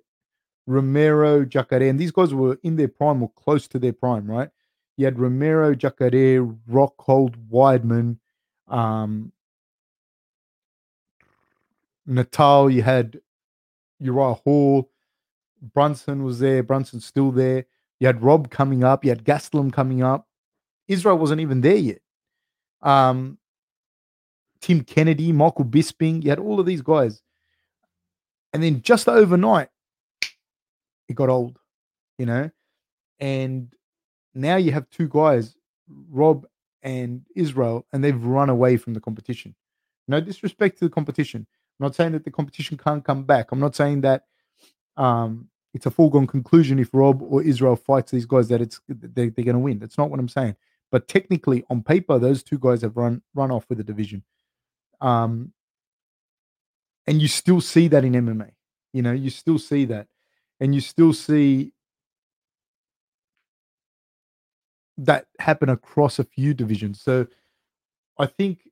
[0.68, 4.50] Romero, Jacare, and these guys were in their prime or close to their prime, right?
[4.98, 8.18] You had Romero, Jacare, Rockhold, Weidman,
[8.68, 9.32] um,
[12.06, 12.70] Natal.
[12.70, 13.20] You had
[14.00, 14.90] Uriah Hall.
[15.74, 16.64] Brunson was there.
[16.64, 17.66] Brunson's still there.
[18.00, 19.04] You had Rob coming up.
[19.04, 20.28] You had Gastelum coming up.
[20.88, 22.02] Israel wasn't even there yet.
[22.82, 23.38] Um,
[24.62, 26.24] Tim Kennedy, Michael Bisping.
[26.24, 27.22] You had all of these guys.
[28.54, 29.70] And then just overnight,
[31.10, 31.60] it got old,
[32.18, 32.50] you know?
[33.20, 33.74] And
[34.36, 35.56] now you have two guys,
[36.10, 36.46] Rob
[36.84, 39.56] and Israel, and they've run away from the competition.
[40.08, 41.48] No disrespect to the competition.
[41.80, 43.52] I'm not saying that the competition can't come back.
[43.52, 44.26] I'm not saying that
[44.98, 49.30] um, it's a foregone conclusion if Rob or Israel fights these guys that it's they,
[49.30, 49.80] they're going to win.
[49.80, 50.56] That's not what I'm saying.
[50.92, 54.24] But technically, on paper, those two guys have run run off with the division.
[55.02, 55.52] Um,
[57.08, 58.52] and you still see that in MMA.
[58.94, 60.08] You know, you still see that,
[60.60, 61.74] and you still see
[64.98, 67.02] that happen across a few divisions.
[67.02, 67.28] So
[68.18, 68.70] I think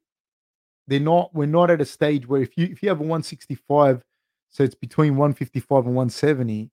[0.87, 4.03] they're not we're not at a stage where if you if you have a 165
[4.49, 6.69] so it's between 155 and 170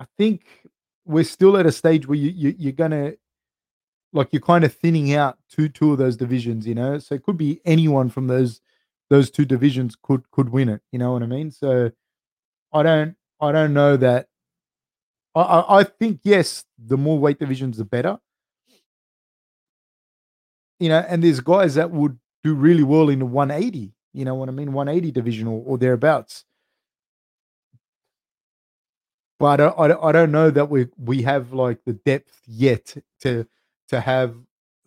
[0.00, 0.44] i think
[1.04, 3.12] we're still at a stage where you, you you're gonna
[4.12, 7.22] like you're kind of thinning out two two of those divisions you know so it
[7.22, 8.60] could be anyone from those
[9.10, 11.90] those two divisions could could win it you know what i mean so
[12.72, 14.28] i don't i don't know that
[15.34, 18.18] i i think yes the more weight divisions the better
[20.78, 23.92] you know and there's guys that would do really well in the 180.
[24.12, 24.72] You know what I mean?
[24.72, 26.44] 180 division or, or thereabouts.
[29.38, 33.46] But I, I, I don't know that we we have like the depth yet to
[33.88, 34.36] to have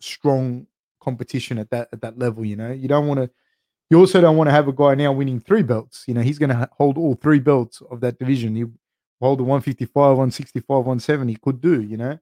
[0.00, 0.66] strong
[1.00, 2.44] competition at that at that level.
[2.44, 3.30] You know, you don't want to.
[3.90, 6.04] You also don't want to have a guy now winning three belts.
[6.08, 8.56] You know, he's going to hold all three belts of that division.
[8.56, 8.64] He
[9.20, 11.36] hold the 155, 165, 170.
[11.36, 11.82] Could do.
[11.82, 12.18] You know,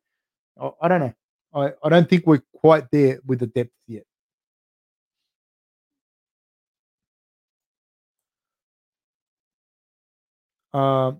[0.60, 1.14] I, I don't know.
[1.54, 4.04] I, I don't think we're quite there with the depth yet.
[10.72, 11.12] Uh,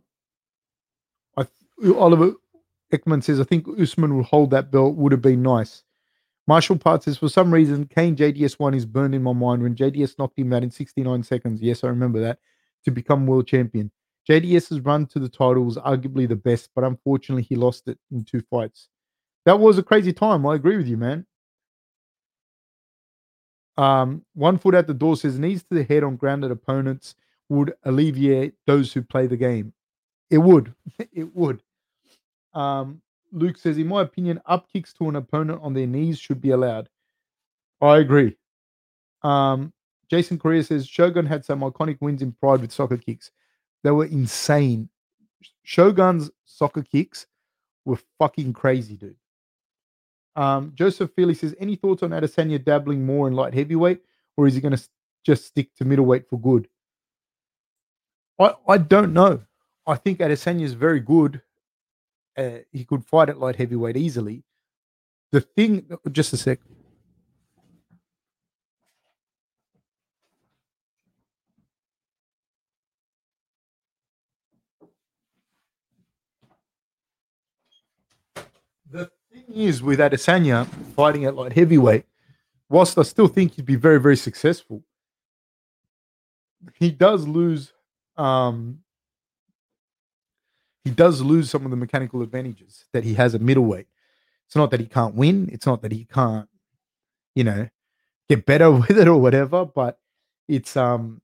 [1.96, 2.34] Oliver
[2.92, 4.94] Ekman says, I think Usman will hold that belt.
[4.96, 5.82] Would have been nice.
[6.46, 9.74] Marshall Part says, for some reason, Cain JDS one is burned in my mind when
[9.74, 11.62] JDS knocked him out in 69 seconds.
[11.62, 12.38] Yes, I remember that
[12.84, 13.90] to become world champion.
[14.28, 18.24] JDS's run to the title was arguably the best, but unfortunately, he lost it in
[18.24, 18.88] two fights.
[19.44, 20.46] That was a crazy time.
[20.46, 21.26] I agree with you, man.
[23.76, 27.14] Um, one foot at the door says knees to the head on grounded opponents
[27.48, 29.72] would alleviate those who play the game.
[30.30, 30.74] It would.
[31.12, 31.62] it would.
[32.54, 33.02] Um,
[33.32, 36.50] Luke says, in my opinion, up kicks to an opponent on their knees should be
[36.50, 36.88] allowed.
[37.80, 38.36] I agree.
[39.22, 39.72] Um,
[40.08, 43.30] Jason Correa says Shogun had some iconic wins in Pride with soccer kicks.
[43.84, 44.88] They were insane.
[45.62, 47.26] Shogun's soccer kicks
[47.84, 49.16] were fucking crazy, dude.
[50.34, 54.00] Um, Joseph Feely says, any thoughts on Adesanya dabbling more in light heavyweight,
[54.36, 54.82] or is he going to
[55.24, 56.66] just stick to middleweight for good?
[58.40, 59.42] I, I don't know.
[59.86, 61.40] I think Adesanya is very good.
[62.36, 64.42] Uh, he could fight at light heavyweight easily.
[65.30, 66.58] The thing, just a sec.
[78.94, 82.04] The thing is with Adesanya fighting at light heavyweight,
[82.68, 84.84] whilst I still think he'd be very, very successful,
[86.74, 87.72] he does lose
[88.16, 88.78] um,
[90.84, 93.88] he does lose some of the mechanical advantages that he has at middleweight.
[94.46, 95.48] It's not that he can't win.
[95.50, 96.48] It's not that he can't,
[97.34, 97.68] you know,
[98.28, 99.64] get better with it or whatever.
[99.64, 99.98] But
[100.46, 101.20] it's um,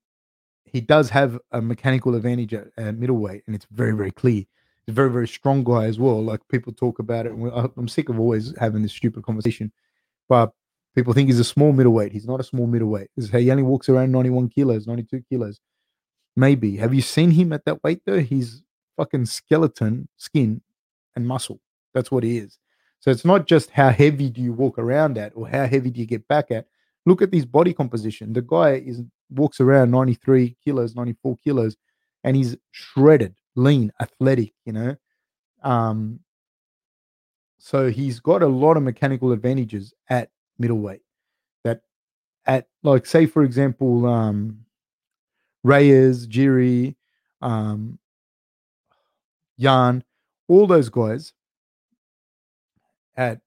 [0.64, 4.42] he does have a mechanical advantage at, at middleweight, and it's very very clear.
[4.90, 6.22] Very very strong guy as well.
[6.22, 7.32] Like people talk about it.
[7.76, 9.72] I'm sick of always having this stupid conversation,
[10.28, 10.52] but
[10.94, 12.12] people think he's a small middleweight.
[12.12, 13.08] He's not a small middleweight.
[13.16, 15.60] He only walks around 91 kilos, 92 kilos.
[16.36, 16.76] Maybe.
[16.76, 18.20] Have you seen him at that weight though?
[18.20, 18.62] He's
[18.96, 20.62] fucking skeleton, skin,
[21.16, 21.60] and muscle.
[21.94, 22.58] That's what he is.
[23.00, 26.00] So it's not just how heavy do you walk around at or how heavy do
[26.00, 26.66] you get back at.
[27.06, 28.34] Look at his body composition.
[28.34, 31.76] The guy is walks around 93 kilos, 94 kilos,
[32.24, 34.96] and he's shredded, lean, athletic, you know.
[35.62, 36.20] Um,
[37.58, 41.02] so he's got a lot of mechanical advantages at middleweight.
[41.64, 41.82] That
[42.46, 44.60] at like say for example, um,
[45.62, 46.96] Reyes, Jiri,
[47.42, 47.98] um,
[49.58, 50.02] Yan,
[50.48, 51.34] all those guys
[53.16, 53.40] at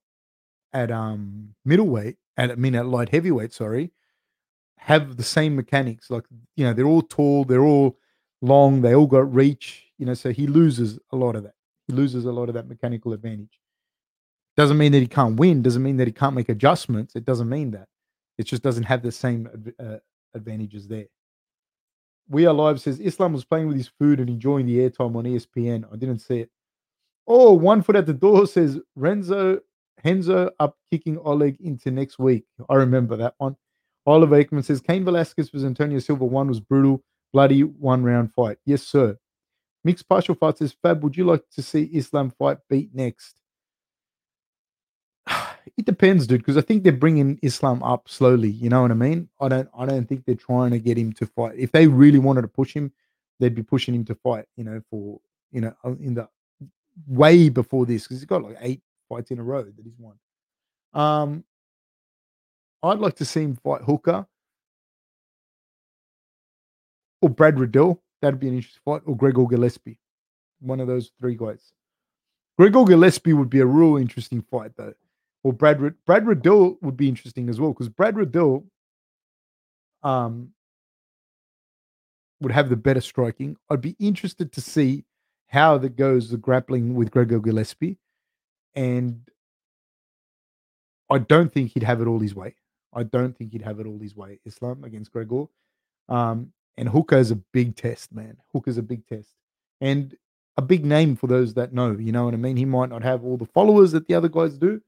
[0.74, 3.92] at um middleweight and I mean at light heavyweight, sorry,
[4.78, 6.10] have the same mechanics.
[6.12, 6.26] Like
[6.56, 7.98] you know, they're all tall, they're all
[8.42, 9.83] long, they all got reach.
[9.98, 11.54] You know, so he loses a lot of that.
[11.88, 13.60] He loses a lot of that mechanical advantage.
[14.56, 15.62] Doesn't mean that he can't win.
[15.62, 17.16] Doesn't mean that he can't make adjustments.
[17.16, 17.88] It doesn't mean that.
[18.38, 19.98] It just doesn't have the same uh,
[20.34, 21.06] advantages there.
[22.30, 25.26] We Are Live says Islam was playing with his food and enjoying the airtime on
[25.26, 25.86] ESPN.
[25.92, 26.50] I didn't see it.
[27.28, 29.60] Oh, one foot at the door says Renzo
[30.04, 32.46] Henzo up kicking Oleg into next week.
[32.70, 33.56] I remember that one.
[34.06, 37.02] Oliver Aikman says Cain Velasquez versus Antonio Silva one was brutal,
[37.32, 38.58] bloody one round fight.
[38.66, 39.18] Yes, sir.
[39.84, 43.42] Mixed partial fight says Fab, would you like to see Islam fight beat next?
[45.78, 48.50] It depends, dude, because I think they're bringing Islam up slowly.
[48.50, 49.30] You know what I mean?
[49.40, 49.70] I don't.
[49.76, 51.54] I don't think they're trying to get him to fight.
[51.58, 52.92] If they really wanted to push him,
[53.40, 54.46] they'd be pushing him to fight.
[54.58, 55.22] You know, for
[55.54, 56.28] you know, uh, in the
[57.08, 60.16] way before this, because he's got like eight fights in a row that he's won.
[60.94, 61.46] Um,
[62.84, 64.28] I'd like to see him fight Hooker
[67.22, 68.02] or Brad Riddell.
[68.24, 70.00] That'd be an interesting fight, or Gregor Gillespie.
[70.62, 71.74] One of those three guys.
[72.58, 74.94] Gregor Gillespie would be a real interesting fight, though.
[75.44, 78.64] Or Brad Brad Riddell would be interesting as well because Brad Riddell
[80.04, 80.52] um,
[82.40, 83.58] would have the better striking.
[83.70, 85.04] I'd be interested to see
[85.48, 87.98] how that goes the grappling with Gregor Gillespie,
[88.74, 89.20] and
[91.10, 92.56] I don't think he'd have it all his way.
[92.94, 94.40] I don't think he'd have it all his way.
[94.46, 95.48] Islam against Gregor,
[96.08, 98.38] um, and Hooker is a big test, man.
[98.52, 99.30] Hooker is a big test,
[99.82, 100.16] and
[100.58, 101.92] a big name for those that know.
[101.92, 102.58] You know what I mean?
[102.58, 104.82] He might not have all the followers that the other guys do,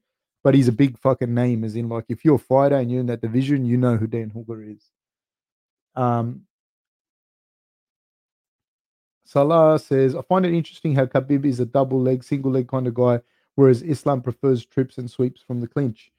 [0.44, 1.64] but he's a big fucking name.
[1.64, 4.06] As in, like, if you're a fighter and you're in that division, you know who
[4.06, 4.82] Dan Hooker is.
[5.94, 6.42] Um,
[9.24, 12.86] Salah says, I find it interesting how Khabib is a double leg, single leg kind
[12.86, 13.20] of guy,
[13.56, 16.12] whereas Islam prefers trips and sweeps from the clinch.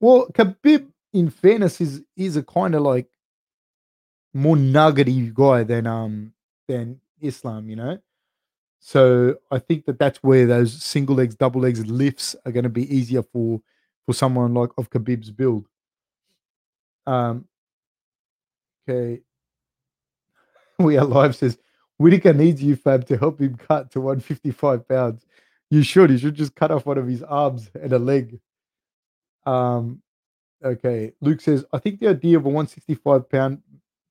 [0.00, 3.08] Well, Khabib, in fairness, is is a kind of like
[4.32, 6.32] more nuggety guy than um
[6.68, 7.98] than Islam, you know.
[8.80, 12.70] So I think that that's where those single legs, double legs, lifts are going to
[12.70, 13.60] be easier for
[14.06, 15.66] for someone like of Khabib's build.
[17.06, 17.46] Um.
[18.88, 19.20] Okay.
[20.78, 21.58] We are live says
[21.98, 25.26] Whitaker needs you, Fab, to help him cut to 155 pounds.
[25.68, 26.10] You should.
[26.10, 28.40] You should just cut off one of his arms and a leg.
[29.44, 30.00] Um.
[30.64, 31.12] Okay.
[31.20, 33.62] Luke says I think the idea of a 165 pound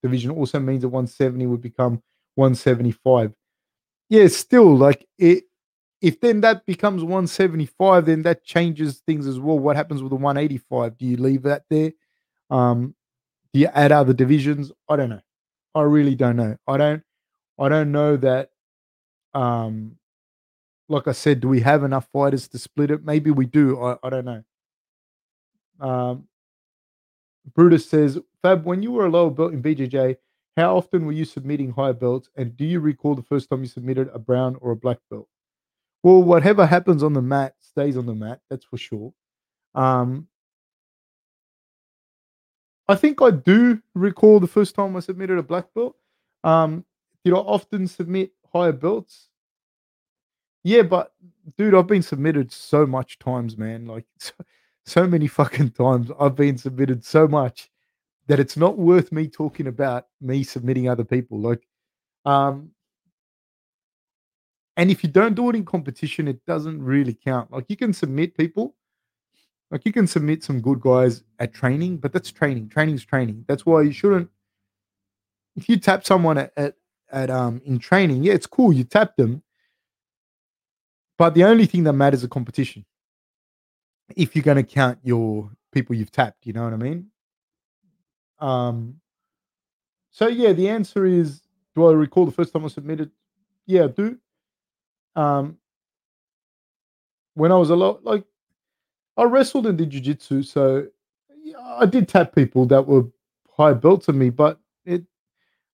[0.04, 2.02] division also means that 170 would become
[2.36, 3.34] 175
[4.10, 5.44] yeah, still like it.
[6.02, 9.60] If then that becomes 175, then that changes things as well.
[9.60, 10.98] What happens with the 185?
[10.98, 11.92] Do you leave that there?
[12.50, 12.96] Um,
[13.54, 14.72] do you add other divisions?
[14.88, 15.22] I don't know.
[15.76, 16.58] I really don't know.
[16.68, 17.04] I don't.
[17.60, 18.50] I don't know that.
[19.34, 19.98] Um,
[20.88, 23.04] like I said, do we have enough fighters to split it?
[23.04, 23.80] Maybe we do.
[23.84, 24.44] I, I don't know.
[25.80, 26.28] Um,
[27.54, 30.18] Brutus says, Fab, when you were a lower belt in BJJ,
[30.58, 32.30] how often were you submitting higher belts?
[32.36, 35.28] And do you recall the first time you submitted a brown or a black belt?
[36.04, 38.42] Well, whatever happens on the mat stays on the mat.
[38.50, 39.14] That's for sure.
[39.76, 40.28] Um,
[42.88, 45.96] I think I do recall the first time I submitted a black belt.
[46.44, 46.86] Um,
[47.24, 49.30] did I often submit higher belts?
[50.64, 51.14] Yeah, but
[51.58, 53.86] dude, I've been submitted so much times, man.
[53.86, 54.06] Like
[54.90, 56.12] so, many fucking times.
[56.20, 57.70] I've been submitted so much
[58.28, 61.40] that it's not worth me talking about me submitting other people.
[61.40, 61.68] Like,
[62.26, 62.72] um,
[64.78, 67.52] and if you don't do it in competition, it doesn't really count.
[67.52, 68.76] Like, you can submit people,
[69.72, 72.70] like, you can submit some good guys at training, but that's training.
[72.70, 73.46] Training's training.
[73.48, 74.30] That's why you shouldn't.
[75.56, 76.76] If you tap someone at, at,
[77.12, 78.72] at um in training, yeah, it's cool.
[78.72, 79.44] You tap them,
[81.18, 82.86] but the only thing that matters is competition.
[84.16, 87.08] If you're going to count your people you've tapped, you know what I mean?
[88.40, 88.96] Um,
[90.12, 91.42] so yeah, the answer is:
[91.76, 93.12] Do I recall the first time I submitted?
[93.66, 94.18] Yeah, I do.
[95.16, 95.58] Um,
[97.34, 98.24] when I was a lot like
[99.18, 100.88] I wrestled and did jujitsu, so
[101.58, 103.06] I did tap people that were
[103.56, 105.04] higher belts than me, but it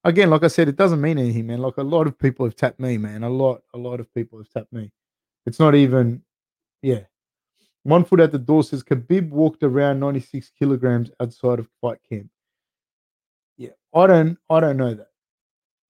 [0.04, 1.60] again, like I said, it doesn't mean anything, man.
[1.60, 3.24] Like a lot of people have tapped me, man.
[3.24, 4.92] A lot, a lot of people have tapped me.
[5.46, 6.22] It's not even,
[6.82, 7.02] yeah.
[7.86, 12.32] One foot at the door says Khabib walked around 96 kilograms outside of fight camp.
[13.58, 15.10] Yeah, I don't I don't know that.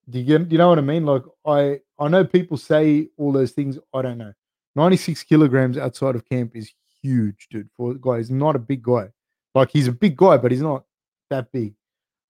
[0.10, 1.06] Do you do you know what I mean?
[1.06, 3.80] Like I I know people say all those things.
[3.94, 4.34] I don't know.
[4.76, 6.70] 96 kilograms outside of camp is
[7.02, 7.70] huge, dude.
[7.78, 9.08] For a guy, he's not a big guy.
[9.54, 10.84] Like he's a big guy, but he's not
[11.30, 11.76] that big.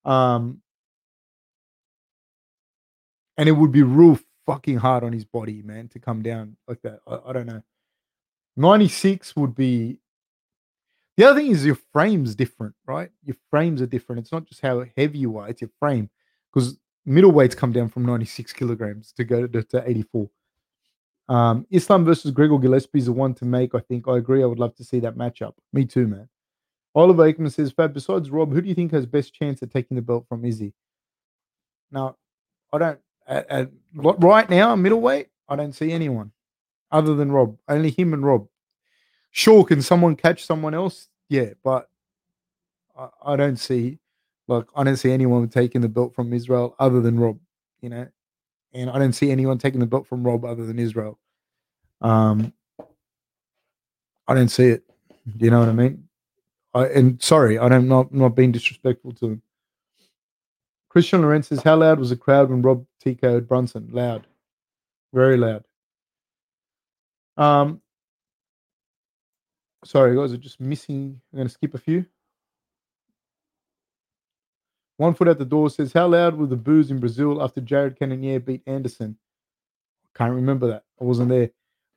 [0.06, 0.62] Um,
[3.36, 6.84] and it would be real fucking hard on his body, man, to come down like
[6.84, 7.00] that.
[7.08, 7.64] I, I don't know.
[8.58, 10.00] 96 would be
[11.18, 13.10] the other thing is your frame's different, right?
[13.24, 14.20] Your frames are different.
[14.20, 16.10] It's not just how heavy you are, it's your frame.
[16.54, 16.78] Because
[17.08, 20.30] middleweights come down from 96 kilograms to go to, to 84.
[21.28, 23.74] Um, Islam versus Gregor Gillespie is the one to make.
[23.74, 24.44] I think I agree.
[24.44, 25.54] I would love to see that matchup.
[25.74, 26.30] Me too, man.
[26.94, 29.96] Oliver Aikman says, Fab, besides Rob, who do you think has best chance at taking
[29.96, 30.74] the belt from Izzy?
[31.92, 32.16] Now,
[32.72, 36.32] I don't, at, at, right now, middleweight, I don't see anyone.
[36.96, 37.58] Other than Rob.
[37.68, 38.48] Only him and Rob.
[39.32, 41.10] Sure, can someone catch someone else?
[41.28, 41.90] Yeah, but
[42.98, 44.00] I, I don't see
[44.48, 47.38] like I don't see anyone taking the belt from Israel other than Rob,
[47.82, 48.08] you know,
[48.74, 51.20] and I don't see anyone taking the belt from Rob other than Israel.
[52.00, 52.54] Um,
[54.26, 54.84] I don't see it.
[55.38, 56.08] You know what I mean?
[56.74, 59.42] I, and sorry, I don't not not being disrespectful to him.
[60.88, 63.90] Christian Lorenz says, "How loud was the crowd when Rob TKO'd Brunson?
[63.92, 64.28] Loud,
[65.12, 65.65] very loud."
[67.38, 67.82] Um,
[69.84, 71.22] sorry guys, I'm just missing.
[71.32, 72.06] I'm going to skip a few.
[74.98, 78.00] One foot at the door says, How loud were the boos in Brazil after Jared
[78.00, 79.18] Cannonier beat Anderson?
[80.06, 80.84] I can't remember that.
[81.00, 81.50] I wasn't there.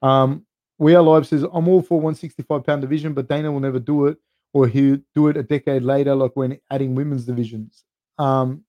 [0.02, 0.44] Um,
[0.78, 4.06] we Are Live says, I'm all for 165 pound division, but Dana will never do
[4.06, 4.18] it,
[4.52, 7.84] or he'll do it a decade later, like when adding women's divisions.
[8.18, 8.64] Um,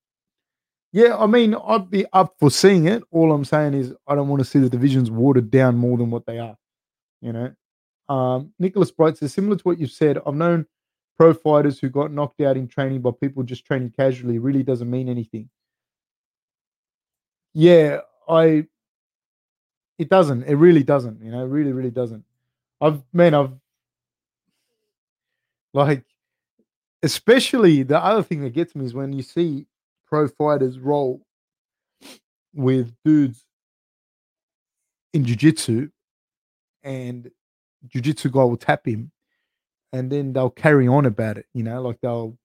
[0.91, 3.03] yeah, I mean, I'd be up for seeing it.
[3.11, 6.09] All I'm saying is, I don't want to see the divisions watered down more than
[6.09, 6.57] what they are.
[7.21, 10.65] You know, um, Nicholas Bright says, similar to what you've said, I've known
[11.17, 14.89] pro fighters who got knocked out in training by people just training casually really doesn't
[14.89, 15.49] mean anything.
[17.53, 18.65] Yeah, I.
[19.97, 20.43] It doesn't.
[20.43, 21.21] It really doesn't.
[21.21, 22.23] You know, really, really doesn't.
[22.81, 23.51] I've man, I've
[25.73, 26.05] like,
[27.03, 29.67] especially the other thing that gets me is when you see
[30.09, 31.21] pro fighters roll
[32.53, 33.45] with dudes
[35.13, 35.89] in jiu-jitsu
[36.83, 37.29] and
[37.87, 39.11] jiu-jitsu guy will tap him
[39.93, 41.45] and then they'll carry on about it.
[41.53, 42.37] You know, like they'll,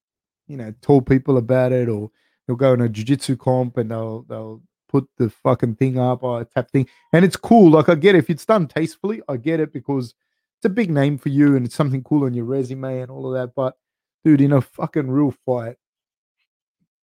[0.48, 2.10] you know, tell people about it, or
[2.46, 6.40] they'll go in a jujitsu comp and they'll they'll put the fucking thing up or
[6.40, 7.70] uh, tap thing, and it's cool.
[7.70, 10.14] Like I get it if it's done tastefully, I get it because
[10.58, 13.26] it's a big name for you and it's something cool on your resume and all
[13.26, 13.54] of that.
[13.54, 13.76] But
[14.24, 15.76] dude, in a fucking real fight,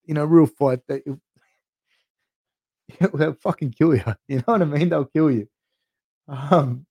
[0.06, 1.02] in a real fight, that
[3.14, 4.02] they'll fucking kill you.
[4.28, 4.88] You know what I mean?
[4.88, 5.48] They'll kill you.
[6.28, 6.86] Um,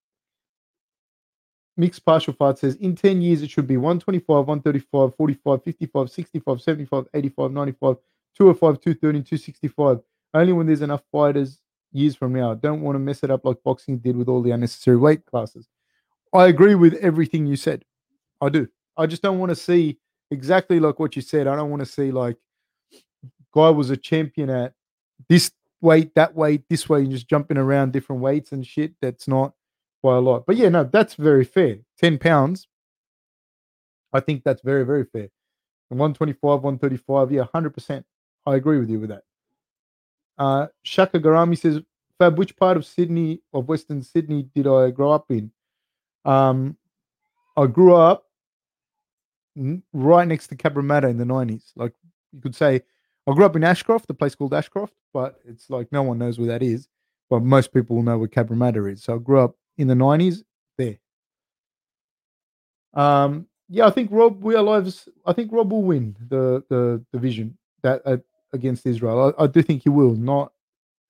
[1.77, 6.61] Mixed partial fight says in 10 years it should be 125, 135, 45, 55, 65,
[6.61, 7.95] 75, 85, 95,
[8.37, 9.99] 205, 230, 265.
[10.33, 11.59] Only when there's enough fighters
[11.93, 12.53] years from now.
[12.53, 15.67] Don't want to mess it up like boxing did with all the unnecessary weight classes.
[16.33, 17.83] I agree with everything you said.
[18.41, 18.67] I do.
[18.97, 19.97] I just don't want to see
[20.29, 21.47] exactly like what you said.
[21.47, 22.37] I don't want to see like
[23.53, 24.73] guy was a champion at
[25.29, 25.51] this
[25.81, 28.93] weight, that weight, this way, and just jumping around different weights and shit.
[29.01, 29.53] That's not
[30.01, 30.45] by a lot.
[30.45, 31.77] But yeah, no, that's very fair.
[31.99, 32.67] 10 pounds.
[34.13, 35.29] I think that's very, very fair.
[35.89, 38.03] And 125, 135, yeah, 100%.
[38.45, 39.23] I agree with you with that.
[40.37, 41.81] Uh, Shaka Garami says,
[42.17, 45.51] Fab, which part of Sydney, of Western Sydney, did I grow up in?
[46.25, 46.77] Um,
[47.57, 48.25] I grew up
[49.93, 51.71] right next to Cabramatta in the 90s.
[51.75, 51.93] Like
[52.31, 52.81] you could say,
[53.27, 56.39] I grew up in Ashcroft, the place called Ashcroft, but it's like no one knows
[56.39, 56.87] where that is.
[57.29, 59.03] But most people will know where Cabramatta is.
[59.03, 60.43] So I grew up in the 90s
[60.77, 60.97] there.
[62.93, 65.07] Um, yeah, I think Rob we are lives.
[65.25, 68.17] I think Rob will win the the division that uh,
[68.51, 69.33] against Israel.
[69.37, 70.13] I, I, do think he will.
[70.13, 70.51] Not,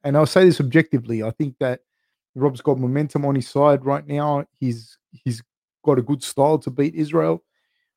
[0.03, 1.23] and I'll say this objectively.
[1.23, 1.79] I think that
[2.35, 4.45] Rob's got momentum on his side right now.
[4.59, 5.41] He's he's
[5.83, 7.43] got a good style to beat Israel.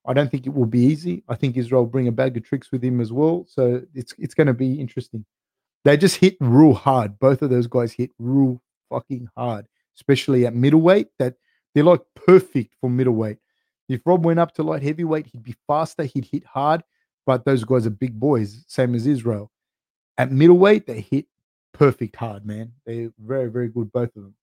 [0.06, 1.22] I don't think it will be easy.
[1.28, 3.46] I think Israel bring a bag of tricks with him as well.
[3.48, 5.24] So it's it's going to be interesting.
[5.84, 7.18] They just hit real hard.
[7.18, 8.60] Both of those guys hit real
[8.90, 9.66] fucking hard
[9.96, 11.34] especially at middleweight, that
[11.74, 13.38] they're like perfect for middleweight.
[13.88, 16.82] If Rob went up to light heavyweight, he'd be faster, he'd hit hard,
[17.26, 19.50] but those guys are big boys, same as Israel.
[20.16, 21.26] At middleweight, they hit
[21.72, 22.72] perfect hard, man.
[22.86, 24.34] They're very, very good, both of them.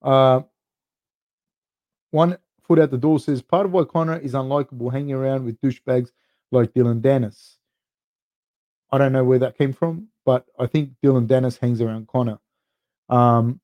[0.00, 0.40] Uh,
[2.10, 5.60] one foot out the door says part of why Conor is unlikable hanging around with
[5.60, 6.10] douchebags
[6.50, 7.56] like Dillon Danis.
[8.90, 12.38] I don't know where that came from but I think Dillon Danis hangs around Conor.
[13.08, 13.60] Um,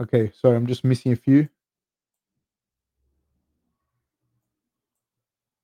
[0.00, 1.48] okay, sorry, I'm just missing a few.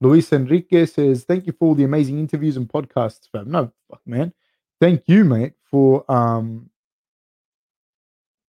[0.01, 3.53] Luis Enrique says, Thank you for all the amazing interviews and podcasts, fam.
[3.53, 4.33] No, fuck, man.
[4.81, 6.69] Thank you, mate, for um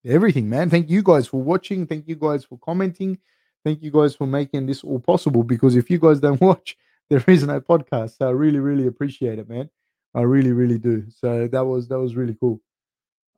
[0.05, 0.69] everything, man.
[0.69, 1.88] Thank you guys for watching.
[1.88, 3.17] Thank you guys for commenting.
[3.63, 6.77] Thank you guys for making this all possible because if you guys don't watch,
[7.09, 8.17] there is no podcast.
[8.17, 9.69] So I really, really appreciate it, man.
[10.15, 11.05] I really, really do.
[11.09, 12.61] So that was that was really cool.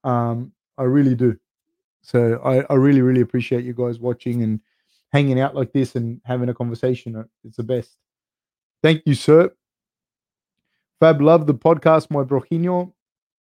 [0.04, 1.38] Um, I really do.
[2.02, 4.60] So I, I really, really appreciate you guys watching and
[5.12, 7.26] hanging out like this and having a conversation.
[7.44, 7.96] It's the best.
[8.84, 9.52] Thank you, sir.
[11.00, 12.94] Fab, love the podcast, my brojinho.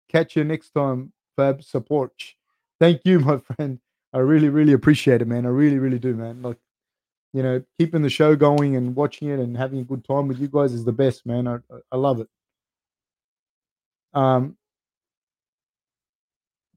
[0.09, 1.63] Catch you next time, Fab.
[1.63, 2.13] Support.
[2.83, 3.79] Thank you, my friend.
[4.13, 5.47] I really, really appreciate it, man.
[5.47, 6.43] I really, really do, man.
[6.43, 6.59] Like
[7.33, 10.41] you know, keeping the show going and watching it and having a good time with
[10.41, 11.47] you guys is the best, man.
[11.47, 11.59] I,
[11.93, 12.29] I love it.
[14.15, 14.57] Um,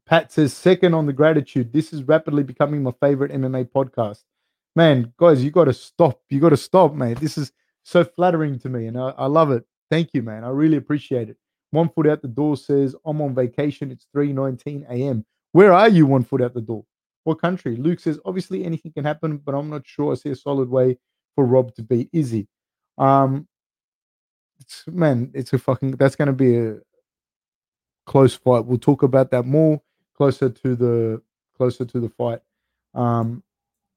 [0.06, 1.74] Pat says second on the gratitude.
[1.74, 4.22] This is rapidly becoming my favorite MMA podcast.
[4.76, 6.22] Man, guys, you got to stop.
[6.30, 7.16] You got to stop, man.
[7.16, 7.52] This is
[7.82, 9.66] so flattering to me, and I, I love it.
[9.90, 10.44] Thank you, man.
[10.44, 11.38] I really appreciate it.
[11.72, 13.90] One foot out the door says I'm on vacation.
[13.90, 15.26] It's 3:19 a.m.
[15.56, 16.06] Where are you?
[16.06, 16.84] One foot out the door.
[17.24, 17.78] What country?
[17.78, 20.98] Luke says obviously anything can happen, but I'm not sure I see a solid way
[21.34, 22.50] for Rob to beat Izzy.
[22.98, 23.48] Um,
[24.60, 25.92] it's, man, it's a fucking.
[25.92, 26.80] That's going to be a
[28.06, 28.66] close fight.
[28.66, 29.82] We'll talk about that more
[30.18, 31.22] closer to the
[31.56, 32.40] closer to the fight.
[32.94, 33.42] Um,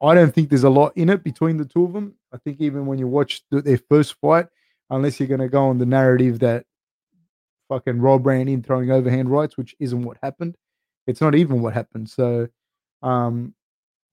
[0.00, 2.14] I don't think there's a lot in it between the two of them.
[2.32, 4.46] I think even when you watch the, their first fight,
[4.90, 6.66] unless you're going to go on the narrative that
[7.68, 10.56] fucking Rob ran in throwing overhand rights, which isn't what happened.
[11.08, 12.10] It's not even what happened.
[12.10, 12.48] So
[13.02, 13.54] um,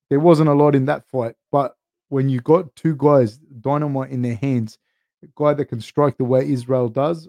[0.10, 1.36] there wasn't a lot in that fight.
[1.52, 1.76] But
[2.10, 4.80] when you got two guys dynamite in their hands,
[5.22, 7.28] a guy that can strike the way Israel does,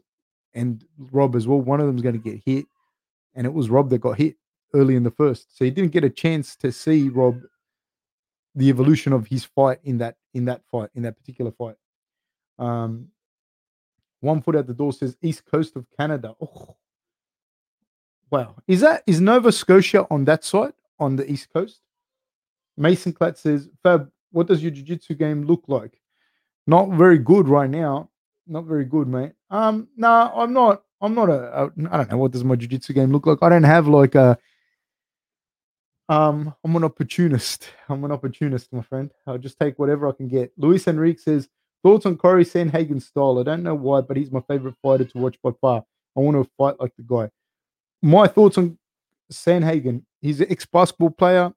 [0.54, 2.66] and Rob as well, one of them's going to get hit,
[3.34, 4.36] and it was Rob that got hit
[4.72, 5.56] early in the first.
[5.58, 7.40] So he didn't get a chance to see Rob
[8.54, 11.76] the evolution of his fight in that in that fight in that particular fight.
[12.58, 13.08] Um,
[14.20, 16.34] one foot at the door says East Coast of Canada.
[16.40, 16.76] Oh,
[18.30, 18.54] wow!
[18.66, 21.80] Is that is Nova Scotia on that side on the East Coast?
[22.76, 25.98] Mason Klatt says, Fab, what does your jiu-jitsu game look like?
[26.66, 28.10] Not very good right now.
[28.46, 29.32] Not very good, mate.
[29.50, 30.82] Um, no, nah, I'm not.
[31.00, 31.64] I'm not a, a.
[31.90, 33.38] I don't know what does my jiu-jitsu game look like.
[33.42, 34.38] I don't have like a
[36.08, 37.68] um, I'm an opportunist.
[37.88, 39.10] I'm an opportunist, my friend.
[39.26, 40.52] I'll just take whatever I can get.
[40.56, 41.48] Luis Enrique says,
[41.82, 43.38] thoughts on Cory Sandhagen's style.
[43.38, 45.84] I don't know why, but he's my favorite fighter to watch by far.
[46.16, 47.30] I want to fight like the guy.
[48.02, 48.78] My thoughts on
[49.32, 50.02] Sandhagen.
[50.20, 51.52] He's an ex-basketball player,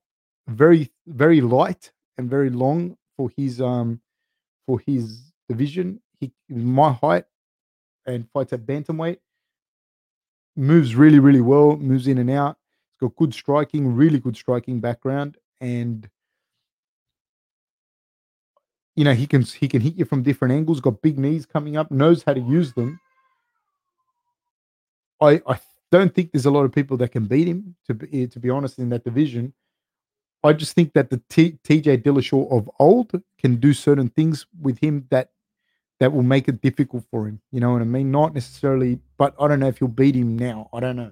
[0.48, 4.02] very, very light and very long for his um
[4.66, 6.02] for his division.
[6.20, 7.26] He my height
[8.06, 9.18] and fights at bantamweight.
[10.56, 12.58] Moves really, really well, moves in and out
[13.00, 16.10] He's got good striking, really good striking background, and
[18.96, 20.82] you know he can he can hit you from different angles.
[20.82, 23.00] Got big knees coming up, knows how to use them.
[25.22, 25.60] I I
[25.92, 27.76] don't think there's a lot of people that can beat him.
[27.88, 29.54] To be to be honest, in that division,
[30.44, 35.08] I just think that the TJ Dillashaw of old can do certain things with him
[35.12, 35.32] that
[36.00, 37.42] that will make it difficult for him.
[37.52, 38.12] You know what I mean?
[38.12, 40.70] Not necessarily, but I don't know if he'll beat him now.
[40.74, 41.12] I don't know,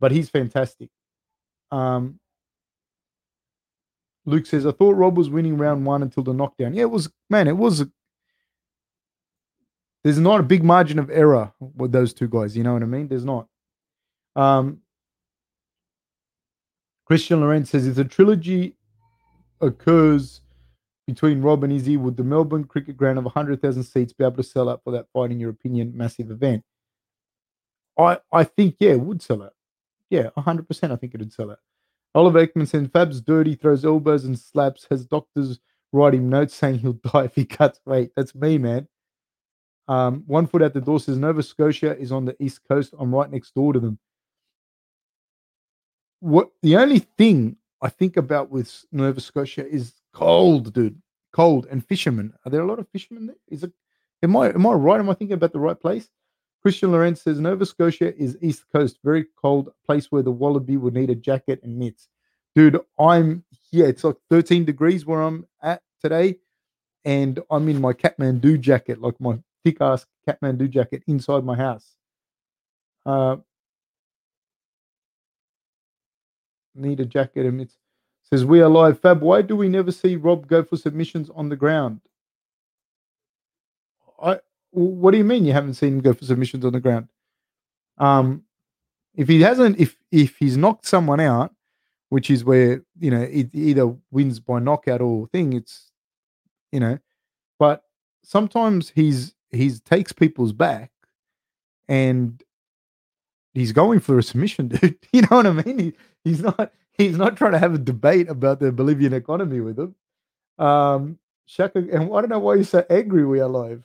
[0.00, 0.90] but he's fantastic.
[1.70, 2.18] Um,
[4.24, 6.74] Luke says, I thought Rob was winning round one until the knockdown.
[6.74, 7.80] Yeah, it was, man, it was.
[7.80, 7.90] A,
[10.04, 12.56] there's not a big margin of error with those two guys.
[12.56, 13.08] You know what I mean?
[13.08, 13.48] There's not.
[14.38, 14.78] Um,
[17.06, 18.76] Christian Lorenz says, if the trilogy
[19.60, 20.42] occurs
[21.08, 24.42] between Rob and Izzy, would the Melbourne Cricket Ground of 100,000 seats be able to
[24.42, 26.62] sell out for that fight, in your opinion, massive event?
[27.98, 29.54] I, I think, yeah, it would sell out.
[30.08, 30.92] Yeah, 100%.
[30.92, 31.58] I think it'd sell it.
[32.14, 35.58] Oliver Ekman says Fab's dirty, throws elbows and slaps, has doctors
[35.92, 38.12] write him notes saying he'll die if he cuts weight.
[38.14, 38.86] That's me, man.
[39.88, 42.94] Um, one foot out the door says Nova Scotia is on the east coast.
[42.98, 43.98] I'm right next door to them.
[46.20, 51.00] What the only thing I think about with Nova Scotia is cold, dude.
[51.32, 52.32] Cold and fishermen.
[52.44, 53.36] Are there a lot of fishermen there?
[53.48, 53.72] Is it?
[54.22, 54.98] Am I am I right?
[54.98, 56.08] Am I thinking about the right place?
[56.62, 60.94] Christian Lorenz says Nova Scotia is east coast, very cold place where the wallaby would
[60.94, 62.08] need a jacket and mitts.
[62.54, 63.86] Dude, I'm here.
[63.86, 66.36] It's like 13 degrees where I'm at today,
[67.04, 71.94] and I'm in my Kathmandu jacket, like my thick ass Kathmandu jacket inside my house.
[73.06, 73.36] Uh,
[76.78, 77.76] need a jacket and mitts.
[78.22, 79.00] Says we are live.
[79.00, 82.00] Fab, why do we never see Rob go for submissions on the ground?
[84.22, 84.40] I
[84.70, 87.08] what do you mean you haven't seen him go for submissions on the ground?
[87.96, 88.44] Um,
[89.14, 91.54] if he hasn't, if if he's knocked someone out,
[92.10, 95.90] which is where you know it either wins by knockout or thing, it's
[96.70, 96.98] you know,
[97.58, 97.84] but
[98.22, 100.90] sometimes he's he's takes people's back,
[101.88, 102.42] and
[103.54, 104.98] he's going for a submission, dude.
[105.12, 105.78] You know what I mean?
[105.78, 105.92] He,
[106.24, 109.94] he's not he's not trying to have a debate about the Bolivian economy with him.
[110.58, 113.24] Um, Shaka, and I don't know why you're so angry.
[113.24, 113.82] We are live.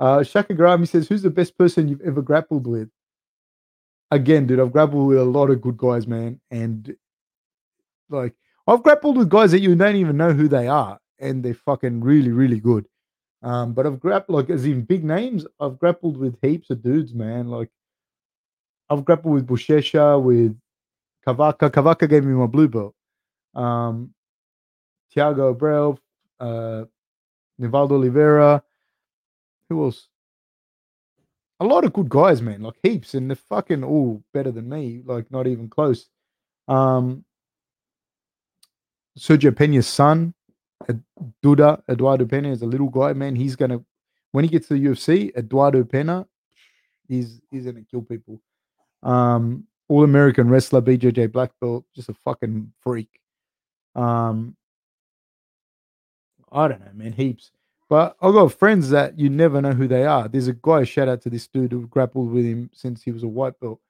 [0.00, 2.88] Uh, Shaka Grami says, "Who's the best person you've ever grappled with?"
[4.10, 6.96] Again, dude, I've grappled with a lot of good guys, man, and
[8.08, 8.34] like
[8.66, 12.00] I've grappled with guys that you don't even know who they are, and they're fucking
[12.00, 12.86] really, really good.
[13.42, 15.46] Um, but I've grappled like as in big names.
[15.60, 17.48] I've grappled with heaps of dudes, man.
[17.48, 17.70] Like
[18.90, 20.58] I've grappled with Buchecha, with
[21.26, 21.70] Kavaka.
[21.70, 22.94] Kavaka gave me my blue belt.
[23.54, 24.14] Um,
[25.14, 25.98] Thiago Abreu,
[26.40, 26.84] uh,
[27.60, 28.62] Nivaldo Oliveira,
[29.68, 30.08] who else?
[31.60, 35.02] a lot of good guys, man, like heaps, and they're fucking all better than me,
[35.04, 36.08] like not even close.
[36.68, 37.24] Um,
[39.18, 40.34] Sergio Pena's son,
[41.42, 43.34] Duda Eduardo Pena is a little guy, man.
[43.34, 43.80] He's gonna
[44.32, 46.26] when he gets to the UFC, Eduardo Pena,
[47.08, 48.40] he's he's gonna kill people.
[49.02, 53.20] Um, all American wrestler, BJJ black belt, just a fucking freak.
[53.94, 54.56] Um,
[56.52, 57.50] I don't know, man, heaps.
[57.88, 60.28] But I've got friends that you never know who they are.
[60.28, 63.22] There's a guy, shout out to this dude who grappled with him since he was
[63.22, 63.80] a white belt.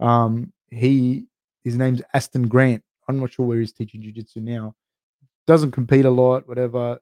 [0.00, 1.26] Um, he
[1.62, 2.82] his name's Aston Grant.
[3.08, 4.74] I'm not sure where he's teaching jiu-jitsu now.
[5.46, 6.98] Doesn't compete a lot, whatever.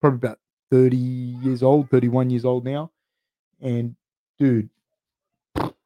[0.00, 0.38] Probably about
[0.70, 2.90] 30 years old, 31 years old now.
[3.60, 3.94] And
[4.38, 4.68] dude,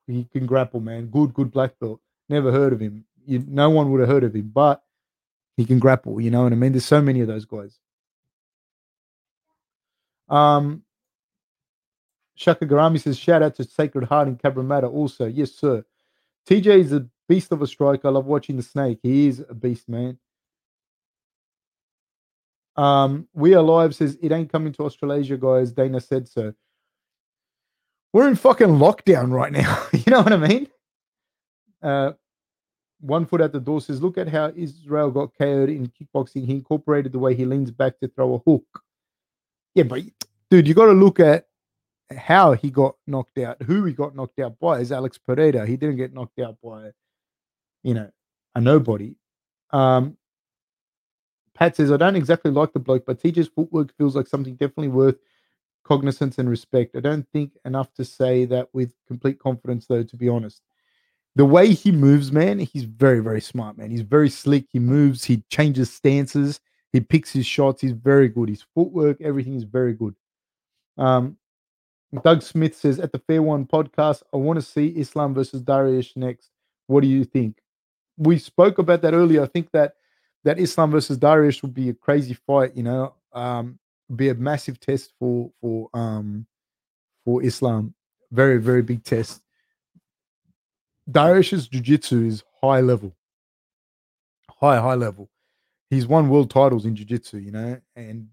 [0.09, 1.07] he can grapple, man.
[1.07, 2.01] Good, good black belt.
[2.29, 3.05] Never heard of him.
[3.27, 4.83] You, no one would have heard of him, but
[5.57, 6.21] he can grapple.
[6.21, 6.73] You know what I mean?
[6.73, 7.79] There's so many of those guys.
[10.29, 10.83] Um,
[12.35, 15.27] Shaka Garami says, shout out to Sacred Heart in Cabramatta also.
[15.27, 15.85] Yes, sir.
[16.49, 18.09] TJ is a beast of a striker.
[18.09, 19.01] I love watching the snake.
[19.03, 20.19] He is a beast, man.
[22.77, 25.73] Um, we are live says it ain't coming to Australasia, guys.
[25.73, 26.55] Dana said so.
[28.13, 29.87] We're in fucking lockdown right now.
[29.93, 30.69] you know what I mean?
[31.83, 32.13] Uh,
[33.01, 36.47] one foot at the door says, look at how Israel got KO'd in kickboxing.
[36.47, 38.65] He incorporated the way he leans back to throw a hook.
[39.75, 40.03] Yeah, but
[40.51, 41.47] dude, you got to look at
[42.17, 45.67] how he got knocked out, who he got knocked out by is Alex Pereira.
[45.67, 46.91] He didn't get knocked out by,
[47.83, 48.11] you know,
[48.55, 49.15] a nobody.
[49.71, 50.17] Um,
[51.55, 54.89] Pat says, I don't exactly like the bloke, but TJ's footwork feels like something definitely
[54.89, 55.17] worth
[55.85, 56.97] cognizance and respect.
[56.97, 60.63] I don't think enough to say that with complete confidence, though, to be honest.
[61.37, 63.91] The way he moves, man, he's very, very smart, man.
[63.91, 64.67] He's very slick.
[64.71, 66.61] He moves, he changes stances,
[66.93, 67.81] he picks his shots.
[67.81, 68.49] He's very good.
[68.49, 70.15] His footwork, everything is very good.
[70.97, 71.37] Um,
[72.25, 76.17] Doug Smith says at the Fair One podcast, I want to see Islam versus Dariush
[76.17, 76.51] next.
[76.87, 77.59] What do you think?
[78.17, 79.43] We spoke about that earlier.
[79.43, 79.95] I think that
[80.45, 82.75] that Islam versus Dariush would be a crazy fight.
[82.75, 83.79] You know, um,
[84.15, 86.47] be a massive test for for um
[87.25, 87.95] for Islam.
[88.31, 89.43] Very very big test.
[91.11, 93.15] Dariush's jiu-jitsu is high level.
[94.51, 95.31] High high level.
[95.91, 98.29] He's won world titles in jiu-jitsu, you know, and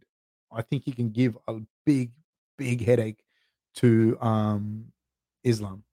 [0.52, 2.12] I think he can give a big
[2.58, 3.24] big headache
[3.76, 4.92] to um
[5.44, 5.84] Islam.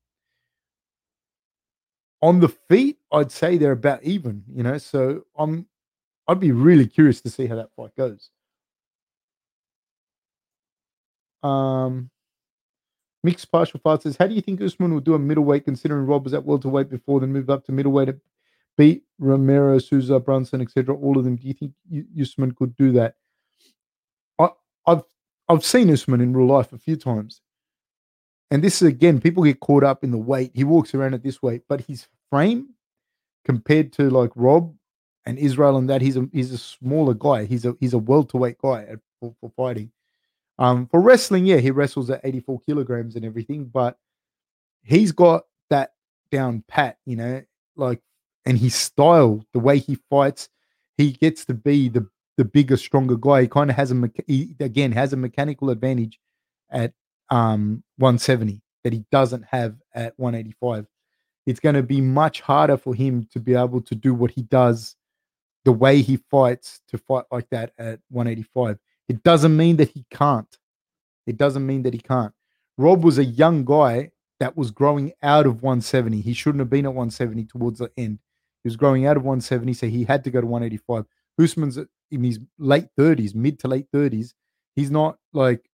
[2.20, 4.78] On the feet, I'd say they're about even, you know.
[4.78, 5.66] So I'm
[6.28, 8.30] I'd be really curious to see how that fight goes.
[11.42, 12.10] Um,
[13.24, 16.24] mixed partial fight says, "How do you think Usman will do a middleweight, considering Rob
[16.24, 18.20] was at welterweight before, then moved up to middleweight to
[18.76, 20.94] beat Romero, Souza, Brunson, etc.
[20.94, 21.36] All of them.
[21.36, 21.72] Do you think
[22.20, 23.16] Usman could do that?"
[24.38, 24.50] I,
[24.86, 25.02] I've
[25.48, 27.40] I've seen Usman in real life a few times,
[28.50, 30.50] and this is again, people get caught up in the weight.
[30.54, 32.68] He walks around at this weight, but his frame
[33.44, 34.74] compared to like Rob
[35.24, 37.44] and Israel and that he's a he's a smaller guy.
[37.44, 39.90] He's a he's a welterweight guy for, for fighting.
[40.58, 43.96] Um, for wrestling, yeah, he wrestles at 84 kilograms and everything, but
[44.82, 45.92] he's got that
[46.30, 47.42] down pat, you know,
[47.76, 48.00] like
[48.44, 50.48] and his style, the way he fights,
[50.96, 52.06] he gets to be the
[52.38, 53.42] the bigger, stronger guy.
[53.42, 56.18] He kind of has a he, again has a mechanical advantage
[56.70, 56.92] at
[57.30, 60.86] um 170 that he doesn't have at 185.
[61.46, 64.42] It's going to be much harder for him to be able to do what he
[64.42, 64.96] does
[65.64, 68.78] the way he fights to fight like that at 185.
[69.08, 70.56] It doesn't mean that he can't.
[71.26, 72.32] It doesn't mean that he can't.
[72.78, 74.10] Rob was a young guy
[74.40, 76.20] that was growing out of 170.
[76.20, 78.18] He shouldn't have been at 170 towards the end.
[78.62, 81.04] He was growing out of 170, so he had to go to 185.
[81.40, 81.78] Usman's
[82.10, 84.34] in his late 30s, mid to late 30s.
[84.74, 85.68] He's not like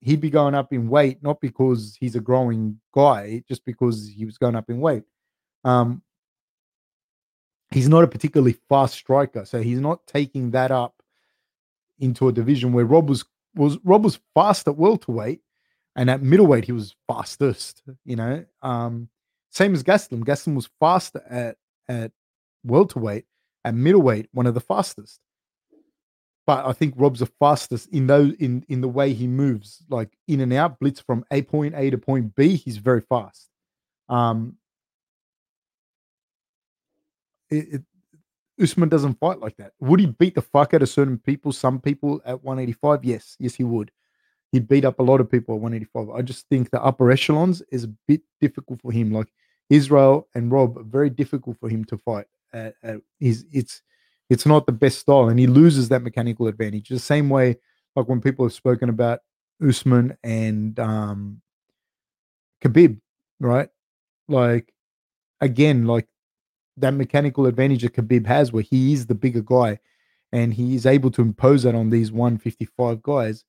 [0.00, 4.24] he'd be going up in weight, not because he's a growing guy, just because he
[4.24, 5.04] was going up in weight.
[5.64, 6.02] Um,
[7.70, 10.93] he's not a particularly fast striker, so he's not taking that up
[11.98, 15.40] into a division where Rob was was Rob was fast at welterweight,
[15.96, 17.82] and at middleweight he was fastest.
[18.04, 19.08] You know, um,
[19.50, 20.24] same as Gastelum.
[20.24, 21.56] Gastelum was fast at
[21.88, 22.12] at
[22.64, 23.24] welterweight,
[23.64, 25.20] at middleweight one of the fastest.
[26.46, 30.10] But I think Rob's the fastest in those in in the way he moves, like
[30.28, 32.56] in and out, blitz from a point A to point B.
[32.56, 33.48] He's very fast.
[34.08, 34.56] Um,
[37.50, 37.82] it, it,
[38.60, 39.72] Usman doesn't fight like that.
[39.80, 41.52] Would he beat the fuck out of certain people?
[41.52, 43.04] Some people at 185?
[43.04, 43.90] Yes, yes, he would.
[44.52, 46.16] He'd beat up a lot of people at 185.
[46.16, 49.12] I just think the upper echelons is a bit difficult for him.
[49.12, 49.28] Like
[49.70, 52.26] Israel and Rob, very difficult for him to fight.
[52.52, 52.76] At
[53.18, 53.82] his, it's
[54.30, 56.88] it's not the best style, and he loses that mechanical advantage.
[56.88, 57.56] The same way,
[57.96, 59.20] like when people have spoken about
[59.60, 61.40] Usman and um,
[62.62, 63.00] Khabib,
[63.40, 63.68] right?
[64.28, 64.72] Like
[65.40, 66.06] again, like
[66.76, 69.78] that mechanical advantage that Khabib has, where he is the bigger guy,
[70.32, 73.44] and he is able to impose that on these 155 guys.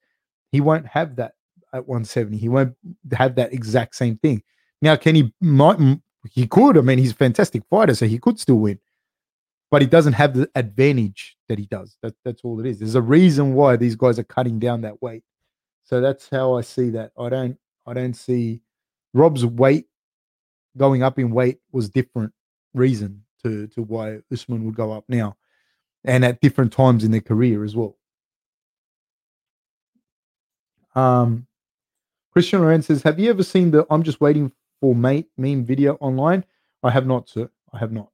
[0.52, 1.34] He won't have that
[1.73, 2.38] at 170.
[2.38, 2.76] He won't
[3.11, 4.43] have that exact same thing.
[4.81, 5.34] Now, can he?
[5.41, 5.99] Might
[6.31, 6.77] he could?
[6.77, 8.80] I mean, he's a fantastic fighter, so he could still win.
[9.72, 11.97] But he doesn't have the advantage that he does.
[12.02, 12.80] That, that's all it is.
[12.80, 15.23] There's a reason why these guys are cutting down that weight.
[15.84, 17.11] So that's how I see that.
[17.18, 17.57] I don't.
[17.88, 18.61] I don't see
[19.14, 19.85] Rob's weight
[20.77, 22.34] going up in weight was different
[22.76, 25.38] reason to to why Usman would go up now,
[26.03, 27.97] and at different times in their career as well.
[30.95, 31.47] Um,
[32.31, 35.95] Christian Lorenz says, "Have you ever seen the I'm just waiting for mate meme video
[35.95, 36.45] online?"
[36.84, 37.49] I have not, sir.
[37.73, 38.11] I have not.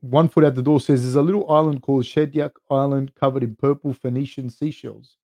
[0.00, 3.54] One foot out the door says there's a little island called Shediac Island covered in
[3.54, 5.16] purple Phoenician seashells.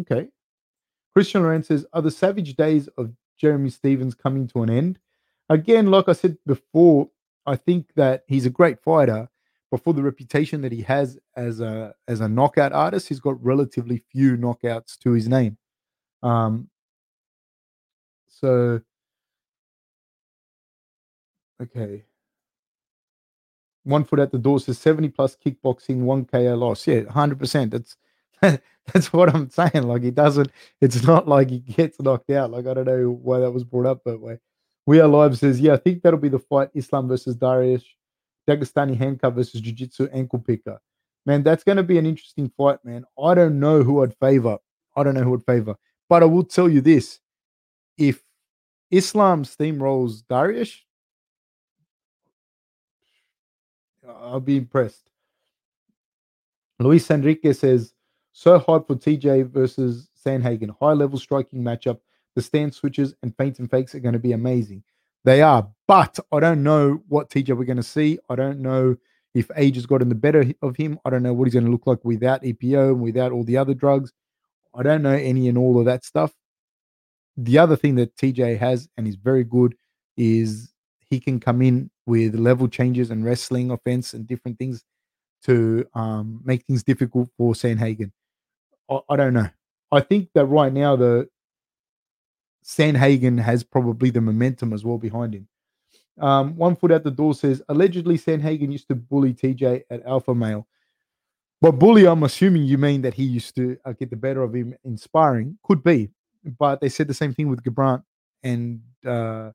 [0.00, 0.28] Okay.
[1.12, 4.98] Christian Lorenz says, Are the savage days of Jeremy Stephens coming to an end?
[5.48, 7.08] Again, like I said before,
[7.46, 9.28] I think that he's a great fighter,
[9.70, 13.42] but for the reputation that he has as a as a knockout artist, he's got
[13.44, 15.58] relatively few knockouts to his name.
[16.22, 16.68] Um,
[18.28, 18.80] so
[21.62, 22.04] okay.
[23.84, 26.86] One foot at the door says 70 plus kickboxing, one KO loss.
[26.88, 27.70] Yeah, 100%.
[27.70, 27.96] That's
[28.92, 29.84] that's what I'm saying.
[29.84, 30.50] Like he doesn't,
[30.80, 32.50] it's not like he gets knocked out.
[32.50, 34.38] Like I don't know why that was brought up that way.
[34.86, 37.84] We Are Live says, yeah, I think that'll be the fight Islam versus Dariush,
[38.48, 40.78] Dagestani handcuff versus Jiu Jitsu ankle picker.
[41.24, 43.04] Man, that's going to be an interesting fight, man.
[43.20, 44.58] I don't know who I'd favor.
[44.94, 45.74] I don't know who I'd favor.
[46.08, 47.18] But I will tell you this
[47.98, 48.22] if
[48.92, 50.78] Islam steamrolls Dariush,
[54.08, 55.10] I'll be impressed.
[56.78, 57.92] Luis Enrique says,
[58.38, 60.76] so hard for TJ versus Sandhagen.
[60.78, 62.00] High level striking matchup.
[62.34, 64.82] The stance switches and feints and fakes are going to be amazing.
[65.24, 68.18] They are, but I don't know what TJ we're going to see.
[68.28, 68.94] I don't know
[69.34, 70.98] if age has gotten the better of him.
[71.06, 73.56] I don't know what he's going to look like without EPO and without all the
[73.56, 74.12] other drugs.
[74.74, 76.34] I don't know any and all of that stuff.
[77.38, 79.74] The other thing that TJ has and is very good
[80.18, 80.74] is
[81.08, 84.84] he can come in with level changes and wrestling offense and different things
[85.44, 88.12] to um, make things difficult for Sandhagen.
[88.90, 89.48] I, I don't know.
[89.92, 91.28] I think that right now the
[92.64, 95.48] Sandhagen has probably the momentum as well behind him.
[96.18, 100.34] Um, one foot out the door says allegedly Sandhagen used to bully TJ at Alpha
[100.34, 100.66] Male.
[101.60, 104.54] But bully, I'm assuming you mean that he used to uh, get the better of
[104.54, 105.58] him in sparring.
[105.62, 106.10] Could be,
[106.58, 108.02] but they said the same thing with Garbrandt
[108.42, 109.52] and uh,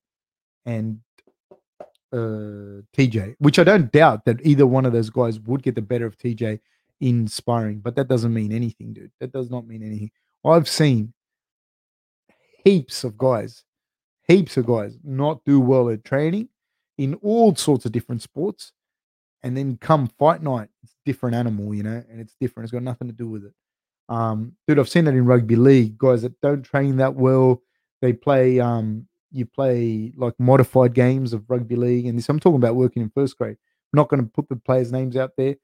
[0.65, 0.99] and
[2.13, 5.81] uh, TJ, which I don't doubt that either one of those guys would get the
[5.81, 6.59] better of TJ
[7.01, 9.11] inspiring, but that doesn't mean anything, dude.
[9.19, 10.11] That does not mean anything.
[10.45, 11.13] I've seen
[12.63, 13.63] heaps of guys,
[14.27, 16.49] heaps of guys not do well at training
[16.97, 18.71] in all sorts of different sports.
[19.43, 22.65] And then come fight night, it's different animal, you know, and it's different.
[22.65, 23.53] It's got nothing to do with it.
[24.07, 25.97] Um, dude, I've seen that in rugby league.
[25.97, 27.63] Guys that don't train that well,
[28.01, 32.57] they play um you play like modified games of rugby league and this I'm talking
[32.57, 33.57] about working in first grade.
[33.93, 35.55] I'm not going to put the players' names out there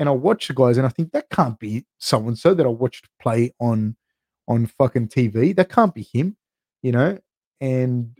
[0.00, 2.64] and I watch the guys and I think that can't be so and so that
[2.64, 3.94] I watched play on
[4.48, 5.54] on fucking TV.
[5.54, 6.38] That can't be him,
[6.82, 7.18] you know.
[7.60, 8.16] And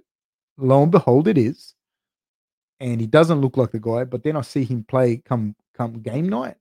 [0.59, 1.75] lo and behold, it is.
[2.81, 4.05] And he doesn't look like the guy.
[4.05, 6.57] But then I see him play come come game night.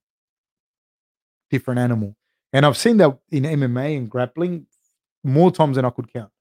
[1.52, 2.16] Different animal.
[2.54, 4.68] And I've seen that in MMA and grappling
[5.26, 6.32] more times than I could count.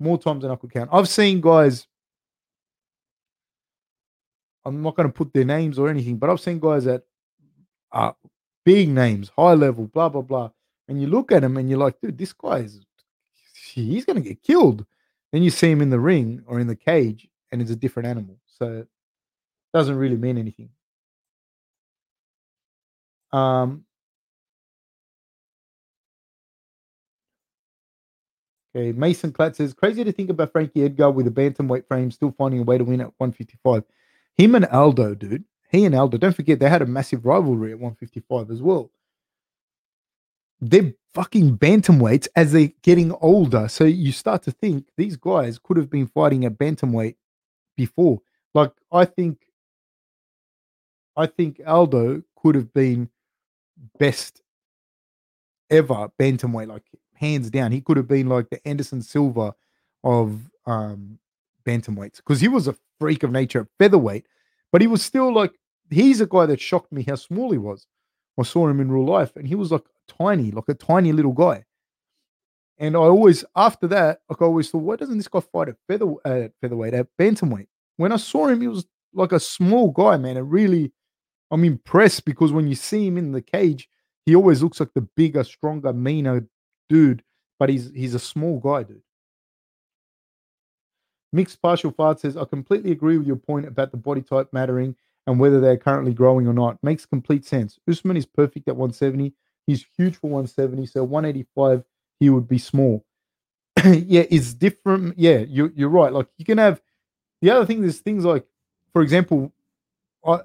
[0.00, 0.90] More times than I could count.
[0.92, 1.86] I've seen guys.
[4.64, 7.04] I'm not going to put their names or anything, but I've seen guys that
[7.92, 8.12] uh,
[8.64, 10.50] big names, high level, blah blah blah.
[10.88, 12.80] And you look at him and you're like, dude, this guy is
[13.72, 14.84] he's gonna get killed.
[15.32, 18.08] Then you see him in the ring or in the cage, and it's a different
[18.08, 18.38] animal.
[18.46, 18.88] So it
[19.74, 20.70] doesn't really mean anything.
[23.32, 23.84] Um,
[28.76, 32.34] Okay, Mason Klatt says, crazy to think about Frankie Edgar with a bantamweight frame still
[32.36, 33.82] finding a way to win at 155.
[34.36, 37.78] Him and Aldo, dude he and Aldo, don't forget, they had a massive rivalry at
[37.78, 38.90] 155 as well.
[40.60, 43.68] They're fucking bantamweights as they're getting older.
[43.68, 47.16] So you start to think these guys could have been fighting at bantamweight
[47.76, 48.20] before.
[48.54, 49.38] Like, I think,
[51.16, 53.10] I think Aldo could have been
[53.98, 54.42] best
[55.70, 56.84] ever bantamweight, like
[57.14, 57.72] hands down.
[57.72, 59.54] He could have been like the Anderson Silva
[60.04, 61.18] of um
[61.64, 64.26] bantamweights because he was a freak of nature at featherweight
[64.72, 65.52] but he was still like,
[65.90, 67.86] he's a guy that shocked me how small he was.
[68.38, 71.32] I saw him in real life and he was like tiny, like a tiny little
[71.32, 71.64] guy.
[72.78, 75.76] And I always, after that, like I always thought, why doesn't this guy fight at
[75.88, 77.66] feather uh, featherweight at bantamweight?
[77.96, 80.36] When I saw him, he was like a small guy, man.
[80.36, 80.92] It really,
[81.50, 83.88] I'm impressed because when you see him in the cage,
[84.26, 86.46] he always looks like the bigger, stronger, meaner
[86.88, 87.24] dude,
[87.58, 89.02] but he's he's a small guy, dude.
[91.32, 94.96] Mixed partial fart says, I completely agree with your point about the body type mattering
[95.26, 96.78] and whether they're currently growing or not.
[96.82, 97.78] Makes complete sense.
[97.88, 99.34] Usman is perfect at 170.
[99.66, 100.86] He's huge for 170.
[100.86, 101.84] So 185,
[102.18, 103.04] he would be small.
[103.84, 105.18] yeah, it's different.
[105.18, 106.12] Yeah, you're, you're right.
[106.12, 106.80] Like you can have
[107.42, 108.46] the other thing, there's things like,
[108.92, 109.52] for example,
[110.26, 110.40] I,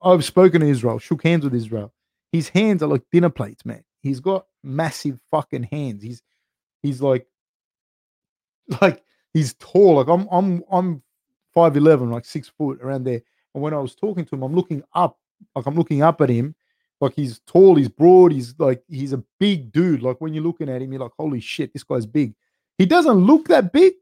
[0.00, 1.92] I've spoken to Israel, shook hands with Israel.
[2.32, 3.84] His hands are like dinner plates, man.
[4.02, 6.02] He's got massive fucking hands.
[6.02, 6.22] He's
[6.82, 7.26] he's like
[8.80, 9.02] like
[9.34, 9.96] he's tall.
[9.96, 11.02] Like I'm I'm I'm
[11.54, 13.20] five eleven, like six foot around there.
[13.54, 15.18] And when I was talking to him, I'm looking up,
[15.54, 16.54] like I'm looking up at him,
[17.00, 20.02] like he's tall, he's broad, he's like he's a big dude.
[20.02, 22.34] Like when you're looking at him, you're like, holy shit, this guy's big.
[22.76, 23.94] He doesn't look that big.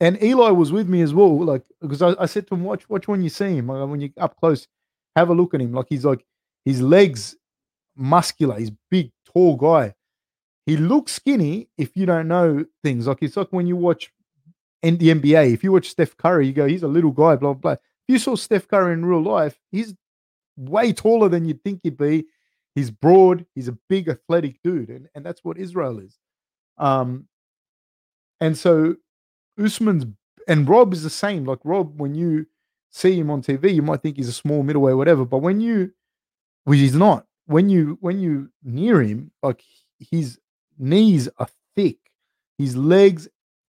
[0.00, 2.88] And Eli was with me as well, like because I, I said to him, watch,
[2.88, 4.66] watch when you see him, like, when you're up close,
[5.16, 5.72] have a look at him.
[5.72, 6.24] Like he's like
[6.64, 7.36] his legs
[7.96, 9.94] muscular, he's big, tall guy.
[10.66, 13.06] He looks skinny if you don't know things.
[13.06, 14.10] Like it's like when you watch
[14.84, 17.54] in the NBA, if you watch Steph Curry, you go, he's a little guy, blah,
[17.54, 17.72] blah.
[17.72, 19.94] If you saw Steph Curry in real life, he's
[20.56, 22.26] way taller than you'd think he'd be.
[22.74, 26.18] He's broad, he's a big athletic dude, and, and that's what Israel is.
[26.76, 27.28] Um,
[28.40, 28.96] and so
[29.58, 30.04] Usman's
[30.46, 31.46] and Rob is the same.
[31.46, 32.46] Like Rob, when you
[32.90, 35.24] see him on TV, you might think he's a small middleweight, whatever.
[35.24, 35.92] But when you,
[36.64, 39.62] which he's not, when you when you near him, like
[39.98, 40.38] his
[40.78, 41.98] knees are thick,
[42.58, 43.28] his legs,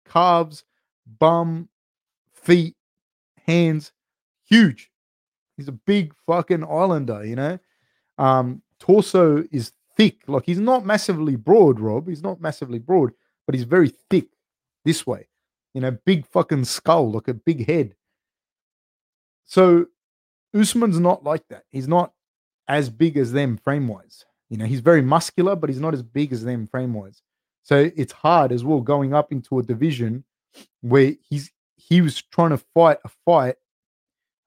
[0.09, 0.63] calves,
[1.19, 1.69] bum,
[2.33, 2.75] feet,
[3.45, 3.91] hands,
[4.45, 4.91] huge.
[5.57, 7.59] He's a big fucking islander, you know.
[8.17, 12.07] Um, torso is thick, like he's not massively broad, Rob.
[12.07, 13.11] He's not massively broad,
[13.45, 14.27] but he's very thick
[14.85, 15.27] this way,
[15.73, 17.95] you know, big fucking skull, like a big head.
[19.45, 19.87] So
[20.53, 21.63] Usman's not like that.
[21.69, 22.13] He's not
[22.67, 24.25] as big as them frame wise.
[24.49, 27.21] You know, he's very muscular, but he's not as big as them frame wise.
[27.63, 30.23] So it's hard as well going up into a division
[30.81, 33.55] where he's he was trying to fight a fight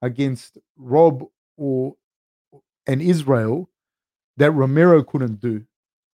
[0.01, 1.25] against Rob
[1.57, 1.95] or
[2.85, 3.69] and Israel
[4.37, 5.65] that Romero couldn't do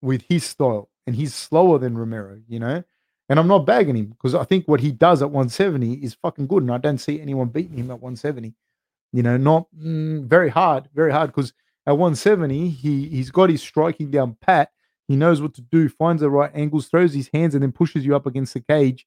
[0.01, 2.83] with his style, and he's slower than Romero, you know.
[3.29, 6.47] And I'm not bagging him because I think what he does at 170 is fucking
[6.47, 8.53] good, and I don't see anyone beating him at 170.
[9.13, 11.53] You know, not mm, very hard, very hard because
[11.85, 14.71] at 170 he he's got his striking down pat.
[15.07, 18.05] He knows what to do, finds the right angles, throws his hands, and then pushes
[18.05, 19.05] you up against the cage,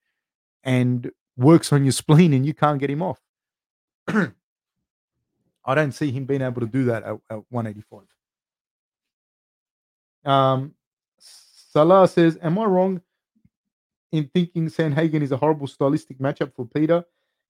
[0.66, 3.20] and works on your spleen, and you can't get him off.
[4.08, 8.00] I don't see him being able to do that at, at 185.
[10.24, 10.74] Um,
[11.18, 13.00] Salah says, Am I wrong
[14.12, 17.04] in thinking Sandhagen is a horrible stylistic matchup for Peter?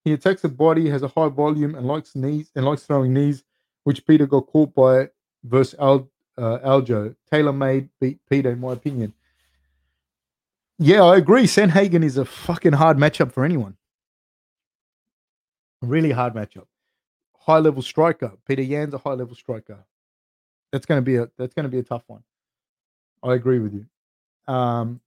[0.04, 3.44] He attacks the body, has a high volume, and likes knees and likes throwing knees,
[3.84, 5.08] which Peter got caught by
[5.44, 7.16] versus Al, uh, Aljo.
[7.30, 9.12] Taylor made beat Peter, in my opinion.
[10.78, 11.44] Yeah, I agree.
[11.44, 13.76] Sandhagen is a fucking hard matchup for anyone.
[15.80, 16.66] Really hard matchup
[17.46, 18.32] high level striker.
[18.48, 19.78] Petr Yan's a high level striker.
[20.72, 22.22] That's to be a that's to be a tough one.
[23.22, 24.52] I agree with you.
[24.52, 25.00] Um,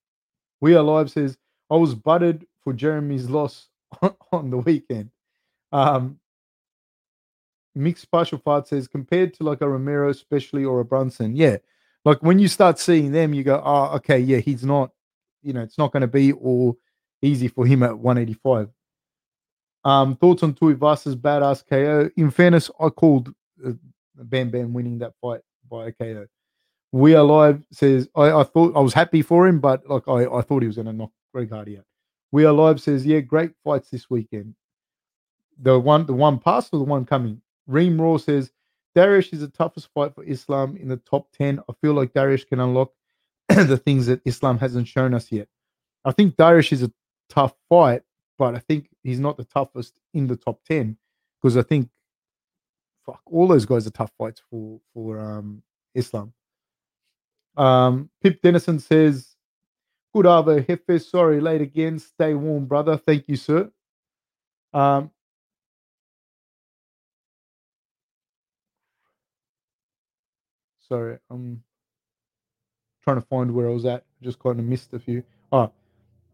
[0.62, 1.38] we are live says
[1.70, 3.68] I was butted for Jeremy's loss
[4.32, 5.12] on the weekend.
[5.72, 6.20] Um,
[7.76, 11.58] mixed partial fart says compared to like a Romero, especially or a Brunson, yeah.
[12.06, 14.92] Like when you start seeing them, you go, oh, okay, yeah, he's not,
[15.42, 16.78] you know, it's not going to be all
[17.22, 18.70] easy for him at 185.
[19.86, 22.10] Um, thoughts on Tuivasa's badass KO?
[22.18, 23.34] In fairness, I called
[23.66, 23.72] uh,
[24.16, 26.28] Bam Bam winning that fight by a KO.
[26.92, 30.26] We are live says I, I thought I was happy for him, but like I,
[30.26, 31.86] I thought he was going to knock Greg Hardy out.
[32.32, 34.56] We are live says yeah, great fights this weekend.
[35.62, 37.42] The one, the one past or the one coming.
[37.68, 38.52] Reem Raw says
[38.96, 41.60] Dariush is the toughest fight for Islam in the top ten.
[41.70, 42.92] I feel like Dariush can unlock
[43.68, 45.48] the things that Islam hasn't shown us yet.
[46.06, 46.92] I think Dariush is a
[47.30, 48.04] tough fight,
[48.38, 50.98] but I think he's not the toughest in the top ten
[51.42, 51.90] because I think
[53.06, 55.64] fuck all those guys are tough fights for for um,
[55.96, 56.34] Islam.
[57.58, 59.36] Um, Pip Dennison says,
[60.14, 62.00] "Good Ava Hefe, sorry late again.
[62.00, 62.98] Stay warm, brother.
[62.98, 63.72] Thank you, sir."
[64.74, 65.12] Um,
[70.88, 71.64] sorry, I'm
[73.10, 74.04] trying to find where I was at.
[74.22, 75.24] Just kind of missed a few.
[75.52, 75.72] Oh,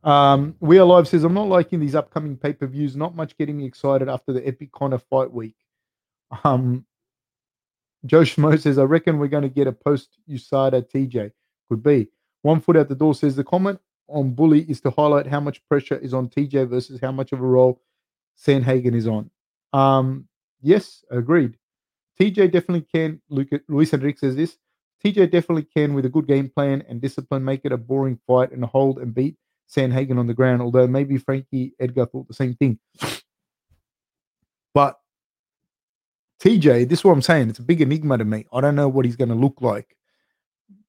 [0.04, 2.96] um, we are live says I'm not liking these upcoming pay per views.
[2.96, 5.56] Not much getting me excited after the Epic Conor fight week.
[6.44, 6.86] Um,
[8.06, 11.32] Joe Schmo says I reckon we're going to get a post USADA TJ.
[11.70, 12.10] Could be
[12.42, 13.16] one foot out the door.
[13.16, 17.00] Says the comment on Bully is to highlight how much pressure is on TJ versus
[17.00, 17.82] how much of a role
[18.38, 19.32] Sandhagen is on.
[19.72, 20.28] Um,
[20.62, 21.58] yes, agreed.
[22.20, 23.22] TJ definitely can.
[23.30, 24.58] Luke, Luis Enrique says this.
[25.04, 28.52] TJ definitely can, with a good game plan and discipline, make it a boring fight
[28.52, 29.36] and hold and beat
[29.70, 30.62] Sandhagen on the ground.
[30.62, 32.80] Although maybe Frankie Edgar thought the same thing.
[34.74, 35.00] But
[36.42, 37.50] TJ, this is what I'm saying.
[37.50, 38.46] It's a big enigma to me.
[38.52, 39.96] I don't know what he's going to look like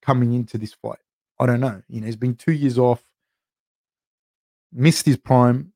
[0.01, 0.99] coming into this fight.
[1.39, 1.81] I don't know.
[1.87, 3.01] You know, he's been two years off,
[4.71, 5.73] missed his prime.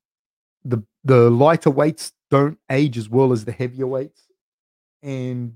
[0.66, 4.28] The the lighter weights don't age as well as the heavier weights,
[5.02, 5.56] and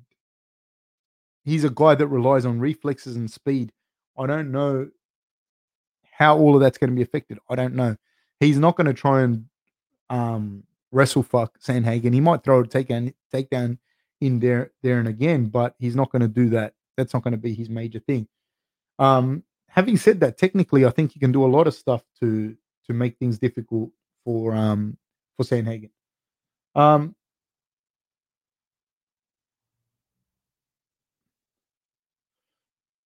[1.45, 3.71] he's a guy that relies on reflexes and speed.
[4.17, 4.89] I don't know
[6.11, 7.39] how all of that's going to be affected.
[7.49, 7.95] I don't know.
[8.39, 9.45] He's not going to try and
[10.09, 12.13] um, wrestle fuck Sandhagen.
[12.13, 13.77] He might throw a takedown, takedown
[14.21, 16.73] in there, there and again, but he's not going to do that.
[16.97, 18.27] That's not going to be his major thing.
[18.99, 22.55] Um, having said that, technically, I think he can do a lot of stuff to
[22.87, 23.89] to make things difficult
[24.23, 24.97] for um
[25.35, 25.89] for Sandhagen.
[26.75, 27.15] Um,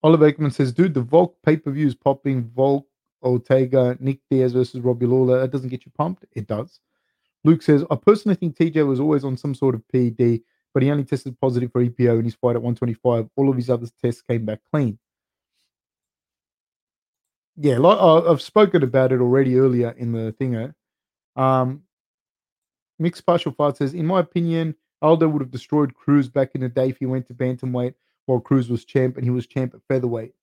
[0.03, 2.45] Oliver Ekman says, dude, the Volk pay per view is popping.
[2.55, 2.87] Volk,
[3.23, 5.41] Ortega, Nick Diaz versus Robbie Lawler.
[5.41, 6.25] That doesn't get you pumped.
[6.33, 6.81] It does.
[7.45, 10.43] Luke says, I personally think TJ was always on some sort of PD,
[10.75, 13.29] but he only tested positive for EPO in his fight at 125.
[13.37, 14.99] All of his other tests came back clean.
[17.57, 20.75] Yeah, like, I've spoken about it already earlier in the thinger.
[21.35, 21.83] Um,
[23.01, 26.69] Mixed Partial Fight says, in my opinion, Aldo would have destroyed Cruz back in the
[26.69, 27.95] day if he went to bantamweight
[28.29, 30.35] while Cruz was champ and he was champ at featherweight.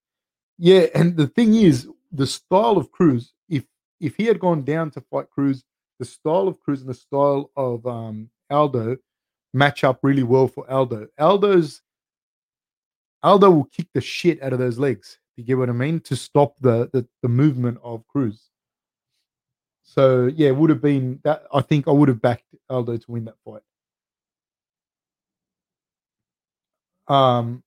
[0.57, 3.65] Yeah, and the thing is, the style of Cruz, if
[3.99, 5.63] if he had gone down to fight Cruz,
[5.99, 8.97] the style of Cruz and the style of um, Aldo
[9.53, 11.07] match up really well for Aldo.
[11.19, 11.81] Aldo's
[13.21, 15.19] Aldo will kick the shit out of those legs.
[15.37, 15.99] You get what I mean?
[16.01, 18.49] To stop the the, the movement of Cruz.
[19.83, 21.43] So yeah, it would have been that.
[21.53, 23.61] I think I would have backed Aldo to win that fight.
[27.07, 27.61] Um,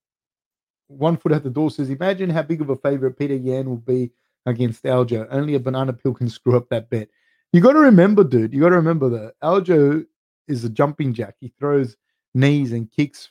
[0.89, 3.77] one foot at the door says, "Imagine how big of a favorite Petr Yan will
[3.77, 4.11] be
[4.47, 5.27] against Aljo.
[5.31, 7.09] Only a banana peel can screw up that bet."
[7.53, 8.53] You got to remember, dude.
[8.53, 10.05] You got to remember that Aljo
[10.49, 11.37] is a jumping jack.
[11.41, 11.97] He throws
[12.35, 13.31] knees and kicks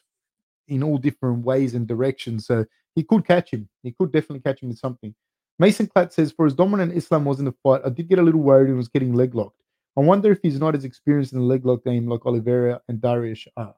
[0.68, 2.46] in all different ways and directions.
[2.46, 2.66] So
[2.96, 3.70] he could catch him.
[3.84, 5.14] He could definitely catch him with something.
[5.60, 8.24] Mason Klatt says, for as dominant Islam was in the fight, I did get a
[8.24, 9.62] little worried and was getting leg locked.
[9.98, 13.00] I wonder if he's not as experienced in the leg lock game like Oliveira and
[13.00, 13.74] Dariush are.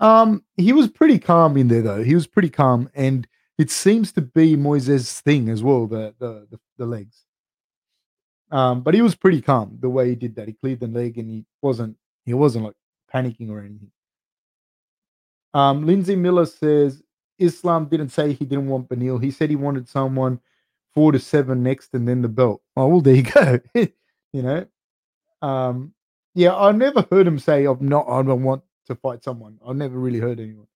[0.00, 2.02] Um, he was pretty calm in there though.
[2.02, 3.26] He was pretty calm, and
[3.58, 7.24] it seems to be Moises' thing as well, the the the, the legs.
[8.50, 10.48] Um, but he was pretty calm the way he did that.
[10.48, 12.76] He cleared the leg and he wasn't he wasn't like
[13.12, 13.90] panicking or anything.
[15.52, 17.02] Um, Lindsay Miller says
[17.38, 19.22] Islam didn't say he didn't want Beneil.
[19.22, 20.40] He said he wanted someone
[20.94, 22.62] four to seven next and then the belt.
[22.76, 23.60] Oh well, there you go.
[23.74, 24.66] you know,
[25.42, 25.92] um,
[26.34, 28.08] yeah, I never heard him say I'm not.
[28.08, 29.58] I don't want to fight someone.
[29.66, 30.66] I've never really heard anyone.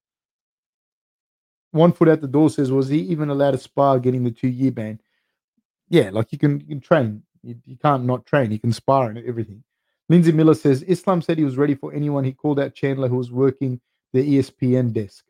[1.73, 4.49] One foot out the door says, was he even allowed to spar getting the two
[4.49, 5.01] year ban?
[5.89, 7.23] Yeah, like you can you can train.
[7.43, 8.51] You, you can't not train.
[8.51, 9.63] You can spar and everything.
[10.09, 12.25] Lindsay Miller says Islam said he was ready for anyone.
[12.25, 13.81] He called out Chandler, who was working
[14.13, 15.25] the ESPN desk.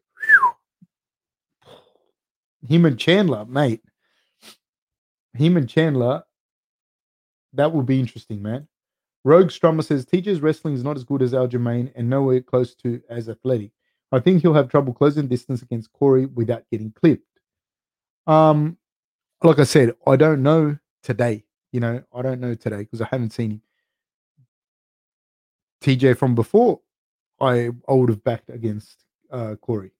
[2.68, 3.82] Him and Chandler, mate.
[5.34, 6.22] Him and Chandler.
[7.54, 8.66] That would be interesting, man.
[9.24, 13.00] Rogue Strummer says TJ's wrestling is not as good as Aljamain and nowhere close to
[13.08, 13.70] as athletic.
[14.10, 17.26] I think he'll have trouble closing distance against Cory without getting clipped.
[18.26, 18.76] Um,
[19.42, 21.44] like I said, I don't know today.
[21.72, 23.62] You know, I don't know today because I haven't seen him.
[25.82, 26.80] TJ from before,
[27.40, 29.92] I, I would have backed against uh, Cory.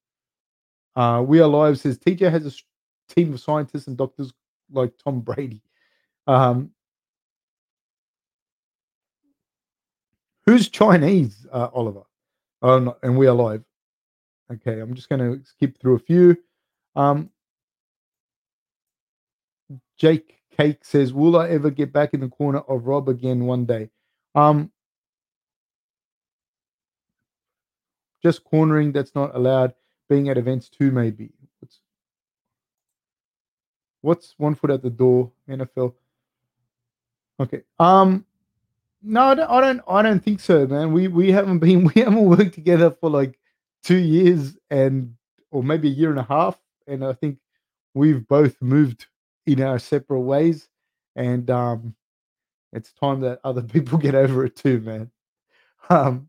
[0.95, 4.33] Uh, we Are Live says TJ has a team of scientists and doctors
[4.71, 5.63] like Tom Brady.
[6.27, 6.71] Um,
[10.47, 12.03] who's Chinese, uh, Oliver?
[12.63, 13.65] Oh, no, and We Are Live.
[14.53, 16.37] Okay, I'm just going to skip through a few.
[16.95, 17.31] Um,
[19.97, 23.65] Jake Cake says, "Will I ever get back in the corner of Rob again one
[23.65, 23.91] day?"
[24.35, 24.71] Um,
[28.23, 29.75] just cornering that's not allowed.
[30.09, 31.31] Being at events too, maybe.
[31.61, 31.81] What's,
[34.03, 35.33] what's one foot at the door?
[35.49, 35.95] NFL.
[37.41, 37.63] Okay.
[37.79, 38.27] Um.
[39.03, 39.81] No, I don't, I don't.
[39.89, 40.93] I don't think so, man.
[40.93, 41.85] We we haven't been.
[41.95, 43.39] We haven't worked together for like
[43.83, 45.15] two years and
[45.51, 47.39] or maybe a year and a half, and I think
[47.95, 49.07] we've both moved
[49.47, 50.69] in our separate ways,
[51.17, 51.95] and um,
[52.73, 55.11] it's time that other people get over it too, man.
[55.91, 56.29] Um,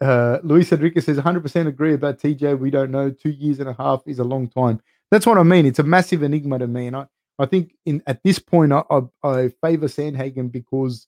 [0.00, 2.58] uh, Luis Enrique says 100% agree about TJ.
[2.58, 3.10] We don't know.
[3.10, 4.80] Two years and a half is a long time.
[5.10, 5.66] That's what I mean.
[5.66, 7.06] It's a massive enigma to me, and I,
[7.38, 11.06] I think in at this point, I, I, I favor Sandhagen because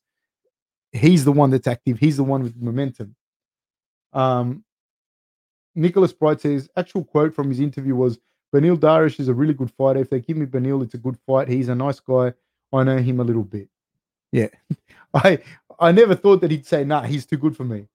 [0.92, 1.98] he's the one that's active.
[1.98, 3.14] He's the one with momentum.
[4.12, 4.64] Um,
[5.74, 8.18] Nicholas Bright says, actual quote from his interview was,
[8.54, 10.00] Beneil Dariush is a really good fighter.
[10.00, 11.48] If they give me Beneil, it's a good fight.
[11.48, 12.32] He's a nice guy.
[12.72, 13.68] I know him a little bit.
[14.32, 14.48] Yeah.
[15.14, 15.38] I
[15.80, 17.86] I never thought that he'd say, nah, he's too good for me.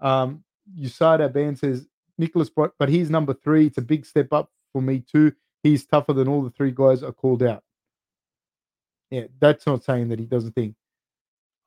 [0.00, 0.42] Um,
[0.78, 1.86] Usada Band says,
[2.18, 3.66] Nicholas Bright, but he's number three.
[3.66, 5.32] It's a big step up for me too.
[5.62, 7.62] He's tougher than all the three guys I called out.
[9.10, 10.74] Yeah, that's not saying that he doesn't think.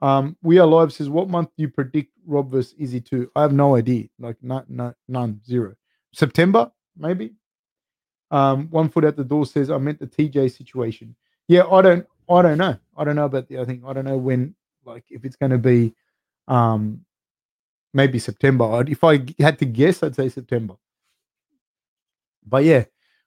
[0.02, 3.30] Um, we are live says, what month do you predict Rob versus Izzy to?
[3.36, 4.08] I have no idea.
[4.18, 5.76] Like not, not none, zero.
[6.14, 7.34] September, maybe.
[8.32, 11.16] Um, one foot at the door says, I meant the TJ situation.
[11.48, 12.78] Yeah, I don't I don't know.
[12.96, 14.56] I don't know about the I think I don't know when
[14.86, 15.96] like if it's gonna be
[16.48, 17.04] um
[17.94, 18.84] maybe September.
[18.88, 20.76] If I had to guess, I'd say September.
[22.46, 22.86] But yeah,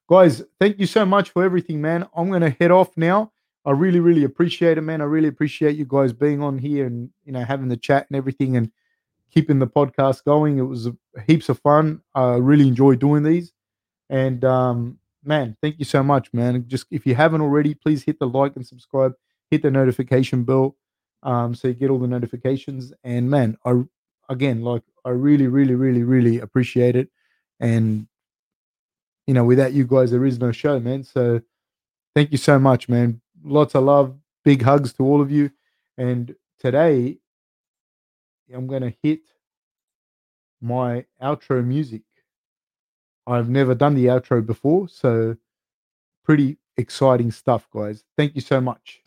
[0.09, 2.07] guys, thank you so much for everything, man.
[2.15, 3.33] I'm gonna head off now.
[3.65, 5.01] I really, really appreciate it, man.
[5.01, 8.17] I really appreciate you guys being on here and you know having the chat and
[8.17, 8.71] everything and
[9.31, 10.57] keeping the podcast going.
[10.57, 10.89] It was
[11.27, 12.01] heaps of fun.
[12.13, 13.53] I really enjoy doing these,
[14.09, 16.65] and um, man, thank you so much, man.
[16.67, 19.13] Just if you haven't already, please hit the like and subscribe,
[19.49, 20.75] hit the notification bell,
[21.23, 22.91] um, so you get all the notifications.
[23.05, 23.81] And man, I
[24.27, 27.09] again, like, I really, really, really, really appreciate it.
[27.61, 28.07] And
[29.25, 31.05] you know, without you guys, there is no show, man.
[31.05, 31.39] So
[32.13, 34.15] thank you so much, man lots of love.
[34.43, 35.51] Big hugs to all of you.
[35.97, 37.17] And today,
[38.53, 39.21] I'm going to hit
[40.61, 42.03] my outro music.
[43.25, 45.37] I've never done the outro before, so
[46.25, 48.03] pretty exciting stuff, guys.
[48.17, 49.01] Thank you so much.